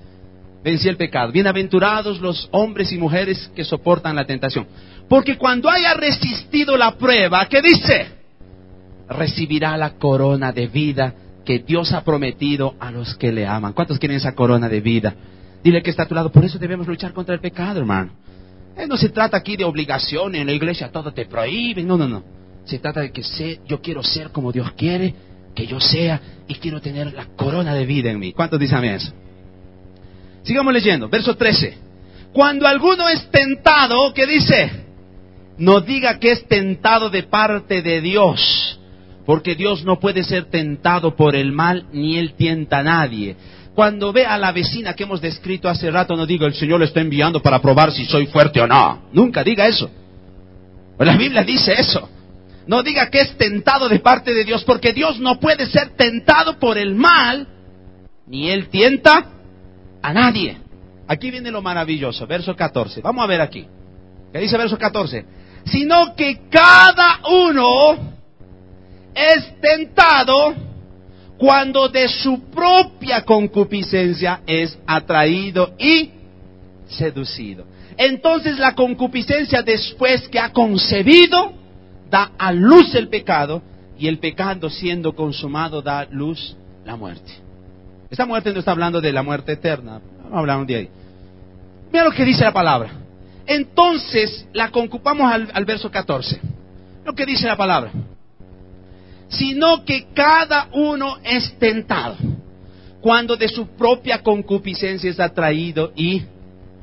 Vencí 0.65 0.89
el 0.89 0.97
pecado. 0.97 1.31
Bienaventurados 1.31 2.19
los 2.19 2.49
hombres 2.51 2.91
y 2.91 2.97
mujeres 2.97 3.51
que 3.55 3.63
soportan 3.63 4.15
la 4.15 4.25
tentación. 4.25 4.65
Porque 5.09 5.37
cuando 5.37 5.69
haya 5.69 5.93
resistido 5.93 6.77
la 6.77 6.97
prueba, 6.97 7.45
¿qué 7.47 7.61
dice? 7.61 8.07
Recibirá 9.07 9.77
la 9.77 9.91
corona 9.97 10.51
de 10.51 10.67
vida 10.67 11.13
que 11.45 11.59
Dios 11.59 11.93
ha 11.93 12.03
prometido 12.03 12.75
a 12.79 12.91
los 12.91 13.15
que 13.15 13.31
le 13.31 13.45
aman. 13.45 13.73
¿Cuántos 13.73 13.99
quieren 13.99 14.17
esa 14.17 14.33
corona 14.33 14.67
de 14.67 14.81
vida? 14.81 15.13
Dile 15.63 15.83
que 15.83 15.91
está 15.91 16.03
a 16.03 16.07
tu 16.07 16.15
lado. 16.15 16.31
Por 16.31 16.43
eso 16.43 16.57
debemos 16.57 16.87
luchar 16.87 17.13
contra 17.13 17.35
el 17.35 17.41
pecado, 17.41 17.79
hermano. 17.79 18.11
Eh, 18.75 18.87
no 18.87 18.97
se 18.97 19.09
trata 19.09 19.37
aquí 19.37 19.55
de 19.55 19.63
obligaciones. 19.63 20.41
En 20.41 20.47
la 20.47 20.53
iglesia 20.53 20.91
todo 20.91 21.13
te 21.13 21.25
prohíbe. 21.25 21.83
No, 21.83 21.97
no, 21.97 22.07
no. 22.07 22.23
Se 22.65 22.79
trata 22.79 23.01
de 23.01 23.11
que 23.11 23.23
sé, 23.23 23.61
yo 23.67 23.79
quiero 23.81 24.03
ser 24.03 24.31
como 24.31 24.51
Dios 24.51 24.71
quiere 24.71 25.13
que 25.53 25.65
yo 25.67 25.79
sea 25.79 26.19
y 26.47 26.55
quiero 26.55 26.81
tener 26.81 27.13
la 27.13 27.27
corona 27.35 27.73
de 27.73 27.85
vida 27.85 28.11
en 28.11 28.19
mí. 28.19 28.33
¿Cuántos 28.33 28.59
dicen 28.59 28.83
eso? 28.83 29.13
Sigamos 30.43 30.73
leyendo. 30.73 31.07
Verso 31.07 31.35
13. 31.35 31.77
Cuando 32.33 32.67
alguno 32.67 33.07
es 33.07 33.29
tentado, 33.31 34.13
¿qué 34.13 34.25
dice? 34.25 34.84
No 35.57 35.81
diga 35.81 36.19
que 36.19 36.31
es 36.31 36.47
tentado 36.47 37.09
de 37.09 37.23
parte 37.23 37.81
de 37.81 38.01
Dios, 38.01 38.79
Porque 39.25 39.55
Dios 39.55 39.83
no 39.83 39.99
puede 39.99 40.23
ser 40.23 40.45
tentado 40.51 41.15
por 41.15 41.35
el 41.35 41.51
mal, 41.51 41.87
ni 41.91 42.19
Él 42.19 42.35
tienta 42.35 42.79
a 42.79 42.83
nadie. 42.83 43.35
Cuando 43.73 44.13
ve 44.13 44.23
a 44.23 44.37
la 44.37 44.51
vecina 44.51 44.93
que 44.93 45.03
hemos 45.03 45.19
descrito 45.19 45.67
hace 45.67 45.89
rato, 45.89 46.15
no 46.15 46.27
diga 46.27 46.45
el 46.45 46.53
Señor 46.53 46.79
le 46.79 46.85
está 46.85 47.01
enviando 47.01 47.41
para 47.41 47.59
probar 47.59 47.91
si 47.91 48.05
soy 48.05 48.27
fuerte 48.27 48.61
o 48.61 48.67
no. 48.67 49.09
Nunca 49.13 49.43
diga 49.43 49.67
eso. 49.67 49.89
La 50.99 51.17
Biblia 51.17 51.43
dice 51.43 51.73
eso. 51.73 52.07
No 52.67 52.83
diga 52.83 53.09
que 53.09 53.21
es 53.21 53.35
tentado 53.37 53.89
de 53.89 53.99
parte 53.99 54.33
de 54.33 54.43
Dios, 54.43 54.63
porque 54.63 54.93
Dios 54.93 55.19
no 55.19 55.39
puede 55.39 55.65
ser 55.65 55.95
tentado 55.95 56.59
por 56.59 56.77
el 56.77 56.93
mal, 56.93 57.47
ni 58.27 58.49
Él 58.51 58.69
tienta 58.69 59.25
a 60.01 60.13
nadie. 60.13 60.57
Aquí 61.07 61.31
viene 61.31 61.51
lo 61.51 61.61
maravilloso, 61.61 62.25
verso 62.27 62.55
14. 62.55 63.01
Vamos 63.01 63.23
a 63.23 63.27
ver 63.27 63.41
aquí. 63.41 63.67
¿Qué 64.31 64.39
dice 64.39 64.57
verso 64.57 64.77
14? 64.77 65.25
Sino 65.65 66.15
que 66.15 66.47
cada 66.49 67.21
uno 67.29 68.15
es 69.13 69.59
tentado 69.61 70.53
cuando 71.37 71.89
de 71.89 72.07
su 72.07 72.39
propia 72.51 73.23
concupiscencia 73.23 74.41
es 74.45 74.77
atraído 74.85 75.73
y 75.77 76.11
seducido. 76.87 77.65
Entonces 77.97 78.59
la 78.59 78.75
concupiscencia 78.75 79.61
después 79.61 80.27
que 80.29 80.39
ha 80.39 80.51
concebido 80.51 81.53
da 82.09 82.31
a 82.37 82.51
luz 82.51 82.93
el 82.95 83.07
pecado 83.07 83.61
y 83.97 84.07
el 84.07 84.19
pecado 84.19 84.69
siendo 84.69 85.15
consumado 85.15 85.81
da 85.81 86.05
luz 86.09 86.55
la 86.85 86.95
muerte. 86.95 87.31
Esta 88.09 88.25
muerte 88.25 88.53
no 88.53 88.59
está 88.59 88.71
hablando 88.71 89.01
de 89.01 89.11
la 89.11 89.23
muerte 89.23 89.53
eterna, 89.53 89.99
no 90.29 90.37
hablamos 90.37 90.67
de 90.67 90.75
ahí. 90.75 90.89
Mira 91.91 92.05
lo 92.05 92.11
que 92.11 92.25
dice 92.25 92.43
la 92.43 92.53
palabra. 92.53 93.04
Entonces 93.47 94.47
la 94.53 94.71
concupamos 94.71 95.31
al, 95.31 95.65
verso 95.65 95.91
14. 95.91 96.39
Lo 97.05 97.13
que 97.13 97.25
dice 97.25 97.47
la 97.47 97.57
palabra 97.57 97.91
sino 99.27 99.83
que 99.85 100.07
cada 100.13 100.69
uno 100.73 101.17
es 101.23 101.57
tentado 101.57 102.15
cuando 103.01 103.35
de 103.35 103.47
su 103.47 103.67
propia 103.67 104.23
concupiscencia 104.23 105.09
es 105.09 105.19
atraído 105.19 105.91
y... 105.95 106.23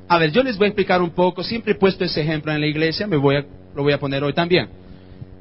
A 0.09 0.19
ver, 0.19 0.31
yo 0.31 0.43
les 0.43 0.59
voy 0.59 0.67
a 0.67 0.69
explicar 0.69 1.01
un 1.01 1.11
poco, 1.11 1.43
siempre 1.43 1.73
he 1.73 1.75
puesto 1.75 2.05
ese 2.05 2.21
ejemplo 2.21 2.53
en 2.53 2.61
la 2.61 2.67
iglesia, 2.67 3.07
me 3.07 3.17
voy 3.17 3.37
a, 3.37 3.47
lo 3.75 3.83
voy 3.83 3.93
a 3.93 3.99
poner 3.99 4.23
hoy 4.23 4.35
también. 4.35 4.69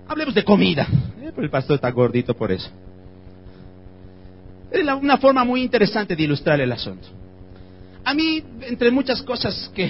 Hablemos 0.07 0.33
de 0.33 0.45
comida, 0.45 0.87
eh, 1.21 1.31
el 1.35 1.49
pastor 1.49 1.75
está 1.75 1.91
gordito 1.91 2.33
por 2.33 2.51
eso. 2.51 2.69
Es 4.71 4.81
una 4.83 5.17
forma 5.17 5.43
muy 5.43 5.61
interesante 5.61 6.15
de 6.15 6.23
ilustrar 6.23 6.61
el 6.61 6.71
asunto. 6.71 7.07
A 8.03 8.13
mí, 8.13 8.43
entre 8.61 8.91
muchas 8.91 9.21
cosas 9.21 9.71
que, 9.75 9.89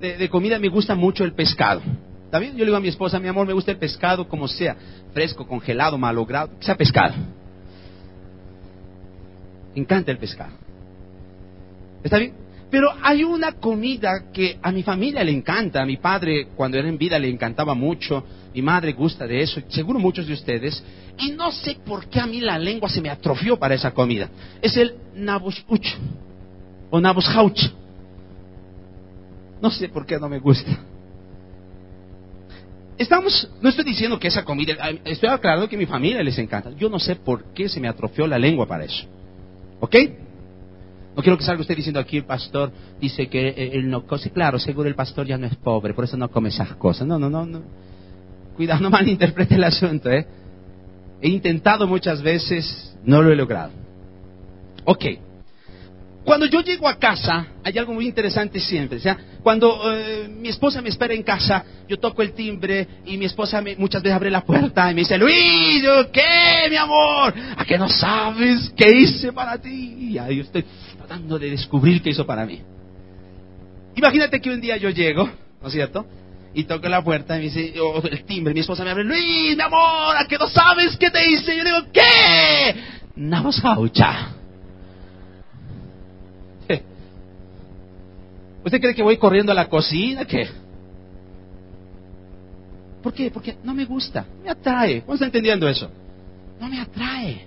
de, 0.00 0.28
comida, 0.28 0.58
me 0.58 0.68
gusta 0.68 0.94
mucho 0.94 1.24
el 1.24 1.32
pescado. 1.32 1.82
¿Está 2.24 2.38
bien? 2.38 2.52
Yo 2.52 2.60
le 2.60 2.66
digo 2.66 2.76
a 2.76 2.80
mi 2.80 2.88
esposa, 2.88 3.18
mi 3.18 3.28
amor, 3.28 3.46
me 3.46 3.52
gusta 3.52 3.72
el 3.72 3.76
pescado 3.76 4.28
como 4.28 4.48
sea, 4.48 4.76
fresco, 5.12 5.46
congelado, 5.46 5.98
malogrado, 5.98 6.58
que 6.58 6.64
sea 6.64 6.76
pescado. 6.76 7.14
Me 9.74 9.82
encanta 9.82 10.10
el 10.10 10.18
pescado. 10.18 10.52
¿Está 12.02 12.18
bien? 12.18 12.34
Pero 12.70 12.88
hay 13.02 13.24
una 13.24 13.52
comida 13.52 14.30
que 14.32 14.58
a 14.62 14.70
mi 14.70 14.84
familia 14.84 15.24
le 15.24 15.32
encanta, 15.32 15.82
a 15.82 15.86
mi 15.86 15.96
padre 15.96 16.48
cuando 16.54 16.78
era 16.78 16.88
en 16.88 16.96
vida 16.96 17.18
le 17.18 17.28
encantaba 17.28 17.74
mucho, 17.74 18.24
mi 18.54 18.62
madre 18.62 18.92
gusta 18.92 19.26
de 19.26 19.42
eso, 19.42 19.60
seguro 19.68 19.98
muchos 19.98 20.26
de 20.28 20.34
ustedes, 20.34 20.82
y 21.18 21.32
no 21.32 21.50
sé 21.50 21.78
por 21.84 22.08
qué 22.08 22.20
a 22.20 22.26
mí 22.26 22.40
la 22.40 22.58
lengua 22.58 22.88
se 22.88 23.00
me 23.00 23.10
atrofió 23.10 23.58
para 23.58 23.74
esa 23.74 23.90
comida. 23.90 24.30
Es 24.62 24.76
el 24.76 24.94
naboshuch 25.16 25.86
o 26.90 27.00
naboshauch. 27.00 27.72
No 29.62 29.70
sé 29.70 29.88
por 29.88 30.06
qué 30.06 30.18
no 30.18 30.28
me 30.28 30.38
gusta. 30.38 30.70
Estamos, 32.98 33.50
no 33.62 33.68
estoy 33.70 33.84
diciendo 33.84 34.18
que 34.18 34.28
esa 34.28 34.44
comida, 34.44 34.74
estoy 35.04 35.30
aclarando 35.30 35.68
que 35.68 35.76
a 35.76 35.78
mi 35.78 35.86
familia 35.86 36.22
les 36.22 36.38
encanta. 36.38 36.70
Yo 36.76 36.90
no 36.90 36.98
sé 36.98 37.16
por 37.16 37.44
qué 37.54 37.68
se 37.68 37.80
me 37.80 37.88
atrofió 37.88 38.26
la 38.26 38.38
lengua 38.38 38.66
para 38.66 38.84
eso. 38.84 39.06
¿Ok? 39.80 39.96
No 41.16 41.22
quiero 41.22 41.38
que 41.38 41.44
salga 41.44 41.62
usted 41.62 41.76
diciendo 41.76 41.98
aquí 41.98 42.18
el 42.18 42.24
pastor 42.24 42.70
dice 43.00 43.28
que 43.28 43.48
eh, 43.48 43.70
él 43.72 43.88
no 43.88 44.06
come. 44.06 44.30
Claro, 44.32 44.58
seguro 44.58 44.88
el 44.88 44.94
pastor 44.94 45.26
ya 45.26 45.38
no 45.38 45.46
es 45.46 45.56
pobre, 45.56 45.94
por 45.94 46.04
eso 46.04 46.16
no 46.16 46.30
come 46.30 46.50
esas 46.50 46.74
cosas. 46.74 47.06
No, 47.06 47.18
no, 47.18 47.30
no, 47.30 47.46
no. 47.46 47.62
Cuidado, 48.56 48.80
no 48.80 48.90
malinterprete 48.90 49.54
el 49.54 49.64
asunto, 49.64 50.10
¿eh? 50.10 50.26
He 51.22 51.28
intentado 51.28 51.86
muchas 51.86 52.22
veces, 52.22 52.94
no 53.04 53.22
lo 53.22 53.32
he 53.32 53.36
logrado. 53.36 53.72
Ok. 54.84 55.04
Cuando 56.24 56.46
yo 56.46 56.60
llego 56.60 56.86
a 56.86 56.98
casa, 56.98 57.46
hay 57.64 57.78
algo 57.78 57.94
muy 57.94 58.06
interesante 58.06 58.60
siempre. 58.60 58.98
O 58.98 59.00
sea, 59.00 59.16
cuando 59.42 59.90
eh, 59.92 60.28
mi 60.28 60.48
esposa 60.48 60.82
me 60.82 60.90
espera 60.90 61.14
en 61.14 61.22
casa, 61.22 61.64
yo 61.88 61.98
toco 61.98 62.22
el 62.22 62.32
timbre 62.32 62.86
y 63.06 63.16
mi 63.16 63.24
esposa 63.24 63.62
muchas 63.78 64.02
veces 64.02 64.16
abre 64.16 64.30
la 64.30 64.42
puerta 64.42 64.90
y 64.90 64.94
me 64.94 65.00
dice, 65.00 65.16
Luis, 65.16 65.82
¿qué, 66.12 66.68
mi 66.68 66.76
amor? 66.76 67.34
¿A 67.56 67.64
qué 67.64 67.78
no 67.78 67.88
sabes 67.88 68.70
qué 68.76 68.90
hice 68.90 69.32
para 69.32 69.58
ti? 69.58 69.96
Y 70.10 70.18
ahí 70.18 70.40
estoy 70.40 70.64
tratando 70.98 71.38
de 71.38 71.50
descubrir 71.50 72.02
qué 72.02 72.10
hizo 72.10 72.26
para 72.26 72.44
mí. 72.44 72.60
Imagínate 73.96 74.40
que 74.40 74.50
un 74.50 74.60
día 74.60 74.76
yo 74.76 74.90
llego, 74.90 75.28
¿no 75.60 75.68
es 75.68 75.72
cierto? 75.72 76.06
Y 76.52 76.64
toco 76.64 76.88
la 76.88 77.02
puerta 77.02 77.36
y 77.36 77.38
me 77.38 77.44
dice, 77.44 77.74
el 78.10 78.24
timbre, 78.24 78.52
mi 78.52 78.60
esposa 78.60 78.84
me 78.84 78.90
abre, 78.90 79.04
Luis, 79.04 79.56
mi 79.56 79.62
amor, 79.62 80.16
¿a 80.16 80.26
qué 80.28 80.36
no 80.36 80.48
sabes 80.48 80.96
qué 80.98 81.10
te 81.10 81.30
hice? 81.30 81.54
Y 81.54 81.58
yo 81.58 81.64
digo, 81.64 81.78
¿qué? 81.92 82.74
Navosaucha. 83.16 84.39
¿Usted 88.64 88.80
cree 88.80 88.94
que 88.94 89.02
voy 89.02 89.16
corriendo 89.16 89.52
a 89.52 89.54
la 89.54 89.68
cocina? 89.68 90.24
¿Qué? 90.24 90.48
¿Por 93.02 93.14
qué? 93.14 93.30
Porque 93.30 93.56
no 93.64 93.74
me 93.74 93.84
gusta, 93.84 94.26
me 94.42 94.50
atrae. 94.50 95.02
¿Cómo 95.02 95.14
está 95.14 95.26
entendiendo 95.26 95.68
eso? 95.68 95.90
No 96.60 96.68
me 96.68 96.80
atrae. 96.80 97.46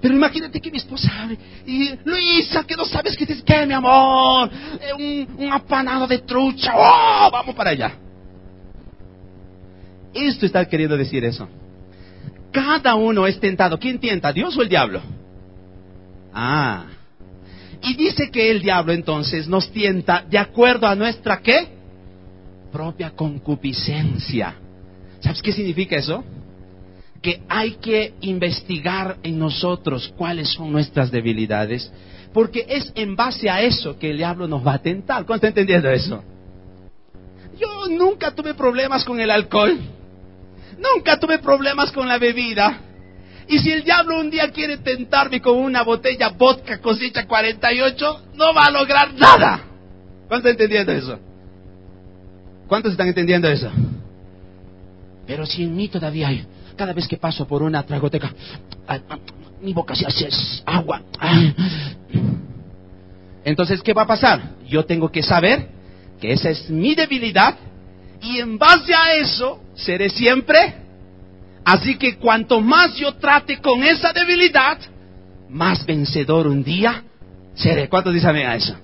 Pero 0.00 0.14
imagínate 0.14 0.60
que 0.60 0.70
mi 0.70 0.78
esposa 0.78 1.10
abre 1.22 1.38
y 1.64 1.90
Luisa, 2.04 2.64
que 2.64 2.76
no 2.76 2.84
sabes 2.84 3.16
qué 3.16 3.24
es 3.24 3.42
que 3.42 3.66
mi 3.66 3.72
amor, 3.72 4.50
eh, 4.80 5.26
un, 5.28 5.44
un 5.44 5.52
apanado 5.52 6.06
de 6.06 6.18
trucha, 6.18 6.72
¡oh! 6.74 7.30
Vamos 7.30 7.54
para 7.54 7.70
allá. 7.70 7.92
Esto 10.12 10.44
está 10.44 10.66
queriendo 10.66 10.96
decir 10.96 11.24
eso. 11.24 11.48
Cada 12.50 12.94
uno 12.96 13.26
es 13.26 13.40
tentado. 13.40 13.78
¿Quién 13.78 13.98
tienta, 13.98 14.32
Dios 14.32 14.56
o 14.56 14.62
el 14.62 14.68
diablo? 14.68 15.00
Ah, 16.34 16.84
y 17.82 17.94
dice 17.94 18.30
que 18.30 18.50
el 18.50 18.62
diablo 18.62 18.92
entonces 18.92 19.48
nos 19.48 19.70
tienta 19.72 20.24
de 20.28 20.38
acuerdo 20.38 20.86
a 20.86 20.94
nuestra 20.94 21.40
qué? 21.40 21.68
Propia 22.70 23.10
concupiscencia. 23.10 24.54
¿Sabes 25.20 25.42
qué 25.42 25.52
significa 25.52 25.96
eso? 25.96 26.24
Que 27.20 27.42
hay 27.48 27.72
que 27.72 28.14
investigar 28.20 29.18
en 29.22 29.38
nosotros 29.38 30.12
cuáles 30.16 30.48
son 30.48 30.72
nuestras 30.72 31.10
debilidades, 31.10 31.92
porque 32.32 32.64
es 32.68 32.92
en 32.94 33.14
base 33.14 33.50
a 33.50 33.60
eso 33.62 33.98
que 33.98 34.10
el 34.10 34.16
diablo 34.16 34.48
nos 34.48 34.66
va 34.66 34.74
a 34.74 34.82
tentar. 34.82 35.24
¿Cómo 35.24 35.36
está 35.36 35.48
entendiendo 35.48 35.90
eso? 35.90 36.22
Yo 37.58 37.88
nunca 37.88 38.34
tuve 38.34 38.54
problemas 38.54 39.04
con 39.04 39.20
el 39.20 39.30
alcohol, 39.30 39.78
nunca 40.78 41.18
tuve 41.20 41.38
problemas 41.38 41.92
con 41.92 42.08
la 42.08 42.18
bebida, 42.18 42.80
y 43.52 43.58
si 43.58 43.70
el 43.70 43.84
diablo 43.84 44.18
un 44.18 44.30
día 44.30 44.50
quiere 44.50 44.78
tentarme 44.78 45.42
con 45.42 45.58
una 45.58 45.82
botella 45.82 46.30
vodka 46.30 46.80
cosecha 46.80 47.26
48, 47.26 48.22
no 48.34 48.54
va 48.54 48.64
a 48.64 48.70
lograr 48.70 49.12
nada. 49.12 49.60
¿Cuántos 50.26 50.50
están 50.50 50.52
entendiendo 50.52 50.92
eso? 50.92 51.18
¿Cuántos 52.66 52.92
están 52.92 53.08
entendiendo 53.08 53.48
eso? 53.48 53.70
Pero 55.26 55.44
si 55.44 55.64
en 55.64 55.76
mí 55.76 55.88
todavía 55.88 56.28
hay, 56.28 56.46
cada 56.76 56.94
vez 56.94 57.06
que 57.06 57.18
paso 57.18 57.46
por 57.46 57.62
una 57.62 57.82
tragoteca, 57.82 58.32
ah, 58.88 58.98
ah, 59.10 59.18
mi 59.60 59.74
boca 59.74 59.94
se 59.94 60.06
hace 60.06 60.30
agua. 60.64 61.02
Entonces, 63.44 63.82
¿qué 63.82 63.92
va 63.92 64.02
a 64.02 64.06
pasar? 64.06 64.52
Yo 64.66 64.86
tengo 64.86 65.12
que 65.12 65.22
saber 65.22 65.68
que 66.18 66.32
esa 66.32 66.48
es 66.48 66.70
mi 66.70 66.94
debilidad 66.94 67.54
y 68.22 68.38
en 68.38 68.56
base 68.56 68.94
a 68.94 69.14
eso 69.16 69.60
seré 69.74 70.08
siempre 70.08 70.76
Así 71.64 71.96
que 71.96 72.16
cuanto 72.16 72.60
más 72.60 72.94
yo 72.96 73.14
trate 73.14 73.60
con 73.60 73.82
esa 73.84 74.12
debilidad, 74.12 74.78
más 75.48 75.84
vencedor 75.86 76.46
un 76.46 76.64
día 76.64 77.04
seré. 77.54 77.88
¿Cuántos 77.88 78.14
dicen 78.14 78.36
a 78.36 78.56
eso? 78.56 78.74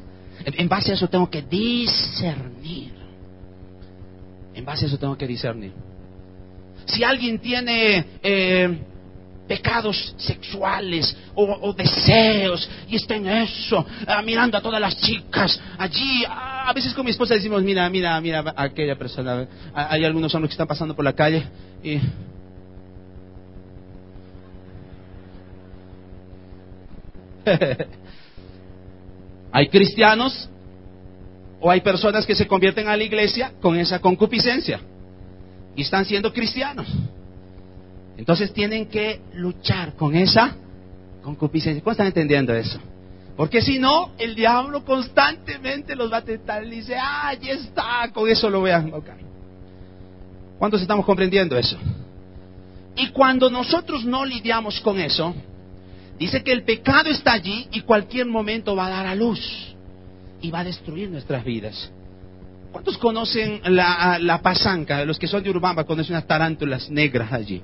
En 0.45 0.69
base 0.69 0.93
a 0.93 0.95
eso 0.95 1.09
tengo 1.09 1.29
que 1.29 1.43
discernir. 1.43 2.93
En 4.55 4.65
base 4.65 4.85
a 4.85 4.89
eso 4.89 4.99
tengo 4.99 5.17
que 5.17 5.27
discernir. 5.27 5.73
Si 6.87 7.03
alguien 7.03 7.39
tiene 7.39 8.05
eh, 8.23 8.79
pecados 9.49 10.15
sexuales 10.19 11.17
o, 11.35 11.73
deseos 11.73 12.69
y 12.89 12.97
está 12.97 13.17
en 13.17 13.27
eso, 13.27 13.85
ah, 14.07 14.23
mirando 14.23 14.57
a 14.57 14.61
todas 14.61 14.81
las 14.81 14.97
chicas 14.99 15.61
allí, 15.79 16.25
ah, 16.29 16.69
a 16.69 16.73
veces 16.73 16.95
con 16.95 17.05
mi 17.05 17.11
esposa 17.11 17.35
decimos, 17.35 17.63
mira, 17.63 17.89
mira, 17.91 18.21
mira, 18.21 18.55
aquella 18.57 18.97
persona, 18.97 19.47
hay 19.75 20.05
algunos 20.05 20.35
hombres 20.35 20.51
que 20.51 20.55
están 20.55 20.69
pasando 20.69 20.95
por 20.95 21.05
la 21.05 21.15
calle 21.15 21.45
y 21.83 21.99
hay 29.53 29.69
cristianos 29.69 30.49
o 31.61 31.71
hay 31.71 31.81
personas 31.81 32.27
que 32.27 32.35
se 32.35 32.47
convierten 32.47 32.89
a 32.89 32.97
la 32.97 33.05
iglesia 33.05 33.53
con 33.61 33.79
esa 33.79 34.01
concupiscencia 34.01 34.81
y 35.75 35.83
están 35.83 36.05
siendo 36.05 36.33
cristianos. 36.33 36.87
Entonces 38.17 38.53
tienen 38.53 38.87
que 38.87 39.21
luchar 39.35 39.95
con 39.95 40.15
esa 40.15 40.57
concupiscencia. 41.23 41.83
¿Cómo 41.83 41.93
están 41.93 42.09
entendiendo 42.09 42.55
eso? 42.55 42.79
Porque 43.37 43.63
si 43.63 43.79
no, 43.79 44.11
el 44.19 44.35
diablo 44.35 44.85
constantemente 44.85 45.95
los 45.95 46.13
va 46.13 46.19
a 46.19 46.25
tentar 46.25 46.65
y 46.65 46.71
dice, 46.71 46.97
ah, 47.01 47.33
ya 47.41 47.53
está, 47.53 48.11
con 48.13 48.29
eso 48.29 48.51
lo 48.51 48.63
vean. 48.63 48.93
Okay. 48.93 49.15
¿Cuántos 50.59 50.83
estamos 50.83 51.07
comprendiendo 51.07 51.57
eso? 51.57 51.79
Y 52.97 53.11
cuando 53.11 53.49
nosotros 53.49 54.05
no 54.05 54.25
lidiamos 54.25 54.81
con 54.81 54.99
eso, 54.99 55.33
dice 56.19 56.43
que 56.43 56.53
el 56.53 56.65
pecado 56.65 57.11
está 57.11 57.33
allí 57.33 57.69
y 57.73 57.83
cualquier 57.83 58.27
momento 58.27 58.75
va 58.75 58.87
a 58.87 58.91
dar 58.91 59.07
a 59.07 59.15
luz 59.15 59.41
y 60.41 60.51
va 60.51 60.61
a 60.61 60.65
destruir 60.65 61.11
nuestras 61.11 61.45
vidas. 61.45 61.91
¿Cuántos 62.73 62.99
conocen 62.99 63.61
la, 63.65 64.41
pasanca? 64.43 65.05
Los 65.05 65.19
que 65.19 65.27
son 65.27 65.43
de 65.43 65.51
Urbamba 65.51 65.85
conocen 65.85 66.15
unas 66.15 66.27
tarántulas 66.27 66.91
negras 66.91 67.33
allí. 67.33 67.63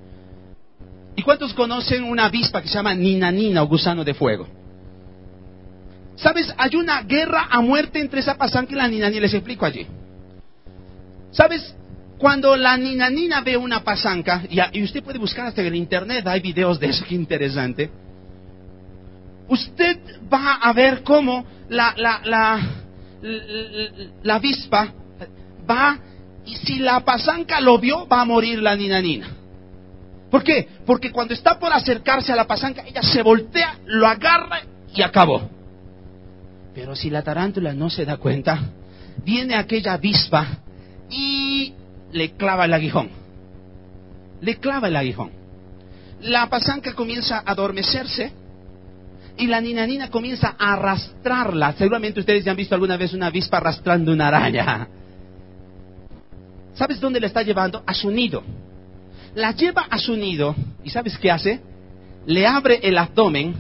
¿Y 1.17 1.23
cuántos 1.23 1.55
conocen 1.55 2.05
una 2.05 2.27
avispa 2.27 2.63
que 2.63 2.69
se 2.69 2.75
llama 2.75 2.95
ninanina 2.95 3.63
o 3.63 3.67
gusano 3.67 4.03
de 4.03 4.15
fuego? 4.15 4.49
¿Sabes? 6.17 6.53
Hay 6.57 6.77
una 6.77 7.03
guerra 7.03 7.49
a 7.51 7.61
muerte 7.61 8.01
entre 8.01 8.21
esa 8.21 8.37
pasanca 8.37 8.73
y 8.73 8.77
la 8.77 8.89
ninanina. 8.89 9.21
Les 9.21 9.35
explico 9.35 9.67
allí. 9.67 9.87
¿Sabes? 11.31 11.75
Cuando 12.19 12.57
la 12.57 12.77
ninanina 12.77 13.41
ve 13.43 13.57
una 13.57 13.83
pasanca, 13.83 14.45
y, 14.49 14.83
usted 14.83 15.03
puede 15.03 15.19
buscar 15.19 15.47
hasta 15.47 15.61
en 15.61 15.67
el 15.67 15.75
internet, 15.75 16.27
hay 16.27 16.41
videos 16.41 16.79
de 16.81 16.87
eso, 16.87 17.05
que 17.05 17.15
interesante. 17.15 17.91
Usted 19.49 19.99
va 20.33 20.55
a 20.55 20.73
ver 20.73 21.03
cómo 21.03 21.45
la, 21.69 21.95
la, 22.25 24.35
avispa 24.35 24.93
va, 25.69 25.99
y 26.47 26.57
si 26.57 26.79
la 26.79 27.01
pasanca 27.01 27.61
lo 27.61 27.79
vio, 27.79 28.07
va 28.07 28.23
a 28.23 28.25
morir 28.25 28.63
la 28.63 28.77
ninanina. 28.77 29.29
¿Por 30.31 30.43
qué? 30.43 30.69
Porque 30.85 31.13
cuando 31.13 31.35
está 31.35 31.59
por 31.59 31.73
acercarse 31.73 32.33
a 32.33 32.37
la 32.37 32.47
pasanca, 32.47 32.85
ella 32.87 33.03
se 33.03 33.23
voltea, 33.23 33.79
lo 33.87 34.07
agarra 34.07 34.63
y 34.93 35.03
acabó. 35.03 35.49
Pero 36.75 36.97
si 36.97 37.09
la 37.09 37.23
tarántula 37.23 37.73
no 37.73 37.89
se 37.89 38.05
da 38.05 38.17
cuenta, 38.17 38.59
viene 39.25 39.55
aquella 39.55 39.93
avispa 39.93 40.59
y 41.09 41.73
le 42.13 42.33
clava 42.33 42.65
el 42.65 42.75
aguijón. 42.75 43.11
Le 44.41 44.57
clava 44.57 44.89
el 44.89 44.97
aguijón. 44.97 45.31
La 46.21 46.49
pasanca 46.49 46.95
comienza 46.95 47.39
a 47.39 47.53
adormecerse 47.53 48.33
y 49.37 49.47
la 49.47 49.61
ninanina 49.61 50.11
comienza 50.11 50.55
a 50.59 50.75
arrastrarla. 50.75 51.73
Seguramente 51.73 52.21
ustedes 52.21 52.45
ya 52.45 52.53
han 52.53 52.57
visto 52.57 52.75
alguna 52.75 52.97
vez 52.97 53.13
una 53.13 53.27
avispa 53.27 53.57
arrastrando 53.57 54.13
una 54.13 54.29
araña. 54.29 54.89
¿Sabes 56.75 57.01
dónde 57.01 57.21
la 57.21 57.27
está 57.27 57.43
llevando? 57.43 57.83
A 57.87 57.95
su 57.95 58.11
nido. 58.11 58.43
La 59.35 59.53
lleva 59.53 59.87
a 59.91 59.99
su 59.99 60.17
nido 60.17 60.55
y 60.85 60.91
¿sabes 60.91 61.19
qué 61.19 61.31
hace? 61.31 61.61
Le 62.27 62.47
abre 62.47 62.81
el 62.83 62.97
abdomen 62.97 63.55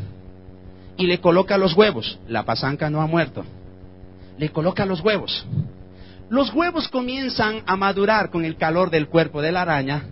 y 0.96 1.06
le 1.06 1.20
coloca 1.20 1.58
los 1.58 1.74
huevos. 1.74 2.18
La 2.28 2.44
pasanca 2.44 2.90
no 2.90 3.00
ha 3.00 3.06
muerto. 3.06 3.44
Le 4.38 4.50
coloca 4.50 4.86
los 4.86 5.00
huevos. 5.00 5.44
Los 6.30 6.52
huevos 6.54 6.88
comienzan 6.88 7.62
a 7.66 7.76
madurar 7.76 8.30
con 8.30 8.44
el 8.44 8.56
calor 8.56 8.90
del 8.90 9.08
cuerpo 9.08 9.42
de 9.42 9.52
la 9.52 9.62
araña 9.62 10.04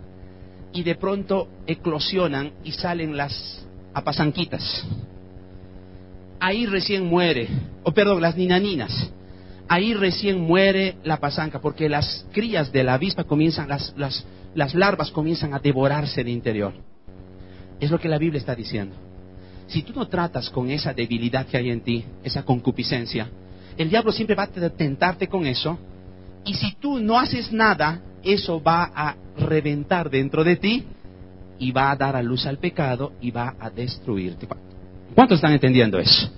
y 0.73 0.83
de 0.83 0.95
pronto 0.95 1.49
eclosionan 1.67 2.53
y 2.65 2.73
salen 2.73 3.17
las 3.17 3.67
apasanquitas. 3.95 4.87
Ahí 6.45 6.67
recién 6.67 7.07
muere, 7.07 7.47
o 7.85 7.93
perdón, 7.93 8.21
las 8.21 8.37
ninaninas. 8.37 9.13
Ahí 9.69 9.95
recién 9.95 10.41
muere 10.41 10.97
la 11.05 11.19
pasanca 11.19 11.61
porque 11.61 11.89
las 11.89 12.27
crías 12.33 12.73
de 12.73 12.83
la 12.83 12.95
avispa 12.95 13.23
comienzan, 13.23 13.69
las 13.69 14.75
larvas 14.75 15.13
comienzan 15.13 15.55
a 15.55 15.61
devorarse 15.61 16.25
de 16.25 16.33
interior. 16.33 16.73
Es 17.79 17.93
lo 17.93 18.01
que 18.01 18.09
la 18.09 18.19
Biblia 18.19 18.41
está 18.41 18.57
diciendo. 18.57 18.97
Si 19.69 19.83
tú 19.83 19.93
no 19.95 20.09
tratas 20.09 20.51
con 20.51 20.69
esa 20.69 20.93
debilidad 20.93 21.47
que 21.47 21.59
hay 21.59 21.71
en 21.71 21.81
ti, 21.81 22.05
esa 22.25 22.43
concupiscencia, 22.43 23.31
el 23.77 23.89
diablo 23.89 24.11
siempre 24.11 24.35
va 24.35 24.43
a 24.43 24.71
tentarte 24.71 25.29
con 25.29 25.47
eso. 25.47 25.79
Y 26.45 26.55
si 26.55 26.75
tú 26.75 26.99
no 26.99 27.21
haces 27.21 27.53
nada, 27.53 28.03
eso 28.25 28.61
va 28.61 28.91
a 28.93 29.15
reventar 29.39 30.11
dentro 30.11 30.43
de 30.43 30.57
ti 30.57 30.85
y 31.61 31.71
va 31.71 31.93
a 31.93 31.97
dar 31.97 32.17
a 32.17 32.23
luz 32.23 32.47
al 32.47 32.59
pecado 32.59 33.13
y 33.21 33.31
va 33.31 33.55
a 33.61 33.71
destruirte. 33.71 34.49
¿Cuántos 35.15 35.37
están 35.37 35.53
entendiendo 35.53 35.99
eso? 35.99 36.31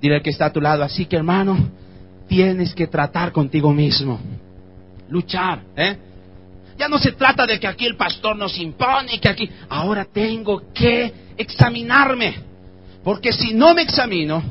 Dile 0.00 0.16
al 0.16 0.22
que 0.22 0.30
está 0.30 0.46
a 0.46 0.52
tu 0.52 0.60
lado, 0.60 0.82
así 0.82 1.06
que 1.06 1.16
hermano, 1.16 1.70
tienes 2.28 2.74
que 2.74 2.86
tratar 2.86 3.32
contigo 3.32 3.72
mismo. 3.72 4.20
Luchar, 5.08 5.62
¿eh? 5.76 5.96
Ya 6.78 6.88
no 6.88 6.98
se 6.98 7.12
trata 7.12 7.46
de 7.46 7.60
que 7.60 7.66
aquí 7.66 7.86
el 7.86 7.96
pastor 7.96 8.36
nos 8.36 8.58
impone, 8.58 9.20
que 9.20 9.28
aquí... 9.28 9.48
Ahora 9.68 10.04
tengo 10.04 10.62
que 10.72 11.12
examinarme. 11.36 12.34
Porque 13.04 13.32
si 13.32 13.52
no 13.52 13.74
me 13.74 13.82
examino, 13.82 14.42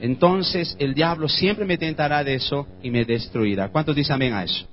entonces 0.00 0.74
el 0.78 0.94
diablo 0.94 1.28
siempre 1.28 1.64
me 1.64 1.76
tentará 1.76 2.24
de 2.24 2.34
eso 2.34 2.66
y 2.82 2.90
me 2.90 3.04
destruirá. 3.04 3.68
¿Cuántos 3.68 3.94
dicen 3.94 4.14
amén 4.14 4.32
a 4.32 4.44
eso? 4.44 4.66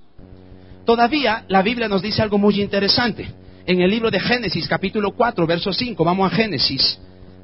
Todavía 0.85 1.43
la 1.49 1.61
Biblia 1.61 1.89
nos 1.89 2.01
dice 2.01 2.21
algo 2.21 2.37
muy 2.37 2.61
interesante. 2.61 3.29
En 3.65 3.81
el 3.81 3.91
libro 3.91 4.09
de 4.09 4.21
Génesis, 4.21 4.67
capítulo 4.67 5.11
4, 5.11 5.45
verso 5.45 5.73
5, 5.73 6.01
vamos 6.05 6.31
a 6.31 6.35
Génesis, 6.35 6.97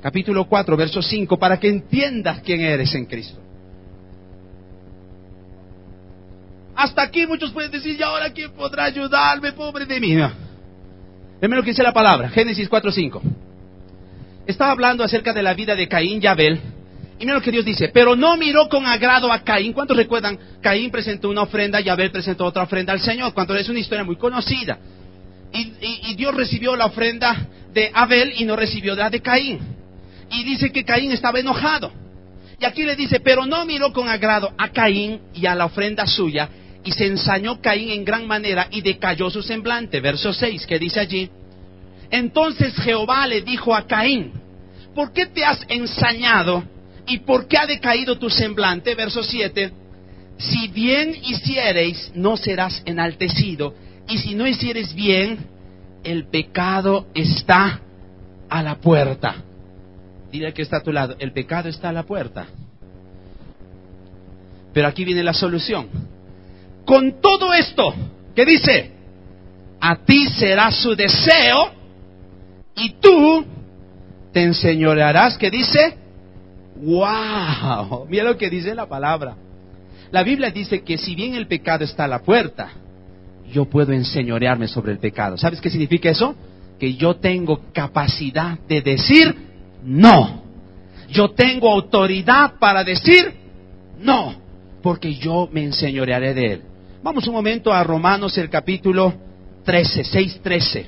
capítulo 0.03 0.45
4, 0.45 0.77
verso 0.77 1.01
5, 1.01 1.39
para 1.39 1.59
que 1.59 1.69
entiendas 1.69 2.41
quién 2.41 2.61
eres 2.61 2.93
en 2.93 3.05
Cristo. 3.05 3.39
Hasta 6.75 7.01
aquí 7.01 7.25
muchos 7.25 7.51
pueden 7.51 7.71
decir, 7.71 7.99
¿y 7.99 8.03
ahora 8.03 8.31
quién 8.31 8.51
podrá 8.51 8.83
ayudarme, 8.83 9.53
pobre 9.53 9.87
de 9.87 9.99
mí? 9.99 10.15
Primero 11.39 11.61
lo 11.61 11.63
que 11.63 11.71
dice 11.71 11.83
la 11.83 11.93
palabra, 11.93 12.29
Génesis 12.29 12.69
4, 12.69 12.91
5 12.91 13.21
estaba 14.45 14.71
hablando 14.71 15.03
acerca 15.03 15.33
de 15.33 15.43
la 15.43 15.53
vida 15.53 15.75
de 15.75 15.87
Caín 15.87 16.19
y 16.21 16.27
Abel. 16.27 16.59
Y 17.19 17.25
mira 17.25 17.35
lo 17.35 17.41
que 17.41 17.51
Dios 17.51 17.63
dice, 17.63 17.89
pero 17.89 18.15
no 18.15 18.35
miró 18.37 18.67
con 18.67 18.85
agrado 18.85 19.31
a 19.31 19.43
Caín. 19.43 19.73
¿Cuántos 19.73 19.95
recuerdan? 19.95 20.37
Caín 20.61 20.91
presentó 20.91 21.29
una 21.29 21.43
ofrenda 21.43 21.79
y 21.79 21.89
Abel 21.89 22.11
presentó 22.11 22.45
otra 22.45 22.63
ofrenda 22.63 22.91
al 22.91 22.99
Señor. 22.99 23.33
Cuando 23.33 23.55
es 23.55 23.69
una 23.69 23.79
historia 23.79 24.03
muy 24.03 24.15
conocida. 24.17 24.77
Y, 25.53 26.15
Dios 26.15 26.33
recibió 26.35 26.75
la 26.75 26.87
ofrenda 26.87 27.47
de 27.73 27.91
Abel 27.93 28.33
y 28.37 28.45
no 28.45 28.55
recibió 28.55 28.95
la 28.95 29.09
de 29.09 29.21
Caín. 29.21 29.59
Y 30.33 30.43
dice 30.43 30.71
que 30.71 30.83
Caín 30.83 31.11
estaba 31.11 31.39
enojado. 31.39 31.91
Y 32.59 32.65
aquí 32.65 32.83
le 32.83 32.95
dice, 32.95 33.19
pero 33.19 33.45
no 33.45 33.65
miró 33.65 33.93
con 33.93 34.09
agrado 34.09 34.53
a 34.57 34.69
Caín 34.69 35.21
y 35.33 35.45
a 35.45 35.55
la 35.55 35.65
ofrenda 35.65 36.05
suya. 36.07 36.49
Y 36.83 36.91
se 36.91 37.05
ensañó 37.05 37.61
Caín 37.61 37.89
en 37.91 38.03
gran 38.03 38.27
manera 38.27 38.67
y 38.71 38.81
decayó 38.81 39.29
su 39.29 39.41
semblante. 39.41 40.01
Verso 40.01 40.33
6, 40.33 40.65
que 40.65 40.79
dice 40.79 40.99
allí, 40.99 41.29
entonces 42.09 42.75
Jehová 42.75 43.25
le 43.27 43.41
dijo 43.41 43.75
a 43.75 43.87
Caín, 43.87 44.33
¿por 44.93 45.13
qué 45.13 45.25
te 45.27 45.43
has 45.43 45.59
ensañado 45.67 46.63
y 47.07 47.19
por 47.19 47.47
qué 47.47 47.57
ha 47.57 47.65
decaído 47.65 48.17
tu 48.17 48.29
semblante? 48.29 48.95
Verso 48.95 49.23
7, 49.23 49.71
si 50.37 50.67
bien 50.67 51.15
hiciereis, 51.23 52.11
no 52.15 52.37
serás 52.37 52.81
enaltecido, 52.85 53.73
y 54.07 54.17
si 54.17 54.35
no 54.35 54.45
hicieres 54.45 54.93
bien, 54.93 55.47
el 56.03 56.25
pecado 56.27 57.07
está 57.15 57.81
a 58.49 58.61
la 58.61 58.75
puerta. 58.75 59.37
Dile 60.33 60.51
que 60.51 60.63
está 60.63 60.77
a 60.77 60.81
tu 60.81 60.91
lado, 60.91 61.15
el 61.19 61.31
pecado 61.31 61.69
está 61.69 61.89
a 61.89 61.93
la 61.93 62.07
puerta. 62.07 62.47
Pero 64.73 64.87
aquí 64.87 65.05
viene 65.05 65.21
la 65.21 65.35
solución. 65.35 65.85
Con 66.85 67.21
todo 67.21 67.53
esto, 67.53 67.93
¿qué 68.35 68.43
dice? 68.43 68.91
A 69.79 69.95
ti 69.97 70.27
será 70.29 70.71
su 70.71 70.95
deseo 70.95 71.73
y 72.75 72.93
tú 72.93 73.45
te 74.31 74.41
enseñorearás, 74.41 75.37
¿qué 75.37 75.51
dice? 75.51 75.97
¡Wow! 76.77 78.07
Mira 78.09 78.23
lo 78.23 78.35
que 78.35 78.49
dice 78.49 78.73
la 78.73 78.89
palabra. 78.89 79.35
La 80.09 80.23
Biblia 80.23 80.49
dice 80.49 80.81
que 80.81 80.97
si 80.97 81.13
bien 81.13 81.35
el 81.35 81.45
pecado 81.45 81.83
está 81.83 82.05
a 82.05 82.07
la 82.07 82.23
puerta, 82.23 82.71
yo 83.51 83.65
puedo 83.65 83.91
enseñorearme 83.91 84.67
sobre 84.67 84.93
el 84.93 84.97
pecado. 84.97 85.37
¿Sabes 85.37 85.61
qué 85.61 85.69
significa 85.69 86.09
eso? 86.09 86.33
Que 86.79 86.95
yo 86.95 87.17
tengo 87.17 87.61
capacidad 87.71 88.57
de 88.67 88.81
decir 88.81 89.52
no. 89.83 90.43
Yo 91.09 91.31
tengo 91.31 91.69
autoridad 91.69 92.53
para 92.59 92.83
decir 92.83 93.33
no, 93.99 94.35
porque 94.81 95.15
yo 95.15 95.47
me 95.51 95.63
enseñorearé 95.63 96.33
de 96.33 96.53
él. 96.53 96.61
Vamos 97.01 97.27
un 97.27 97.33
momento 97.33 97.71
a 97.71 97.83
Romanos 97.83 98.37
el 98.37 98.49
capítulo 98.49 99.13
13, 99.65 100.03
6, 100.03 100.39
13 100.41 100.85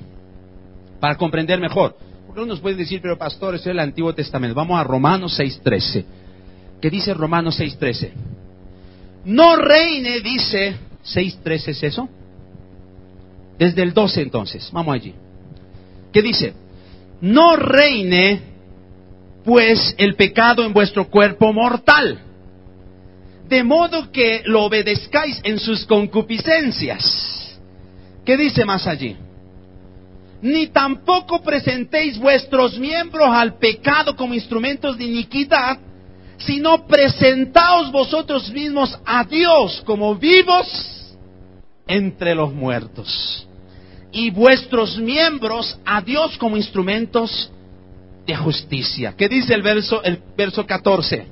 para 0.99 1.15
comprender 1.15 1.59
mejor. 1.59 1.95
Porque 2.25 2.41
uno 2.41 2.53
nos 2.53 2.61
puede 2.61 2.75
decir, 2.75 3.01
pero 3.01 3.17
pastor, 3.17 3.55
eso 3.55 3.65
es 3.65 3.67
el 3.67 3.79
Antiguo 3.79 4.13
Testamento. 4.13 4.55
Vamos 4.55 4.79
a 4.79 4.83
Romanos 4.83 5.39
6.13. 5.39 6.05
¿Qué 6.81 6.89
dice 6.89 7.13
Romanos 7.13 7.59
6.13? 7.59 8.11
No 9.25 9.55
reine, 9.55 10.19
dice 10.21 10.75
6.13, 11.05 11.67
¿es 11.69 11.83
eso? 11.83 12.09
Desde 13.57 13.81
el 13.81 13.93
12 13.93 14.21
entonces, 14.21 14.69
vamos 14.71 14.93
allí. 14.95 15.13
¿Qué 16.11 16.21
dice? 16.21 16.53
No 17.21 17.55
reine 17.55 18.54
pues 19.45 19.95
el 19.97 20.15
pecado 20.15 20.65
en 20.65 20.73
vuestro 20.73 21.07
cuerpo 21.07 21.53
mortal, 21.53 22.19
de 23.47 23.63
modo 23.63 24.11
que 24.11 24.41
lo 24.45 24.63
obedezcáis 24.63 25.39
en 25.43 25.59
sus 25.59 25.85
concupiscencias. 25.85 27.59
¿Qué 28.25 28.35
dice 28.35 28.65
más 28.65 28.87
allí? 28.87 29.15
ni 30.45 30.67
tampoco 30.67 31.41
presentéis 31.41 32.19
vuestros 32.19 32.77
miembros 32.77 33.27
al 33.29 33.55
pecado 33.57 34.15
como 34.15 34.35
instrumentos 34.35 34.95
de 34.95 35.05
iniquidad, 35.05 35.79
sino 36.37 36.85
presentaos 36.85 37.91
vosotros 37.91 38.51
mismos 38.51 38.95
a 39.05 39.23
Dios 39.23 39.81
como 39.87 40.13
vivos 40.15 41.17
entre 41.87 42.35
los 42.35 42.53
muertos, 42.53 43.47
y 44.11 44.29
vuestros 44.29 44.99
miembros 44.99 45.79
a 45.83 46.01
Dios 46.01 46.37
como 46.37 46.57
instrumentos 46.57 47.51
de 48.25 48.35
justicia. 48.35 49.13
¿Qué 49.17 49.29
dice 49.29 49.53
el 49.53 49.61
verso, 49.61 50.03
el 50.03 50.19
verso 50.37 50.65
14? 50.65 51.27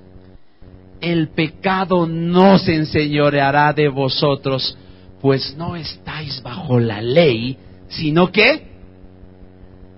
El 1.01 1.29
pecado 1.29 2.07
no 2.07 2.57
se 2.57 2.75
enseñoreará 2.75 3.73
de 3.73 3.89
vosotros, 3.89 4.77
pues 5.21 5.55
no 5.57 5.75
estáis 5.75 6.41
bajo 6.41 6.79
la 6.79 7.01
ley, 7.01 7.57
sino 7.89 8.31
que 8.31 8.73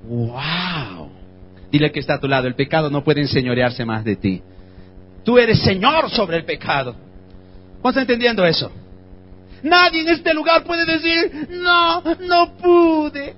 ¡Wow! 0.07 1.09
Dile 1.71 1.91
que 1.91 1.99
está 1.99 2.15
a 2.15 2.19
tu 2.19 2.27
lado, 2.27 2.47
el 2.47 2.55
pecado 2.55 2.89
no 2.89 3.03
puede 3.03 3.21
enseñorearse 3.21 3.85
más 3.85 4.03
de 4.03 4.15
ti. 4.15 4.41
Tú 5.23 5.37
eres 5.37 5.59
Señor 5.61 6.09
sobre 6.11 6.37
el 6.37 6.45
pecado. 6.45 6.95
¿Cómo 7.77 7.89
está 7.89 8.01
entendiendo 8.01 8.45
eso? 8.45 8.71
Nadie 9.63 10.01
en 10.01 10.09
este 10.09 10.33
lugar 10.33 10.63
puede 10.63 10.85
decir, 10.85 11.47
no, 11.49 12.03
no 12.19 12.55
pude. 12.57 13.35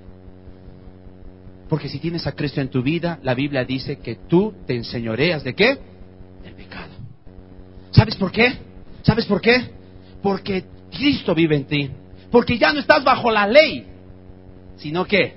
Porque 1.69 1.89
si 1.89 1.99
tienes 1.99 2.25
a 2.27 2.31
Cristo 2.31 2.61
en 2.61 2.69
tu 2.69 2.81
vida, 2.81 3.19
la 3.23 3.33
Biblia 3.33 3.65
dice 3.65 3.99
que 3.99 4.15
tú 4.27 4.53
te 4.65 4.75
enseñoreas 4.75 5.43
de 5.43 5.53
qué? 5.53 5.77
Del 6.43 6.53
pecado. 6.53 6.93
¿Sabes 7.91 8.15
por 8.15 8.31
qué? 8.31 8.57
¿Sabes 9.01 9.25
por 9.25 9.41
qué? 9.41 9.69
Porque 10.21 10.65
Cristo 10.91 11.35
vive 11.35 11.55
en 11.55 11.65
ti. 11.65 11.91
Porque 12.31 12.57
ya 12.57 12.73
no 12.73 12.79
estás 12.79 13.03
bajo 13.03 13.31
la 13.31 13.47
ley, 13.47 13.85
sino 14.77 15.05
que 15.05 15.35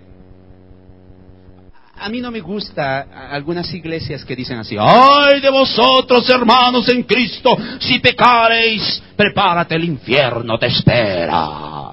a 2.01 2.09
mí 2.09 2.21
no 2.21 2.31
me 2.31 2.41
gusta 2.41 3.31
algunas 3.31 3.73
iglesias 3.75 4.25
que 4.25 4.35
dicen 4.35 4.59
así, 4.59 4.75
ay 4.79 5.41
de 5.41 5.51
vosotros 5.51 6.29
hermanos 6.31 6.89
en 6.89 7.03
Cristo, 7.03 7.57
si 7.79 7.99
pecareis, 7.99 9.03
prepárate 9.15 9.75
el 9.75 9.85
infierno, 9.85 10.59
te 10.59 10.67
espera. 10.67 11.93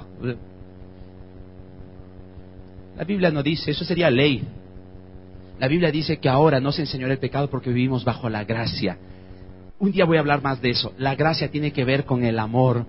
La 2.98 3.04
Biblia 3.04 3.32
no 3.32 3.44
dice, 3.44 3.72
eso 3.72 3.86
sería 3.86 4.10
ley. 4.10 4.44
La 5.60 5.68
Biblia 5.68 5.92
dice 5.92 6.18
que 6.18 6.30
ahora 6.30 6.60
no 6.60 6.72
se 6.72 6.82
enseñó 6.82 7.08
el 7.08 7.18
pecado 7.20 7.50
porque 7.50 7.70
vivimos 7.70 8.04
bajo 8.04 8.30
la 8.30 8.44
gracia. 8.44 8.98
Un 9.80 9.92
día 9.92 10.06
voy 10.06 10.18
a 10.18 10.22
hablar 10.22 10.42
más 10.42 10.62
de 10.62 10.72
eso. 10.72 10.94
La 10.98 11.16
gracia 11.16 11.50
tiene 11.50 11.72
que 11.72 11.86
ver 11.86 12.06
con 12.06 12.24
el 12.24 12.40
amor. 12.40 12.86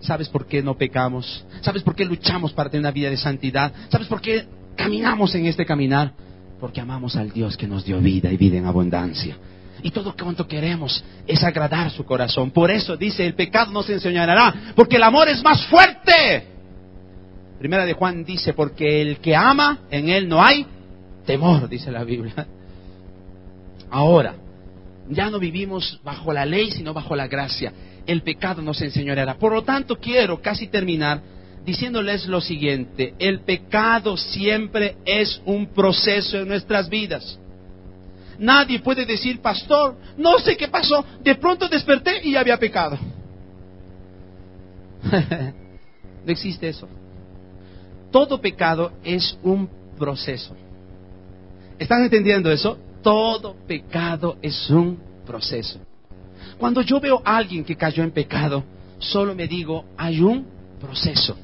¿Sabes 0.00 0.28
por 0.28 0.46
qué 0.46 0.62
no 0.62 0.76
pecamos? 0.76 1.44
¿Sabes 1.60 1.82
por 1.82 1.94
qué 1.94 2.04
luchamos 2.04 2.52
para 2.52 2.70
tener 2.70 2.82
una 2.82 2.90
vida 2.90 3.10
de 3.10 3.16
santidad? 3.16 3.72
¿Sabes 3.88 4.08
por 4.08 4.20
qué 4.20 4.46
caminamos 4.76 5.34
en 5.34 5.46
este 5.46 5.64
caminar 5.64 6.14
porque 6.62 6.80
amamos 6.80 7.16
al 7.16 7.32
Dios 7.32 7.56
que 7.56 7.66
nos 7.66 7.84
dio 7.84 7.98
vida 7.98 8.30
y 8.30 8.36
vida 8.36 8.56
en 8.56 8.66
abundancia. 8.66 9.36
Y 9.82 9.90
todo 9.90 10.14
cuanto 10.14 10.46
queremos 10.46 11.02
es 11.26 11.42
agradar 11.42 11.90
su 11.90 12.04
corazón. 12.04 12.52
Por 12.52 12.70
eso 12.70 12.96
dice, 12.96 13.26
el 13.26 13.34
pecado 13.34 13.72
no 13.72 13.82
se 13.82 13.94
enseñará, 13.94 14.72
porque 14.76 14.94
el 14.94 15.02
amor 15.02 15.28
es 15.28 15.42
más 15.42 15.66
fuerte. 15.66 16.51
Primera 17.62 17.86
de 17.86 17.92
Juan 17.92 18.24
dice, 18.24 18.54
porque 18.54 19.00
el 19.00 19.18
que 19.18 19.36
ama, 19.36 19.82
en 19.88 20.08
él 20.08 20.28
no 20.28 20.42
hay 20.42 20.66
temor, 21.24 21.68
dice 21.68 21.92
la 21.92 22.02
Biblia. 22.02 22.44
Ahora, 23.88 24.34
ya 25.08 25.30
no 25.30 25.38
vivimos 25.38 26.00
bajo 26.02 26.32
la 26.32 26.44
ley, 26.44 26.72
sino 26.72 26.92
bajo 26.92 27.14
la 27.14 27.28
gracia. 27.28 27.72
El 28.04 28.22
pecado 28.22 28.62
nos 28.62 28.82
enseñará. 28.82 29.38
Por 29.38 29.52
lo 29.52 29.62
tanto, 29.62 29.96
quiero 30.00 30.42
casi 30.42 30.66
terminar 30.66 31.22
diciéndoles 31.64 32.26
lo 32.26 32.40
siguiente, 32.40 33.14
el 33.20 33.42
pecado 33.42 34.16
siempre 34.16 34.96
es 35.04 35.40
un 35.44 35.66
proceso 35.68 36.38
en 36.38 36.48
nuestras 36.48 36.88
vidas. 36.88 37.38
Nadie 38.40 38.80
puede 38.80 39.06
decir, 39.06 39.40
pastor, 39.40 39.94
no 40.16 40.40
sé 40.40 40.56
qué 40.56 40.66
pasó, 40.66 41.04
de 41.22 41.36
pronto 41.36 41.68
desperté 41.68 42.26
y 42.26 42.34
había 42.34 42.56
pecado. 42.56 42.98
no 45.12 46.32
existe 46.32 46.68
eso. 46.68 46.88
Todo 48.12 48.40
pecado 48.40 48.92
es 49.02 49.36
un 49.42 49.68
proceso. 49.98 50.54
¿Están 51.78 52.04
entendiendo 52.04 52.52
eso? 52.52 52.78
Todo 53.02 53.56
pecado 53.66 54.36
es 54.40 54.70
un 54.70 55.00
proceso. 55.26 55.80
Cuando 56.58 56.82
yo 56.82 57.00
veo 57.00 57.20
a 57.24 57.36
alguien 57.38 57.64
que 57.64 57.74
cayó 57.74 58.04
en 58.04 58.12
pecado, 58.12 58.62
solo 58.98 59.34
me 59.34 59.48
digo, 59.48 59.84
hay 59.96 60.20
un 60.20 60.46
proceso 60.80 61.36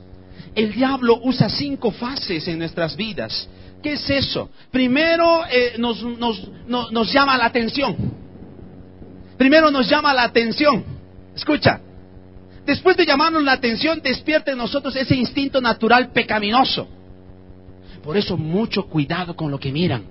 el 0.59 0.73
diablo 0.73 1.21
usa 1.23 1.49
cinco 1.49 1.93
fases 1.93 2.49
en 2.49 2.59
nuestras 2.59 2.97
vidas. 2.97 3.49
¿Qué 3.83 3.93
es 3.93 4.11
eso? 4.11 4.51
Primero 4.73 5.45
eh, 5.47 5.75
nos, 5.79 6.03
nos 6.03 7.12
llama 7.12 7.39
la 7.39 7.47
atención. 7.47 7.97
Primero 9.37 9.71
nos 9.71 9.89
llama 9.89 10.12
la 10.12 10.25
atención. 10.25 10.85
Escucha. 11.35 11.81
Después 12.69 12.99
de 12.99 13.07
llamarnos 13.07 13.43
la 13.43 13.53
atención, 13.53 13.99
despierta 14.03 14.53
en 14.53 14.59
nosotros 14.59 14.95
ese 14.95 15.14
instinto 15.14 15.59
natural 15.59 16.12
pecaminoso. 16.12 16.87
Por 18.05 18.14
eso 18.14 18.37
mucho 18.37 18.87
cuidado 18.87 19.35
con 19.35 19.51
lo 19.51 19.59
que 19.59 19.73
miran. 19.73 20.05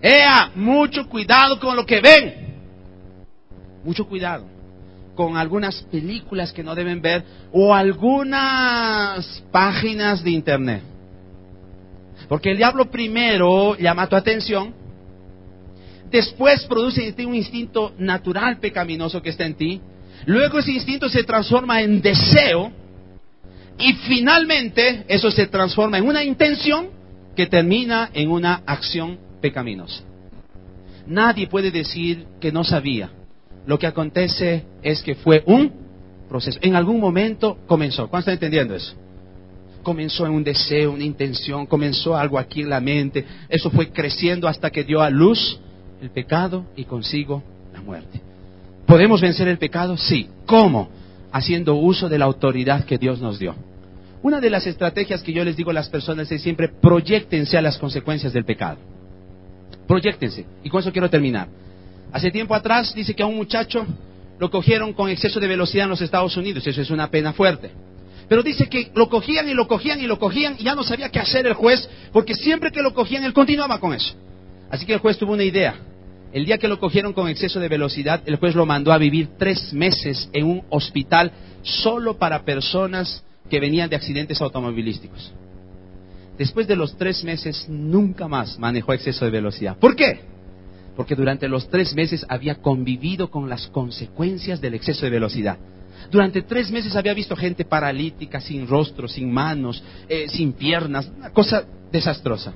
Ea, 0.00 0.50
mucho 0.54 1.06
cuidado 1.10 1.60
con 1.60 1.76
lo 1.76 1.84
que 1.84 2.00
ven. 2.00 2.56
Mucho 3.84 4.06
cuidado 4.06 4.46
con 5.14 5.36
algunas 5.36 5.82
películas 5.82 6.54
que 6.54 6.62
no 6.62 6.74
deben 6.74 7.02
ver 7.02 7.22
o 7.52 7.74
algunas 7.74 9.44
páginas 9.52 10.24
de 10.24 10.30
internet. 10.30 10.82
Porque 12.30 12.52
el 12.52 12.56
diablo 12.56 12.90
primero 12.90 13.76
llama 13.76 14.06
tu 14.06 14.16
atención, 14.16 14.72
después 16.10 16.64
produce 16.64 17.14
un 17.26 17.34
instinto 17.34 17.92
natural 17.98 18.56
pecaminoso 18.56 19.20
que 19.20 19.28
está 19.28 19.44
en 19.44 19.54
ti, 19.54 19.82
luego 20.26 20.58
ese 20.58 20.72
instinto 20.72 21.08
se 21.08 21.24
transforma 21.24 21.82
en 21.82 22.00
deseo 22.00 22.72
y 23.78 23.92
finalmente 23.94 25.04
eso 25.08 25.30
se 25.30 25.46
transforma 25.46 25.98
en 25.98 26.06
una 26.06 26.22
intención 26.24 26.90
que 27.34 27.46
termina 27.46 28.10
en 28.12 28.30
una 28.30 28.62
acción 28.66 29.18
pecaminosa. 29.40 30.02
Nadie 31.06 31.48
puede 31.48 31.70
decir 31.70 32.26
que 32.40 32.52
no 32.52 32.62
sabía 32.62 33.10
lo 33.66 33.78
que 33.78 33.86
acontece 33.86 34.64
es 34.82 35.02
que 35.02 35.14
fue 35.14 35.42
un 35.46 35.72
proceso. 36.28 36.58
En 36.62 36.74
algún 36.74 37.00
momento 37.00 37.58
comenzó. 37.66 38.08
¿Cuánto 38.08 38.30
están 38.30 38.34
entendiendo 38.34 38.74
eso? 38.74 38.94
Comenzó 39.82 40.26
en 40.26 40.32
un 40.32 40.44
deseo, 40.44 40.92
una 40.92 41.04
intención, 41.04 41.66
comenzó 41.66 42.16
algo 42.16 42.38
aquí 42.38 42.62
en 42.62 42.70
la 42.70 42.80
mente. 42.80 43.24
Eso 43.48 43.70
fue 43.70 43.90
creciendo 43.90 44.48
hasta 44.48 44.70
que 44.70 44.84
dio 44.84 45.00
a 45.00 45.10
luz 45.10 45.60
el 46.00 46.10
pecado 46.10 46.66
y 46.76 46.84
consigo 46.84 47.42
la 47.72 47.80
muerte. 47.80 48.20
¿Podemos 48.86 49.20
vencer 49.20 49.48
el 49.48 49.58
pecado? 49.58 49.96
Sí. 49.96 50.28
¿Cómo? 50.46 50.90
Haciendo 51.32 51.74
uso 51.74 52.08
de 52.08 52.18
la 52.18 52.26
autoridad 52.26 52.84
que 52.84 52.98
Dios 52.98 53.20
nos 53.20 53.38
dio. 53.38 53.54
Una 54.22 54.40
de 54.40 54.50
las 54.50 54.66
estrategias 54.66 55.22
que 55.22 55.32
yo 55.32 55.44
les 55.44 55.56
digo 55.56 55.70
a 55.70 55.74
las 55.74 55.88
personas 55.88 56.30
es 56.30 56.42
siempre 56.42 56.68
proyectense 56.68 57.58
a 57.58 57.62
las 57.62 57.78
consecuencias 57.78 58.32
del 58.32 58.44
pecado. 58.44 58.78
Proyectense. 59.88 60.46
Y 60.62 60.70
con 60.70 60.80
eso 60.80 60.92
quiero 60.92 61.10
terminar. 61.10 61.48
Hace 62.12 62.30
tiempo 62.30 62.54
atrás 62.54 62.94
dice 62.94 63.14
que 63.14 63.22
a 63.22 63.26
un 63.26 63.36
muchacho 63.36 63.86
lo 64.38 64.50
cogieron 64.50 64.92
con 64.92 65.08
exceso 65.08 65.40
de 65.40 65.48
velocidad 65.48 65.84
en 65.84 65.90
los 65.90 66.02
Estados 66.02 66.36
Unidos. 66.36 66.66
Eso 66.66 66.80
es 66.80 66.90
una 66.90 67.10
pena 67.10 67.32
fuerte. 67.32 67.70
Pero 68.28 68.42
dice 68.42 68.68
que 68.68 68.90
lo 68.94 69.08
cogían 69.08 69.48
y 69.48 69.54
lo 69.54 69.66
cogían 69.66 70.00
y 70.00 70.06
lo 70.06 70.18
cogían 70.18 70.56
y 70.58 70.64
ya 70.64 70.74
no 70.74 70.84
sabía 70.84 71.10
qué 71.10 71.18
hacer 71.18 71.46
el 71.46 71.54
juez 71.54 71.88
porque 72.12 72.34
siempre 72.34 72.70
que 72.70 72.82
lo 72.82 72.94
cogían 72.94 73.24
él 73.24 73.32
continuaba 73.32 73.78
con 73.80 73.92
eso. 73.92 74.14
Así 74.70 74.86
que 74.86 74.94
el 74.94 75.00
juez 75.00 75.18
tuvo 75.18 75.32
una 75.32 75.44
idea. 75.44 75.74
El 76.32 76.46
día 76.46 76.58
que 76.58 76.68
lo 76.68 76.80
cogieron 76.80 77.12
con 77.12 77.28
exceso 77.28 77.60
de 77.60 77.68
velocidad, 77.68 78.22
el 78.26 78.36
juez 78.36 78.54
lo 78.54 78.66
mandó 78.66 78.92
a 78.92 78.98
vivir 78.98 79.30
tres 79.38 79.72
meses 79.72 80.28
en 80.32 80.46
un 80.46 80.62
hospital 80.70 81.30
solo 81.62 82.16
para 82.16 82.44
personas 82.44 83.22
que 83.50 83.60
venían 83.60 83.90
de 83.90 83.96
accidentes 83.96 84.40
automovilísticos. 84.40 85.32
Después 86.38 86.66
de 86.66 86.76
los 86.76 86.96
tres 86.96 87.22
meses, 87.22 87.66
nunca 87.68 88.26
más 88.28 88.58
manejó 88.58 88.94
exceso 88.94 89.24
de 89.24 89.30
velocidad. 89.30 89.76
¿Por 89.76 89.94
qué? 89.94 90.32
porque 90.96 91.14
durante 91.14 91.48
los 91.48 91.68
tres 91.68 91.94
meses 91.94 92.24
había 92.28 92.56
convivido 92.56 93.30
con 93.30 93.48
las 93.48 93.66
consecuencias 93.68 94.60
del 94.60 94.74
exceso 94.74 95.04
de 95.04 95.10
velocidad. 95.10 95.58
Durante 96.10 96.42
tres 96.42 96.70
meses 96.70 96.96
había 96.96 97.14
visto 97.14 97.36
gente 97.36 97.64
paralítica, 97.64 98.40
sin 98.40 98.66
rostro, 98.66 99.08
sin 99.08 99.32
manos, 99.32 99.82
eh, 100.08 100.26
sin 100.28 100.52
piernas, 100.52 101.10
una 101.16 101.30
cosa 101.30 101.64
desastrosa. 101.90 102.52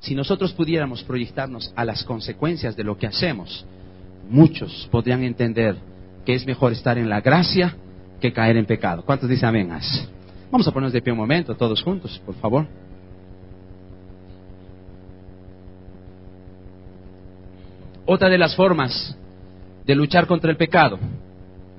Si 0.00 0.14
nosotros 0.14 0.52
pudiéramos 0.52 1.02
proyectarnos 1.04 1.72
a 1.76 1.84
las 1.84 2.04
consecuencias 2.04 2.74
de 2.74 2.84
lo 2.84 2.96
que 2.96 3.06
hacemos, 3.06 3.64
muchos 4.28 4.88
podrían 4.90 5.22
entender 5.22 5.76
que 6.24 6.34
es 6.34 6.46
mejor 6.46 6.72
estar 6.72 6.96
en 6.96 7.08
la 7.08 7.20
gracia 7.20 7.76
que 8.20 8.32
caer 8.32 8.56
en 8.56 8.66
pecado. 8.66 9.02
¿Cuántos 9.04 9.28
dicen 9.28 9.50
amén? 9.50 9.70
Vamos 10.50 10.66
a 10.66 10.72
ponernos 10.72 10.92
de 10.92 11.02
pie 11.02 11.12
un 11.12 11.18
momento, 11.18 11.54
todos 11.54 11.82
juntos, 11.82 12.20
por 12.24 12.34
favor. 12.36 12.66
Otra 18.06 18.28
de 18.28 18.38
las 18.38 18.56
formas 18.56 19.16
de 19.86 19.94
luchar 19.94 20.26
contra 20.26 20.50
el 20.50 20.56
pecado 20.56 20.98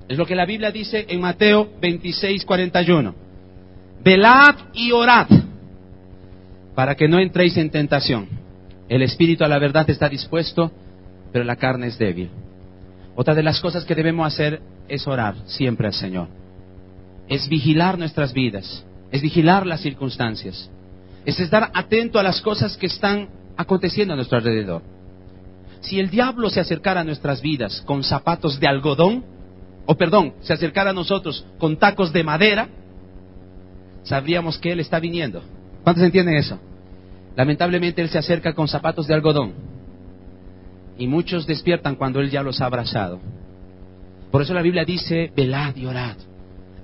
es 0.08 0.18
lo 0.18 0.26
que 0.26 0.36
la 0.36 0.46
Biblia 0.46 0.72
dice 0.72 1.06
en 1.10 1.22
Mateo 1.22 1.70
26, 1.82 2.46
41. 2.46 3.16
Velad 4.04 4.56
y 4.74 4.92
orad 4.92 5.28
para 6.82 6.96
que 6.96 7.08
no 7.08 7.20
entréis 7.20 7.56
en 7.58 7.70
tentación. 7.70 8.28
El 8.90 9.04
espíritu 9.04 9.44
a 9.44 9.48
la 9.48 9.60
verdad 9.60 9.88
está 9.88 10.10
dispuesto, 10.10 10.72
pero 11.32 11.46
la 11.46 11.56
carne 11.56 11.86
es 11.86 12.00
débil. 12.00 12.32
Otra 13.16 13.36
de 13.36 13.44
las 13.44 13.60
cosas 13.60 13.86
que 13.86 13.94
debemos 13.94 14.26
hacer 14.26 14.64
es 14.88 15.06
orar 15.06 15.36
siempre 15.46 15.86
al 15.86 15.94
Señor. 15.94 16.28
Es 17.30 17.48
vigilar 17.48 18.00
nuestras 18.00 18.34
vidas, 18.34 18.84
es 19.12 19.22
vigilar 19.22 19.68
las 19.68 19.82
circunstancias, 19.82 20.72
es 21.24 21.40
estar 21.40 21.70
atento 21.76 22.18
a 22.18 22.24
las 22.24 22.42
cosas 22.42 22.76
que 22.78 22.88
están 22.88 23.30
aconteciendo 23.58 24.16
a 24.16 24.18
nuestro 24.18 24.40
alrededor. 24.40 24.82
Si 25.82 26.00
el 26.00 26.10
diablo 26.10 26.50
se 26.50 26.62
acercara 26.62 27.02
a 27.02 27.04
nuestras 27.04 27.44
vidas 27.44 27.84
con 27.86 28.04
zapatos 28.04 28.60
de 28.60 28.68
algodón, 28.68 29.24
o 29.86 29.96
perdón, 29.98 30.34
se 30.42 30.54
acercara 30.54 30.90
a 30.90 30.94
nosotros 30.94 31.46
con 31.60 31.78
tacos 31.78 32.12
de 32.12 32.24
madera, 32.24 32.70
sabríamos 34.02 34.58
que 34.58 34.72
Él 34.72 34.80
está 34.80 35.00
viniendo. 35.00 35.44
¿Cuántos 35.84 36.04
entienden 36.04 36.38
eso? 36.38 36.60
Lamentablemente 37.36 38.02
Él 38.02 38.10
se 38.10 38.18
acerca 38.18 38.54
con 38.54 38.68
zapatos 38.68 39.08
de 39.08 39.14
algodón. 39.14 39.54
Y 40.98 41.08
muchos 41.08 41.48
despiertan 41.48 41.96
cuando 41.96 42.20
Él 42.20 42.30
ya 42.30 42.44
los 42.44 42.62
ha 42.62 42.66
abrazado. 42.66 43.20
Por 44.32 44.42
eso 44.42 44.54
la 44.54 44.62
Biblia 44.62 44.86
dice, 44.86 45.32
velad 45.36 45.76
y 45.76 45.86
orad. 45.86 46.16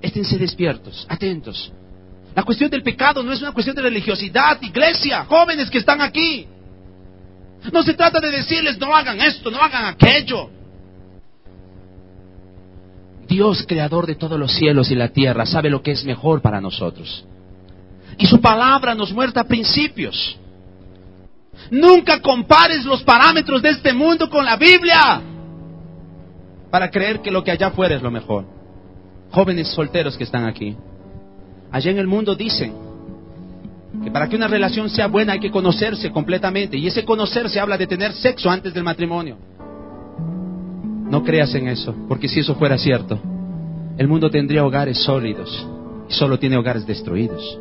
Esténse 0.01 0.37
despiertos, 0.37 1.05
atentos. 1.09 1.71
La 2.35 2.43
cuestión 2.43 2.69
del 2.69 2.83
pecado 2.83 3.23
no 3.23 3.31
es 3.31 3.41
una 3.41 3.51
cuestión 3.51 3.75
de 3.75 3.81
religiosidad, 3.81 4.61
iglesia, 4.61 5.25
jóvenes 5.25 5.69
que 5.69 5.79
están 5.79 6.01
aquí. 6.01 6.45
No 7.71 7.83
se 7.83 7.93
trata 7.93 8.19
de 8.19 8.29
decirles 8.29 8.77
no 8.77 8.95
hagan 8.95 9.19
esto, 9.21 9.49
no 9.49 9.57
hagan 9.57 9.85
aquello. 9.85 10.49
Dios, 13.27 13.65
creador 13.67 14.05
de 14.05 14.15
todos 14.15 14.39
los 14.39 14.53
cielos 14.53 14.91
y 14.91 14.95
la 14.95 15.09
tierra, 15.09 15.45
sabe 15.45 15.69
lo 15.69 15.81
que 15.81 15.91
es 15.91 16.05
mejor 16.05 16.41
para 16.41 16.61
nosotros. 16.61 17.25
Y 18.17 18.25
su 18.25 18.41
palabra 18.41 18.95
nos 18.95 19.13
muestra 19.13 19.43
principios. 19.43 20.37
Nunca 21.69 22.21
compares 22.21 22.85
los 22.85 23.03
parámetros 23.03 23.61
de 23.61 23.69
este 23.69 23.93
mundo 23.93 24.29
con 24.29 24.45
la 24.45 24.55
Biblia 24.57 25.21
para 26.69 26.89
creer 26.89 27.21
que 27.21 27.31
lo 27.31 27.43
que 27.43 27.51
allá 27.51 27.67
afuera 27.67 27.95
es 27.95 28.01
lo 28.01 28.11
mejor. 28.11 28.45
Jóvenes 29.31 29.67
solteros 29.69 30.17
que 30.17 30.23
están 30.23 30.45
aquí. 30.45 30.75
Allá 31.71 31.91
en 31.91 31.97
el 31.97 32.07
mundo 32.07 32.35
dicen 32.35 32.73
que 34.03 34.11
para 34.11 34.29
que 34.29 34.35
una 34.35 34.47
relación 34.47 34.89
sea 34.89 35.07
buena 35.07 35.33
hay 35.33 35.39
que 35.39 35.51
conocerse 35.51 36.11
completamente. 36.11 36.77
Y 36.77 36.87
ese 36.87 37.03
conocerse 37.03 37.59
habla 37.59 37.77
de 37.77 37.87
tener 37.87 38.13
sexo 38.13 38.49
antes 38.49 38.73
del 38.73 38.83
matrimonio. 38.83 39.37
No 41.09 41.23
creas 41.23 41.53
en 41.55 41.67
eso, 41.67 41.95
porque 42.07 42.27
si 42.27 42.41
eso 42.41 42.55
fuera 42.55 42.77
cierto, 42.77 43.19
el 43.97 44.07
mundo 44.07 44.29
tendría 44.29 44.65
hogares 44.65 45.01
sólidos 45.03 45.67
y 46.09 46.13
solo 46.13 46.37
tiene 46.37 46.57
hogares 46.57 46.85
destruidos. 46.85 47.59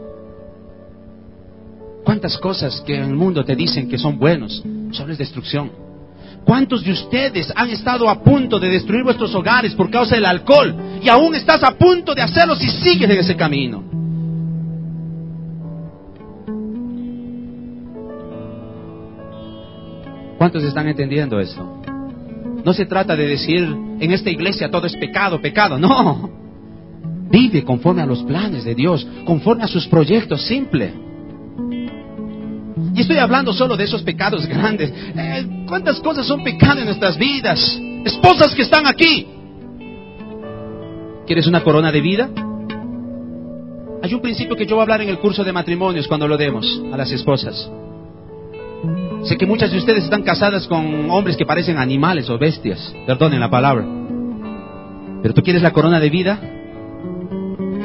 ¿Cuántas 2.06 2.38
cosas 2.38 2.80
que 2.86 2.94
en 2.94 3.02
el 3.02 3.16
mundo 3.16 3.44
te 3.44 3.56
dicen 3.56 3.88
que 3.88 3.98
son 3.98 4.16
buenos 4.16 4.62
solo 4.92 5.12
es 5.12 5.18
destrucción? 5.18 5.72
¿Cuántos 6.44 6.84
de 6.84 6.92
ustedes 6.92 7.52
han 7.56 7.68
estado 7.70 8.08
a 8.08 8.22
punto 8.22 8.60
de 8.60 8.68
destruir 8.68 9.02
vuestros 9.02 9.34
hogares 9.34 9.74
por 9.74 9.90
causa 9.90 10.14
del 10.14 10.24
alcohol 10.24 11.00
y 11.02 11.08
aún 11.08 11.34
estás 11.34 11.64
a 11.64 11.72
punto 11.72 12.14
de 12.14 12.22
hacerlo 12.22 12.54
si 12.54 12.70
sigues 12.70 13.10
en 13.10 13.18
ese 13.18 13.34
camino? 13.34 13.82
¿Cuántos 20.38 20.62
están 20.62 20.86
entendiendo 20.86 21.40
esto? 21.40 21.82
No 22.64 22.72
se 22.72 22.86
trata 22.86 23.16
de 23.16 23.26
decir 23.26 23.64
en 23.98 24.12
esta 24.12 24.30
iglesia 24.30 24.70
todo 24.70 24.86
es 24.86 24.96
pecado, 24.96 25.40
pecado, 25.40 25.76
no. 25.76 26.30
Vive 27.32 27.64
conforme 27.64 28.02
a 28.02 28.06
los 28.06 28.22
planes 28.22 28.62
de 28.62 28.76
Dios, 28.76 29.04
conforme 29.24 29.64
a 29.64 29.68
sus 29.68 29.88
proyectos, 29.88 30.46
simple. 30.46 31.05
Y 32.96 33.02
estoy 33.02 33.18
hablando 33.18 33.52
solo 33.52 33.76
de 33.76 33.84
esos 33.84 34.02
pecados 34.02 34.46
grandes. 34.46 34.90
Eh, 34.90 35.64
¿Cuántas 35.68 36.00
cosas 36.00 36.26
son 36.26 36.42
pecado 36.42 36.80
en 36.80 36.86
nuestras 36.86 37.18
vidas? 37.18 37.78
Esposas 38.06 38.54
que 38.54 38.62
están 38.62 38.86
aquí. 38.86 39.26
¿Quieres 41.26 41.46
una 41.46 41.62
corona 41.62 41.92
de 41.92 42.00
vida? 42.00 42.30
Hay 44.02 44.14
un 44.14 44.22
principio 44.22 44.56
que 44.56 44.64
yo 44.64 44.76
voy 44.76 44.80
a 44.80 44.82
hablar 44.84 45.02
en 45.02 45.10
el 45.10 45.18
curso 45.18 45.44
de 45.44 45.52
matrimonios 45.52 46.08
cuando 46.08 46.26
lo 46.26 46.38
demos 46.38 46.64
a 46.90 46.96
las 46.96 47.12
esposas. 47.12 47.70
Sé 49.24 49.36
que 49.36 49.44
muchas 49.44 49.70
de 49.70 49.76
ustedes 49.76 50.04
están 50.04 50.22
casadas 50.22 50.66
con 50.66 51.10
hombres 51.10 51.36
que 51.36 51.44
parecen 51.44 51.76
animales 51.76 52.30
o 52.30 52.38
bestias, 52.38 52.94
perdonen 53.06 53.40
la 53.40 53.50
palabra. 53.50 53.84
Pero 55.20 55.34
tú 55.34 55.42
quieres 55.42 55.60
la 55.60 55.72
corona 55.72 56.00
de 56.00 56.08
vida, 56.08 56.40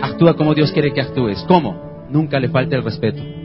actúa 0.01 0.35
como 0.37 0.53
Dios 0.53 0.71
quiere 0.71 0.93
que 0.93 1.01
actúes. 1.01 1.43
¿Cómo? 1.49 2.07
Nunca 2.09 2.39
le 2.39 2.47
falte 2.47 2.77
el 2.77 2.83
respeto. 2.83 3.40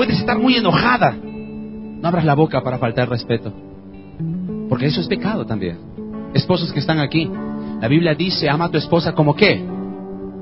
Puedes 0.00 0.18
estar 0.18 0.38
muy 0.38 0.56
enojada. 0.56 1.12
No 1.12 2.08
abras 2.08 2.24
la 2.24 2.32
boca 2.32 2.62
para 2.62 2.78
faltar 2.78 3.10
respeto. 3.10 3.52
Porque 4.70 4.86
eso 4.86 4.98
es 5.02 5.06
pecado 5.06 5.44
también. 5.44 5.78
Esposos 6.32 6.72
que 6.72 6.78
están 6.78 7.00
aquí. 7.00 7.30
La 7.82 7.86
Biblia 7.86 8.14
dice, 8.14 8.48
ama 8.48 8.64
a 8.64 8.70
tu 8.70 8.78
esposa 8.78 9.12
como 9.12 9.36
qué? 9.36 9.62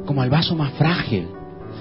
Como 0.06 0.22
al 0.22 0.30
vaso 0.30 0.54
más 0.54 0.70
frágil. 0.74 1.26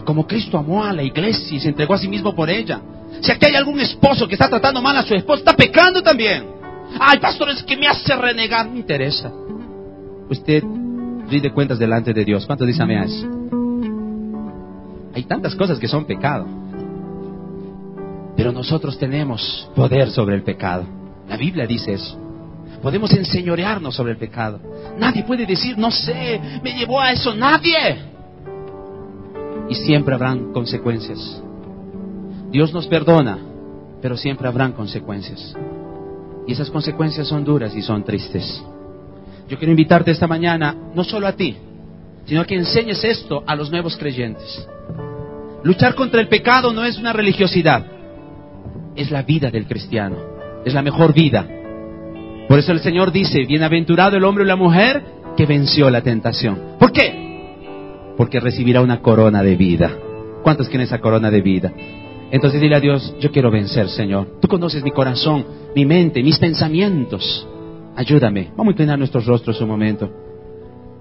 Como 0.06 0.26
Cristo 0.26 0.58
amó 0.58 0.84
a 0.84 0.92
la 0.92 1.04
iglesia 1.04 1.56
y 1.56 1.60
se 1.60 1.70
entregó 1.70 1.94
a 1.94 2.00
sí 2.00 2.08
mismo 2.08 2.34
por 2.34 2.50
ella. 2.50 2.82
Si 3.22 3.32
aquí 3.32 3.46
hay 3.46 3.54
algún 3.54 3.80
esposo 3.80 4.28
que 4.28 4.34
está 4.34 4.50
tratando 4.50 4.82
mal 4.82 4.98
a 4.98 5.04
su 5.04 5.14
esposa, 5.14 5.42
está 5.42 5.56
pecando 5.56 6.02
también. 6.02 6.48
Ay, 7.00 7.20
pastor, 7.20 7.52
es 7.52 7.62
que 7.62 7.78
me 7.78 7.86
hace 7.86 8.16
renegar. 8.16 8.72
Me 8.72 8.80
interesa. 8.80 9.32
Usted 10.32 10.64
rinde 11.30 11.52
cuentas 11.52 11.78
delante 11.78 12.12
de 12.12 12.26
Dios. 12.26 12.44
¿Cuánto 12.48 12.66
dice 12.66 12.82
amén? 12.82 13.06
Hay 15.14 15.22
tantas 15.26 15.54
cosas 15.54 15.78
que 15.78 15.88
son 15.88 16.06
pecado. 16.06 16.58
Pero 18.38 18.52
nosotros 18.52 19.00
tenemos 19.00 19.68
poder 19.76 20.12
sobre 20.12 20.36
el 20.36 20.44
pecado. 20.44 20.86
La 21.28 21.36
Biblia 21.36 21.66
dice 21.66 21.94
eso. 21.94 22.18
Podemos 22.84 23.12
enseñorearnos 23.12 23.96
sobre 23.96 24.12
el 24.12 24.18
pecado. 24.18 24.62
Nadie 25.00 25.24
puede 25.24 25.48
decir, 25.48 25.76
no 25.76 25.90
sé, 25.90 26.40
me 26.64 26.78
llevó 26.78 27.02
a 27.02 27.12
eso. 27.12 27.34
Nadie. 27.34 27.98
Y 29.68 29.76
siempre 29.76 30.14
habrán 30.14 30.54
consecuencias. 30.54 31.42
Dios 32.52 32.72
nos 32.72 32.86
perdona, 32.86 33.40
pero 34.04 34.16
siempre 34.16 34.48
habrán 34.48 34.74
consecuencias. 34.74 35.56
Y 36.46 36.54
esas 36.54 36.70
consecuencias 36.70 37.28
son 37.28 37.44
duras 37.44 37.76
y 37.76 37.82
son 37.82 38.04
tristes. 38.04 38.64
Yo 39.50 39.58
quiero 39.58 39.72
invitarte 39.72 40.12
esta 40.12 40.28
mañana, 40.28 40.76
no 40.94 41.04
solo 41.04 41.26
a 41.26 41.34
ti, 41.34 41.58
sino 42.26 42.46
que 42.46 42.56
enseñes 42.56 43.04
esto 43.04 43.44
a 43.48 43.56
los 43.56 43.72
nuevos 43.72 43.98
creyentes. 43.98 44.68
Luchar 45.64 45.96
contra 45.96 46.22
el 46.22 46.28
pecado 46.28 46.72
no 46.72 46.86
es 46.86 47.00
una 47.00 47.12
religiosidad 47.12 47.97
es 48.98 49.12
la 49.12 49.22
vida 49.22 49.50
del 49.52 49.66
cristiano, 49.66 50.18
es 50.66 50.74
la 50.74 50.82
mejor 50.82 51.14
vida. 51.14 51.48
Por 52.48 52.60
eso 52.60 52.72
el 52.72 52.80
Señor 52.80 53.12
dice, 53.12 53.46
bienaventurado 53.46 54.18
el 54.18 54.24
hombre 54.24 54.44
o 54.44 54.48
la 54.48 54.56
mujer 54.56 55.02
que 55.36 55.46
venció 55.46 55.90
la 55.90 56.02
tentación. 56.02 56.76
¿Por 56.80 56.92
qué? 56.92 58.14
Porque 58.18 58.40
recibirá 58.40 58.82
una 58.82 59.02
corona 59.02 59.44
de 59.44 59.56
vida. 59.56 59.92
¿Cuántos 60.44 60.68
quieren 60.68 60.88
esa 60.88 61.00
corona 61.00 61.30
de 61.30 61.42
vida? 61.42 61.74
Entonces 62.32 62.60
dile 62.60 62.76
a 62.76 62.80
Dios, 62.80 63.16
yo 63.20 63.32
quiero 63.32 63.52
vencer, 63.52 63.90
Señor. 63.90 64.40
Tú 64.42 64.48
conoces 64.48 64.84
mi 64.84 64.92
corazón, 64.92 65.46
mi 65.76 65.86
mente, 65.86 66.24
mis 66.24 66.40
pensamientos. 66.40 67.48
Ayúdame. 67.96 68.52
Vamos 68.56 68.68
a 68.68 68.72
inclinar 68.72 68.98
nuestros 68.98 69.26
rostros 69.26 69.62
un 69.62 69.70
momento. 69.70 70.10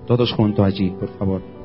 Todos 0.07 0.32
juntos 0.32 0.64
allí, 0.64 0.90
por 0.90 1.09
favor. 1.18 1.55